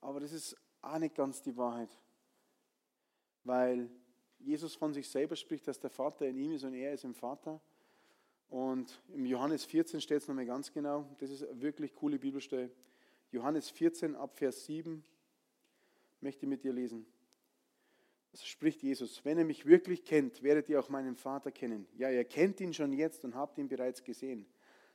Aber 0.00 0.18
das 0.18 0.32
ist 0.32 0.56
auch 0.80 0.96
nicht 0.96 1.14
ganz 1.14 1.42
die 1.42 1.54
Wahrheit. 1.54 1.90
Weil 3.44 3.90
Jesus 4.38 4.74
von 4.74 4.94
sich 4.94 5.06
selber 5.06 5.36
spricht, 5.36 5.68
dass 5.68 5.78
der 5.78 5.90
Vater 5.90 6.26
in 6.26 6.38
ihm 6.38 6.52
ist 6.52 6.64
und 6.64 6.72
er 6.72 6.94
ist 6.94 7.04
im 7.04 7.12
Vater. 7.12 7.60
Und 8.48 9.02
im 9.12 9.26
Johannes 9.26 9.66
14 9.66 10.00
steht 10.00 10.22
es 10.22 10.28
nochmal 10.28 10.46
ganz 10.46 10.72
genau. 10.72 11.06
Das 11.18 11.28
ist 11.28 11.46
eine 11.46 11.60
wirklich 11.60 11.94
coole 11.94 12.18
Bibelstelle. 12.18 12.70
Johannes 13.30 13.68
14 13.68 14.16
ab 14.16 14.38
Vers 14.38 14.64
7 14.64 15.04
möchte 16.22 16.46
ich 16.46 16.48
mit 16.48 16.64
dir 16.64 16.72
lesen. 16.72 17.04
Das 18.32 18.46
spricht 18.46 18.82
Jesus. 18.82 19.22
Wenn 19.26 19.36
ihr 19.36 19.44
mich 19.44 19.66
wirklich 19.66 20.06
kennt, 20.06 20.42
werdet 20.42 20.70
ihr 20.70 20.80
auch 20.80 20.88
meinen 20.88 21.16
Vater 21.16 21.52
kennen. 21.52 21.86
Ja, 21.98 22.10
ihr 22.10 22.24
kennt 22.24 22.62
ihn 22.62 22.72
schon 22.72 22.94
jetzt 22.94 23.26
und 23.26 23.34
habt 23.34 23.58
ihn 23.58 23.68
bereits 23.68 24.02
gesehen. 24.02 24.46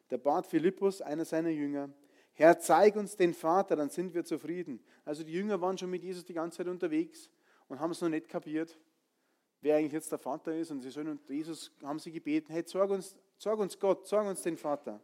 Der 0.09 0.17
bat 0.17 0.45
Philippus, 0.45 1.01
einer 1.01 1.25
seiner 1.25 1.49
Jünger, 1.49 1.89
Herr, 2.37 2.59
zeig 2.59 2.97
uns 2.97 3.15
den 3.15 3.33
Vater, 3.33 3.77
dann 3.77 3.89
sind 3.89 4.13
wir 4.13 4.25
zufrieden. 4.25 4.81
Also 5.05 5.23
die 5.23 5.31
Jünger 5.31 5.61
waren 5.61 5.77
schon 5.77 5.89
mit 5.89 6.03
Jesus 6.03 6.25
die 6.25 6.33
ganze 6.33 6.57
Zeit 6.57 6.67
unterwegs 6.67 7.29
und 7.69 7.79
haben 7.79 7.91
es 7.91 8.01
noch 8.01 8.09
nicht 8.09 8.27
kapiert, 8.27 8.77
wer 9.61 9.77
eigentlich 9.77 9.93
jetzt 9.93 10.11
der 10.11 10.19
Vater 10.19 10.53
ist. 10.53 10.69
Und 10.69 10.81
sie 10.81 10.91
sollen 10.91 11.07
und 11.07 11.29
Jesus 11.29 11.71
haben 11.81 11.97
sie 11.97 12.11
gebeten, 12.11 12.51
hey, 12.51 12.65
zeig 12.65 12.89
uns, 12.89 13.15
zeig 13.37 13.57
uns 13.57 13.79
Gott, 13.79 14.05
zeig 14.05 14.27
uns 14.27 14.41
den 14.41 14.57
Vater. 14.57 14.99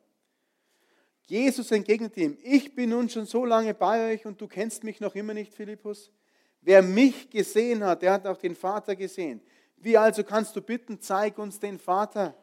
Jesus 1.26 1.72
entgegnete 1.72 2.20
ihm, 2.20 2.38
ich 2.44 2.76
bin 2.76 2.90
nun 2.90 3.08
schon 3.08 3.26
so 3.26 3.46
lange 3.46 3.74
bei 3.74 4.14
euch 4.14 4.26
und 4.26 4.42
du 4.42 4.48
kennst 4.50 4.84
mich 4.84 5.00
noch 5.00 5.16
immer 5.16 5.34
nicht, 5.34 5.54
Philippus. 5.54 6.12
Wer 6.60 6.82
mich 6.82 7.30
gesehen 7.30 7.82
hat, 7.86 8.02
der 8.02 8.12
hat 8.12 8.28
auch 8.28 8.38
den 8.38 8.56
Vater 8.56 8.98
gesehen. 8.98 9.42
Wie 9.78 9.98
also 9.98 10.26
kannst 10.26 10.54
du 10.58 10.62
bitten, 10.62 11.00
zeig 11.00 11.38
uns 11.38 11.60
den 11.60 11.80
Vater? 11.80 12.36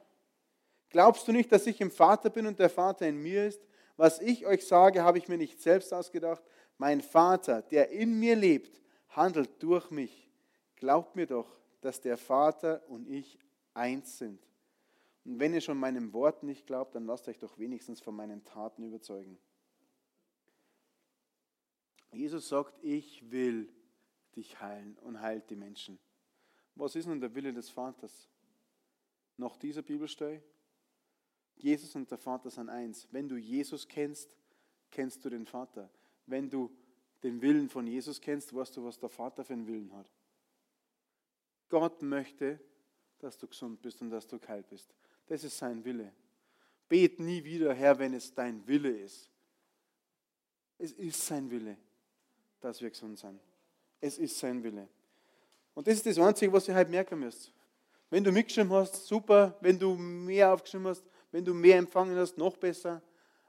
Glaubst 0.90 1.28
du 1.28 1.32
nicht, 1.32 1.52
dass 1.52 1.66
ich 1.66 1.80
im 1.80 1.90
Vater 1.90 2.30
bin 2.30 2.46
und 2.46 2.58
der 2.58 2.70
Vater 2.70 3.06
in 3.06 3.18
mir 3.18 3.46
ist? 3.46 3.60
Was 3.96 4.20
ich 4.20 4.46
euch 4.46 4.66
sage, 4.66 5.02
habe 5.02 5.18
ich 5.18 5.28
mir 5.28 5.36
nicht 5.36 5.60
selbst 5.60 5.92
ausgedacht. 5.92 6.42
Mein 6.78 7.00
Vater, 7.00 7.62
der 7.62 7.90
in 7.90 8.18
mir 8.18 8.36
lebt, 8.36 8.80
handelt 9.10 9.62
durch 9.62 9.90
mich. 9.90 10.30
Glaubt 10.76 11.16
mir 11.16 11.26
doch, 11.26 11.58
dass 11.80 12.00
der 12.00 12.16
Vater 12.16 12.82
und 12.88 13.08
ich 13.08 13.38
eins 13.74 14.18
sind. 14.18 14.40
Und 15.24 15.40
wenn 15.40 15.52
ihr 15.52 15.60
schon 15.60 15.78
meinem 15.78 16.12
Wort 16.12 16.42
nicht 16.42 16.66
glaubt, 16.66 16.94
dann 16.94 17.04
lasst 17.04 17.28
euch 17.28 17.38
doch 17.38 17.58
wenigstens 17.58 18.00
von 18.00 18.14
meinen 18.14 18.44
Taten 18.44 18.82
überzeugen. 18.82 19.38
Jesus 22.12 22.48
sagt, 22.48 22.78
ich 22.82 23.30
will 23.30 23.68
dich 24.34 24.60
heilen 24.60 24.96
und 25.02 25.20
heilt 25.20 25.50
die 25.50 25.56
Menschen. 25.56 25.98
Was 26.74 26.94
ist 26.94 27.06
nun 27.06 27.20
der 27.20 27.34
Wille 27.34 27.52
des 27.52 27.68
Vaters? 27.68 28.28
Nach 29.36 29.56
dieser 29.56 29.82
Bibelstelle 29.82 30.42
Jesus 31.62 31.94
und 31.94 32.10
der 32.10 32.18
Vater 32.18 32.50
sind 32.50 32.68
eins. 32.68 33.08
Wenn 33.10 33.28
du 33.28 33.36
Jesus 33.36 33.86
kennst, 33.86 34.36
kennst 34.90 35.24
du 35.24 35.30
den 35.30 35.46
Vater. 35.46 35.90
Wenn 36.26 36.48
du 36.48 36.70
den 37.22 37.40
Willen 37.40 37.68
von 37.68 37.86
Jesus 37.86 38.20
kennst, 38.20 38.54
weißt 38.54 38.76
du, 38.76 38.84
was 38.84 38.98
der 38.98 39.08
Vater 39.08 39.44
für 39.44 39.54
einen 39.54 39.66
Willen 39.66 39.92
hat. 39.92 40.08
Gott 41.68 42.02
möchte, 42.02 42.60
dass 43.18 43.36
du 43.36 43.46
gesund 43.46 43.82
bist 43.82 44.00
und 44.00 44.10
dass 44.10 44.26
du 44.26 44.38
kalt 44.38 44.68
bist. 44.68 44.94
Das 45.26 45.44
ist 45.44 45.58
sein 45.58 45.84
Wille. 45.84 46.12
Bet 46.88 47.18
nie 47.18 47.44
wieder, 47.44 47.74
Herr, 47.74 47.98
wenn 47.98 48.14
es 48.14 48.32
dein 48.32 48.66
Wille 48.66 48.90
ist. 48.90 49.28
Es 50.78 50.92
ist 50.92 51.26
sein 51.26 51.50
Wille, 51.50 51.76
dass 52.60 52.80
wir 52.80 52.88
gesund 52.88 53.18
sind. 53.18 53.40
Es 54.00 54.16
ist 54.16 54.38
sein 54.38 54.62
Wille. 54.62 54.88
Und 55.74 55.86
das 55.86 55.94
ist 55.94 56.06
das 56.06 56.18
Einzige, 56.18 56.52
was 56.52 56.66
ihr 56.68 56.74
halt 56.74 56.88
merken 56.88 57.18
müsst. 57.18 57.52
Wenn 58.10 58.24
du 58.24 58.32
mitgeschrieben 58.32 58.72
hast, 58.72 59.06
super. 59.06 59.56
Wenn 59.60 59.78
du 59.78 59.96
mehr 59.96 60.52
aufgeschrieben 60.52 60.86
hast, 60.86 61.04
wenn 61.30 61.44
du 61.44 61.54
mehr 61.54 61.78
empfangen 61.78 62.16
hast, 62.16 62.38
noch 62.38 62.56
besser. 62.56 63.02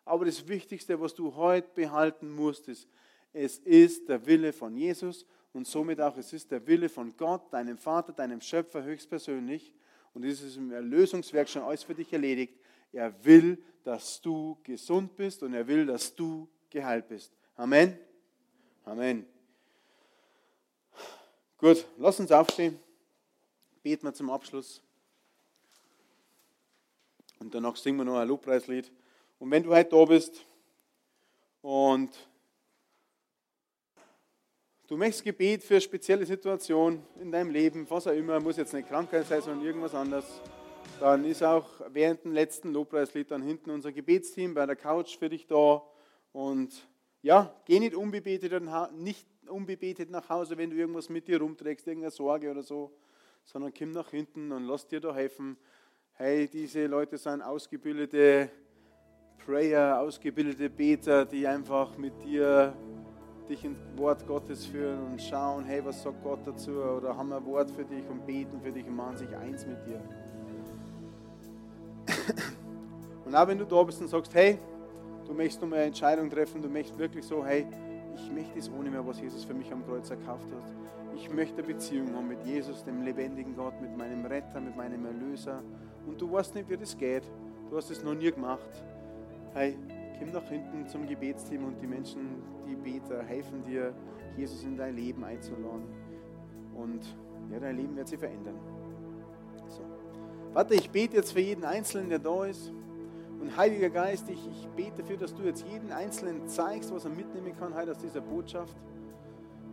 Aber 0.05 0.25
das 0.25 0.47
Wichtigste, 0.47 0.99
was 0.99 1.13
du 1.13 1.35
heute 1.35 1.69
behalten 1.73 2.29
musst, 2.29 2.67
ist, 2.67 2.87
es 3.31 3.59
ist 3.59 4.09
der 4.09 4.25
Wille 4.25 4.53
von 4.53 4.75
Jesus 4.75 5.25
und 5.53 5.67
somit 5.67 6.01
auch, 6.01 6.17
es 6.17 6.33
ist 6.33 6.51
der 6.51 6.65
Wille 6.65 6.89
von 6.89 7.15
Gott, 7.15 7.53
deinem 7.53 7.77
Vater, 7.77 8.13
deinem 8.13 8.41
Schöpfer 8.41 8.83
höchstpersönlich. 8.83 9.73
Und 10.13 10.25
es 10.25 10.41
ist 10.41 10.57
im 10.57 10.71
Erlösungswerk 10.71 11.47
schon 11.47 11.61
alles 11.61 11.83
für 11.83 11.93
dich 11.93 12.11
erledigt. 12.11 12.59
Er 12.91 13.13
will, 13.23 13.63
dass 13.83 14.19
du 14.21 14.57
gesund 14.63 15.15
bist 15.15 15.43
und 15.43 15.53
er 15.53 15.67
will, 15.67 15.85
dass 15.85 16.15
du 16.15 16.49
geheilt 16.69 17.07
bist. 17.07 17.31
Amen. 17.55 17.97
Amen. 18.85 19.25
Gut, 21.57 21.85
lass 21.97 22.19
uns 22.19 22.31
aufstehen. 22.31 22.79
Beten 23.83 24.05
wir 24.05 24.13
zum 24.13 24.29
Abschluss. 24.29 24.81
Und 27.39 27.55
danach 27.55 27.75
singen 27.75 27.97
wir 27.97 28.05
noch 28.05 28.17
ein 28.17 28.27
Lobpreislied. 28.27 28.91
Und 29.39 29.51
wenn 29.51 29.63
du 29.63 29.73
heute 29.73 29.89
da 29.89 30.05
bist 30.05 30.45
und 31.61 32.11
Du 34.89 34.97
möchtest 34.97 35.23
Gebet 35.23 35.63
für 35.63 35.79
spezielle 35.79 36.25
Situationen 36.25 37.03
in 37.21 37.31
deinem 37.31 37.51
Leben, 37.51 37.87
was 37.91 38.07
auch 38.07 38.11
immer, 38.11 38.39
muss 38.39 38.57
jetzt 38.57 38.73
nicht 38.73 38.89
Krankheit 38.89 39.27
sein, 39.27 39.39
sondern 39.39 39.63
irgendwas 39.63 39.93
anderes. 39.93 40.25
Dann 40.99 41.25
ist 41.25 41.43
auch 41.43 41.69
während 41.89 42.23
dem 42.23 42.31
letzten 42.31 42.73
Lobpreislied 42.73 43.29
dann 43.29 43.43
hinten 43.43 43.69
unser 43.69 43.91
Gebetsteam 43.91 44.55
bei 44.55 44.65
der 44.65 44.75
Couch 44.75 45.15
für 45.15 45.29
dich 45.29 45.45
da. 45.45 45.83
Und 46.31 46.87
ja, 47.21 47.53
geh 47.65 47.79
nicht 47.79 47.93
unbebetet, 47.93 48.51
nicht 48.93 49.27
unbebetet 49.47 50.09
nach 50.09 50.27
Hause, 50.27 50.57
wenn 50.57 50.71
du 50.71 50.75
irgendwas 50.75 51.07
mit 51.07 51.27
dir 51.27 51.39
rumträgst, 51.39 51.85
irgendeine 51.85 52.09
Sorge 52.09 52.49
oder 52.49 52.63
so, 52.63 52.91
sondern 53.45 53.71
komm 53.77 53.91
nach 53.91 54.09
hinten 54.09 54.51
und 54.51 54.63
lass 54.63 54.87
dir 54.87 55.01
da 55.01 55.13
helfen. 55.13 55.55
Hey, 56.21 56.49
diese 56.49 56.85
Leute 56.85 57.17
sind 57.17 57.41
ausgebildete 57.41 58.49
Prayer, 59.45 60.01
ausgebildete 60.01 60.69
Beter, 60.69 61.23
die 61.23 61.47
einfach 61.47 61.97
mit 61.97 62.11
dir 62.25 62.73
dich 63.47 63.63
ins 63.63 63.77
Wort 63.95 64.27
Gottes 64.27 64.65
führen 64.65 65.01
und 65.11 65.21
schauen, 65.21 65.63
hey, 65.63 65.79
was 65.85 66.03
sagt 66.03 66.21
Gott 66.21 66.45
dazu? 66.45 66.71
Oder 66.71 67.15
haben 67.15 67.31
ein 67.31 67.45
Wort 67.45 67.71
für 67.71 67.85
dich 67.85 68.05
und 68.09 68.25
beten 68.25 68.59
für 68.59 68.69
dich 68.69 68.85
und 68.85 68.97
machen 68.97 69.15
sich 69.15 69.33
eins 69.33 69.65
mit 69.65 69.77
dir. 69.87 70.01
Und 73.25 73.33
auch 73.33 73.47
wenn 73.47 73.57
du 73.57 73.63
da 73.65 73.81
bist 73.83 74.01
und 74.01 74.09
sagst, 74.09 74.33
hey, 74.33 74.59
du 75.25 75.33
möchtest 75.33 75.61
nur 75.61 75.71
eine 75.71 75.85
Entscheidung 75.85 76.29
treffen, 76.29 76.61
du 76.61 76.67
möchtest 76.67 76.99
wirklich 76.99 77.23
so, 77.23 77.45
hey, 77.45 77.65
ich 78.13 78.29
möchte 78.29 78.59
es 78.59 78.69
ohne 78.69 78.89
mehr, 78.89 79.07
was 79.07 79.21
Jesus 79.21 79.45
für 79.45 79.53
mich 79.53 79.71
am 79.71 79.85
Kreuz 79.85 80.09
erkauft 80.09 80.51
hat. 80.51 80.73
Ich 81.15 81.31
möchte 81.31 81.59
eine 81.59 81.73
Beziehung 81.73 82.13
haben 82.13 82.27
mit 82.27 82.43
Jesus, 82.43 82.83
dem 82.83 83.03
lebendigen 83.03 83.55
Gott, 83.55 83.79
mit 83.79 83.95
meinem 83.95 84.25
Retter, 84.25 84.59
mit 84.59 84.75
meinem 84.75 85.05
Erlöser. 85.05 85.63
Und 86.07 86.19
du 86.19 86.31
weißt 86.31 86.55
nicht, 86.55 86.69
wie 86.69 86.77
das 86.77 86.97
geht. 86.97 87.23
Du 87.69 87.77
hast 87.77 87.89
es 87.91 88.03
noch 88.03 88.15
nie 88.15 88.31
gemacht. 88.31 88.69
Hey, 89.53 89.77
komm 90.19 90.31
nach 90.31 90.47
hinten 90.49 90.87
zum 90.87 91.07
Gebetsteam 91.07 91.65
und 91.65 91.81
die 91.81 91.87
Menschen, 91.87 92.41
die 92.67 92.75
Beter, 92.75 93.23
helfen 93.23 93.63
dir, 93.63 93.93
Jesus 94.37 94.63
in 94.63 94.77
dein 94.77 94.95
Leben 94.95 95.23
einzuladen. 95.23 95.83
Und 96.75 97.15
ja, 97.51 97.59
dein 97.59 97.77
Leben 97.77 97.95
wird 97.95 98.07
sich 98.07 98.19
verändern. 98.19 98.55
So. 99.67 99.81
Warte, 100.53 100.75
ich 100.75 100.89
bete 100.89 101.17
jetzt 101.17 101.31
für 101.31 101.41
jeden 101.41 101.63
Einzelnen, 101.63 102.09
der 102.09 102.19
da 102.19 102.45
ist. 102.45 102.71
Und 103.39 103.55
Heiliger 103.55 103.89
Geist, 103.89 104.29
ich, 104.29 104.47
ich 104.47 104.67
bete 104.75 105.01
dafür, 105.01 105.17
dass 105.17 105.33
du 105.33 105.43
jetzt 105.43 105.65
jeden 105.67 105.91
Einzelnen 105.91 106.47
zeigst, 106.47 106.93
was 106.93 107.05
er 107.05 107.11
mitnehmen 107.11 107.55
kann 107.57 107.73
heute 107.73 107.91
aus 107.91 107.99
dieser 107.99 108.21
Botschaft. 108.21 108.75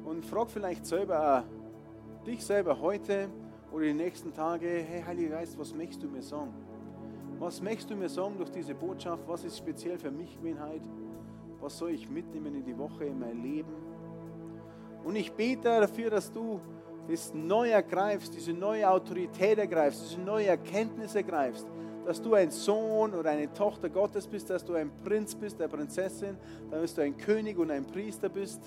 Und 0.05 0.25
frag 0.25 0.51
vielleicht 0.51 0.87
selber 0.87 1.39
auch 1.39 2.25
dich 2.27 2.45
selber 2.45 2.81
heute 2.81 3.29
oder 3.73 3.85
die 3.85 3.95
nächsten 3.95 4.33
Tage, 4.33 4.67
hey 4.67 5.03
Heiliger 5.03 5.37
Geist, 5.37 5.59
was 5.59 5.75
möchtest 5.75 6.03
du 6.03 6.09
mir 6.09 6.23
sagen? 6.23 6.53
Was 7.39 7.61
möchtest 7.61 7.91
du 7.91 7.97
mir 7.97 8.09
sagen 8.09 8.37
durch 8.39 8.51
diese 8.51 8.75
Botschaft? 8.75 9.23
Was 9.27 9.45
ist 9.45 9.59
speziell 9.59 9.99
für 9.99 10.11
mich 10.11 10.39
gewesen 10.39 10.59
heute? 10.63 10.89
Was 11.61 11.77
soll 11.77 11.91
ich 11.91 12.09
mitnehmen 12.09 12.55
in 12.55 12.65
die 12.65 12.77
Woche, 12.77 13.05
in 13.05 13.19
mein 13.19 13.43
Leben? 13.43 13.73
Und 15.05 15.17
ich 15.17 15.33
bete 15.33 15.63
dafür, 15.63 16.11
dass 16.11 16.33
du 16.33 16.61
das 17.09 17.33
neu 17.35 17.71
ergreifst, 17.71 18.35
diese 18.35 18.53
neue 18.53 18.89
Autorität 18.89 19.59
ergreifst, 19.59 20.11
diese 20.11 20.21
neue 20.21 20.47
Erkenntnis 20.47 21.15
ergreifst, 21.15 21.67
dass 22.05 22.21
du 22.21 22.35
ein 22.35 22.51
Sohn 22.51 23.15
oder 23.15 23.31
eine 23.31 23.53
Tochter 23.53 23.89
Gottes 23.89 24.27
bist, 24.27 24.51
dass 24.51 24.65
du 24.65 24.75
ein 24.75 24.91
Prinz 25.05 25.35
bist, 25.35 25.61
eine 25.61 25.69
Prinzessin, 25.69 26.37
dass 26.71 26.95
du 26.95 27.03
ein 27.03 27.17
König 27.17 27.59
und 27.59 27.71
ein 27.71 27.85
Priester 27.85 28.29
bist, 28.29 28.61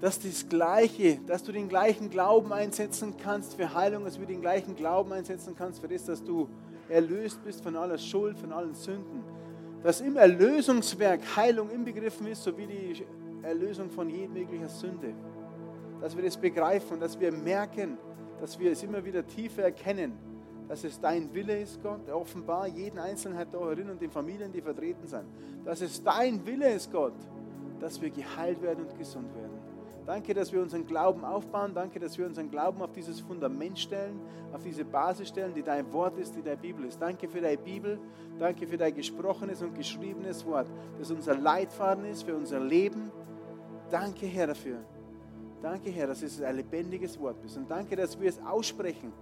dass 0.00 0.18
das 0.18 0.48
Gleiche, 0.48 1.18
dass 1.26 1.42
du 1.42 1.52
den 1.52 1.68
gleichen 1.68 2.08
Glauben 2.08 2.52
einsetzen 2.52 3.14
kannst 3.22 3.54
für 3.54 3.74
Heilung, 3.74 4.04
dass 4.04 4.18
du 4.18 4.24
den 4.24 4.40
gleichen 4.40 4.74
Glauben 4.74 5.12
einsetzen 5.12 5.54
kannst 5.56 5.80
für 5.80 5.88
das, 5.88 6.04
dass 6.06 6.24
du 6.24 6.48
erlöst 6.88 7.42
bist 7.44 7.62
von 7.62 7.76
aller 7.76 7.98
Schuld, 7.98 8.38
von 8.38 8.52
allen 8.52 8.74
Sünden. 8.74 9.22
Dass 9.82 10.00
im 10.00 10.16
Erlösungswerk 10.16 11.20
Heilung 11.36 11.70
inbegriffen 11.70 12.26
ist, 12.26 12.42
sowie 12.42 12.66
die 12.66 13.06
Erlösung 13.42 13.90
von 13.90 14.08
jeglicher 14.08 14.68
Sünde. 14.68 15.14
Dass 16.00 16.16
wir 16.16 16.24
das 16.24 16.36
begreifen 16.36 16.98
dass 16.98 17.18
wir 17.20 17.30
merken, 17.30 17.98
dass 18.40 18.58
wir 18.58 18.72
es 18.72 18.82
immer 18.82 19.04
wieder 19.04 19.26
tiefer 19.26 19.64
erkennen, 19.64 20.12
dass 20.66 20.84
es 20.84 20.98
dein 20.98 21.32
Wille 21.34 21.60
ist, 21.60 21.82
Gott, 21.82 22.08
offenbar 22.08 22.66
jeden 22.68 22.98
Einzelnen 22.98 23.46
da 23.50 23.58
herin 23.58 23.90
und 23.90 24.00
den 24.00 24.10
Familien, 24.10 24.50
die 24.52 24.62
vertreten 24.62 25.06
sind. 25.06 25.24
Dass 25.64 25.80
es 25.82 26.02
dein 26.02 26.44
Wille 26.46 26.72
ist, 26.72 26.90
Gott, 26.90 27.12
dass 27.80 28.00
wir 28.00 28.10
geheilt 28.10 28.62
werden 28.62 28.86
und 28.86 28.96
gesund 28.96 29.34
werden. 29.34 29.49
Danke, 30.10 30.34
dass 30.34 30.52
wir 30.52 30.60
unseren 30.60 30.84
Glauben 30.88 31.24
aufbauen. 31.24 31.72
Danke, 31.72 32.00
dass 32.00 32.18
wir 32.18 32.26
unseren 32.26 32.50
Glauben 32.50 32.82
auf 32.82 32.90
dieses 32.90 33.20
Fundament 33.20 33.78
stellen, 33.78 34.20
auf 34.52 34.60
diese 34.64 34.84
Basis 34.84 35.28
stellen, 35.28 35.54
die 35.54 35.62
dein 35.62 35.92
Wort 35.92 36.18
ist, 36.18 36.34
die 36.34 36.42
deine 36.42 36.56
Bibel 36.56 36.84
ist. 36.84 37.00
Danke 37.00 37.28
für 37.28 37.40
deine 37.40 37.56
Bibel. 37.56 37.96
Danke 38.36 38.66
für 38.66 38.76
dein 38.76 38.92
gesprochenes 38.92 39.62
und 39.62 39.72
geschriebenes 39.72 40.44
Wort, 40.46 40.66
das 40.98 41.12
unser 41.12 41.36
Leitfaden 41.36 42.06
ist 42.06 42.24
für 42.24 42.34
unser 42.34 42.58
Leben. 42.58 43.12
Danke, 43.88 44.26
Herr, 44.26 44.48
dafür. 44.48 44.78
Danke, 45.62 45.90
Herr, 45.90 46.08
dass 46.08 46.22
es 46.22 46.42
ein 46.42 46.56
lebendiges 46.56 47.16
Wort 47.20 47.36
ist. 47.44 47.56
Und 47.56 47.70
danke, 47.70 47.94
dass 47.94 48.18
wir 48.20 48.30
es 48.30 48.40
aussprechen, 48.44 49.12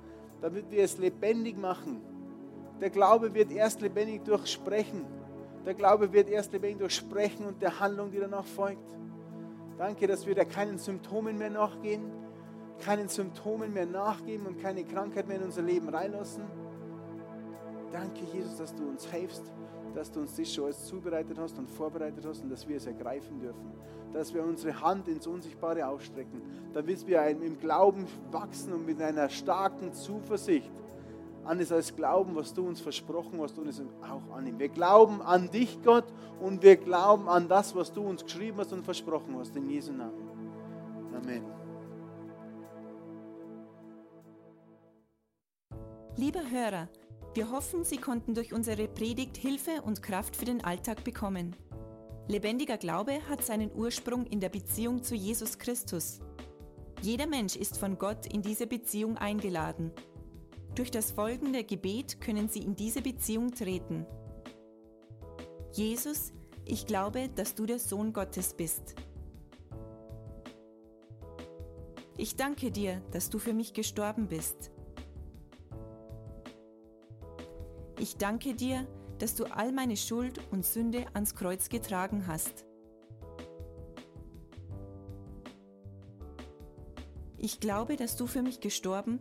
damit 0.40 0.70
wir 0.70 0.82
es 0.84 0.96
lebendig 0.96 1.58
machen. 1.58 2.00
Der 2.80 2.88
Glaube 2.88 3.34
wird 3.34 3.52
erst 3.52 3.82
lebendig 3.82 4.24
durch 4.24 4.46
Sprechen. 4.46 5.04
Der 5.66 5.74
Glaube 5.74 6.10
wird 6.14 6.30
erst 6.30 6.50
lebendig 6.54 6.78
durch 6.78 6.94
Sprechen 6.94 7.44
und 7.44 7.60
der 7.60 7.78
Handlung, 7.78 8.10
die 8.10 8.20
danach 8.20 8.46
folgt. 8.46 8.96
Danke, 9.78 10.08
dass 10.08 10.26
wir 10.26 10.34
da 10.34 10.44
keinen 10.44 10.76
Symptomen 10.76 11.38
mehr 11.38 11.50
nachgehen, 11.50 12.02
keinen 12.80 13.08
Symptomen 13.08 13.72
mehr 13.72 13.86
nachgeben 13.86 14.46
und 14.46 14.60
keine 14.60 14.82
Krankheit 14.82 15.28
mehr 15.28 15.36
in 15.36 15.44
unser 15.44 15.62
Leben 15.62 15.88
reinlassen. 15.88 16.42
Danke, 17.92 18.24
Jesus, 18.32 18.56
dass 18.56 18.74
du 18.74 18.88
uns 18.88 19.06
hilfst, 19.06 19.52
dass 19.94 20.10
du 20.10 20.20
uns 20.20 20.34
das 20.34 20.52
schon 20.52 20.64
alles 20.64 20.84
zubereitet 20.84 21.38
hast 21.38 21.58
und 21.58 21.70
vorbereitet 21.70 22.26
hast 22.26 22.42
und 22.42 22.50
dass 22.50 22.68
wir 22.68 22.76
es 22.76 22.86
ergreifen 22.86 23.38
dürfen. 23.38 23.72
Dass 24.12 24.34
wir 24.34 24.42
unsere 24.42 24.80
Hand 24.80 25.06
ins 25.06 25.28
Unsichtbare 25.28 25.86
ausstrecken, 25.86 26.42
damit 26.74 27.06
wir 27.06 27.24
im 27.26 27.60
Glauben 27.60 28.06
wachsen 28.32 28.72
und 28.72 28.84
mit 28.84 29.00
einer 29.00 29.28
starken 29.28 29.92
Zuversicht 29.92 30.72
an 31.48 31.58
das 31.58 31.72
als 31.72 31.96
Glauben, 31.96 32.36
was 32.36 32.52
du 32.52 32.66
uns 32.66 32.78
versprochen 32.80 33.40
hast 33.40 33.58
und 33.58 33.68
es 33.68 33.82
auch 34.02 34.36
annehmen. 34.36 34.58
Wir 34.58 34.68
glauben 34.68 35.22
an 35.22 35.50
dich, 35.50 35.78
Gott, 35.82 36.04
und 36.40 36.62
wir 36.62 36.76
glauben 36.76 37.26
an 37.26 37.48
das, 37.48 37.74
was 37.74 37.90
du 37.90 38.02
uns 38.02 38.22
geschrieben 38.22 38.58
hast 38.58 38.72
und 38.74 38.84
versprochen 38.84 39.34
hast. 39.38 39.56
In 39.56 39.70
Jesu 39.70 39.92
Namen. 39.92 40.28
Amen. 41.14 41.42
Lieber 46.16 46.50
Hörer, 46.50 46.88
wir 47.32 47.50
hoffen, 47.50 47.82
Sie 47.82 47.96
konnten 47.96 48.34
durch 48.34 48.52
unsere 48.52 48.86
Predigt 48.86 49.38
Hilfe 49.38 49.80
und 49.82 50.02
Kraft 50.02 50.36
für 50.36 50.44
den 50.44 50.62
Alltag 50.62 51.02
bekommen. 51.02 51.56
Lebendiger 52.26 52.76
Glaube 52.76 53.20
hat 53.26 53.42
seinen 53.42 53.72
Ursprung 53.74 54.26
in 54.26 54.40
der 54.40 54.50
Beziehung 54.50 55.02
zu 55.02 55.14
Jesus 55.14 55.58
Christus. 55.58 56.20
Jeder 57.00 57.26
Mensch 57.26 57.56
ist 57.56 57.78
von 57.78 57.96
Gott 57.96 58.26
in 58.26 58.42
diese 58.42 58.66
Beziehung 58.66 59.16
eingeladen 59.16 59.92
durch 60.78 60.90
das 60.92 61.10
folgende 61.10 61.64
Gebet 61.64 62.20
können 62.20 62.48
Sie 62.48 62.60
in 62.60 62.76
diese 62.76 63.02
Beziehung 63.02 63.50
treten. 63.52 64.06
Jesus, 65.72 66.32
ich 66.64 66.86
glaube, 66.86 67.28
dass 67.34 67.56
du 67.56 67.66
der 67.66 67.80
Sohn 67.80 68.12
Gottes 68.12 68.54
bist. 68.54 68.94
Ich 72.16 72.36
danke 72.36 72.70
dir, 72.70 73.02
dass 73.10 73.28
du 73.28 73.40
für 73.40 73.52
mich 73.52 73.72
gestorben 73.72 74.28
bist. 74.28 74.70
Ich 77.98 78.16
danke 78.16 78.54
dir, 78.54 78.86
dass 79.18 79.34
du 79.34 79.46
all 79.46 79.72
meine 79.72 79.96
Schuld 79.96 80.40
und 80.52 80.64
Sünde 80.64 81.06
ans 81.12 81.34
Kreuz 81.34 81.68
getragen 81.68 82.28
hast. 82.28 82.64
Ich 87.36 87.58
glaube, 87.58 87.96
dass 87.96 88.16
du 88.16 88.28
für 88.28 88.42
mich 88.42 88.60
gestorben 88.60 89.20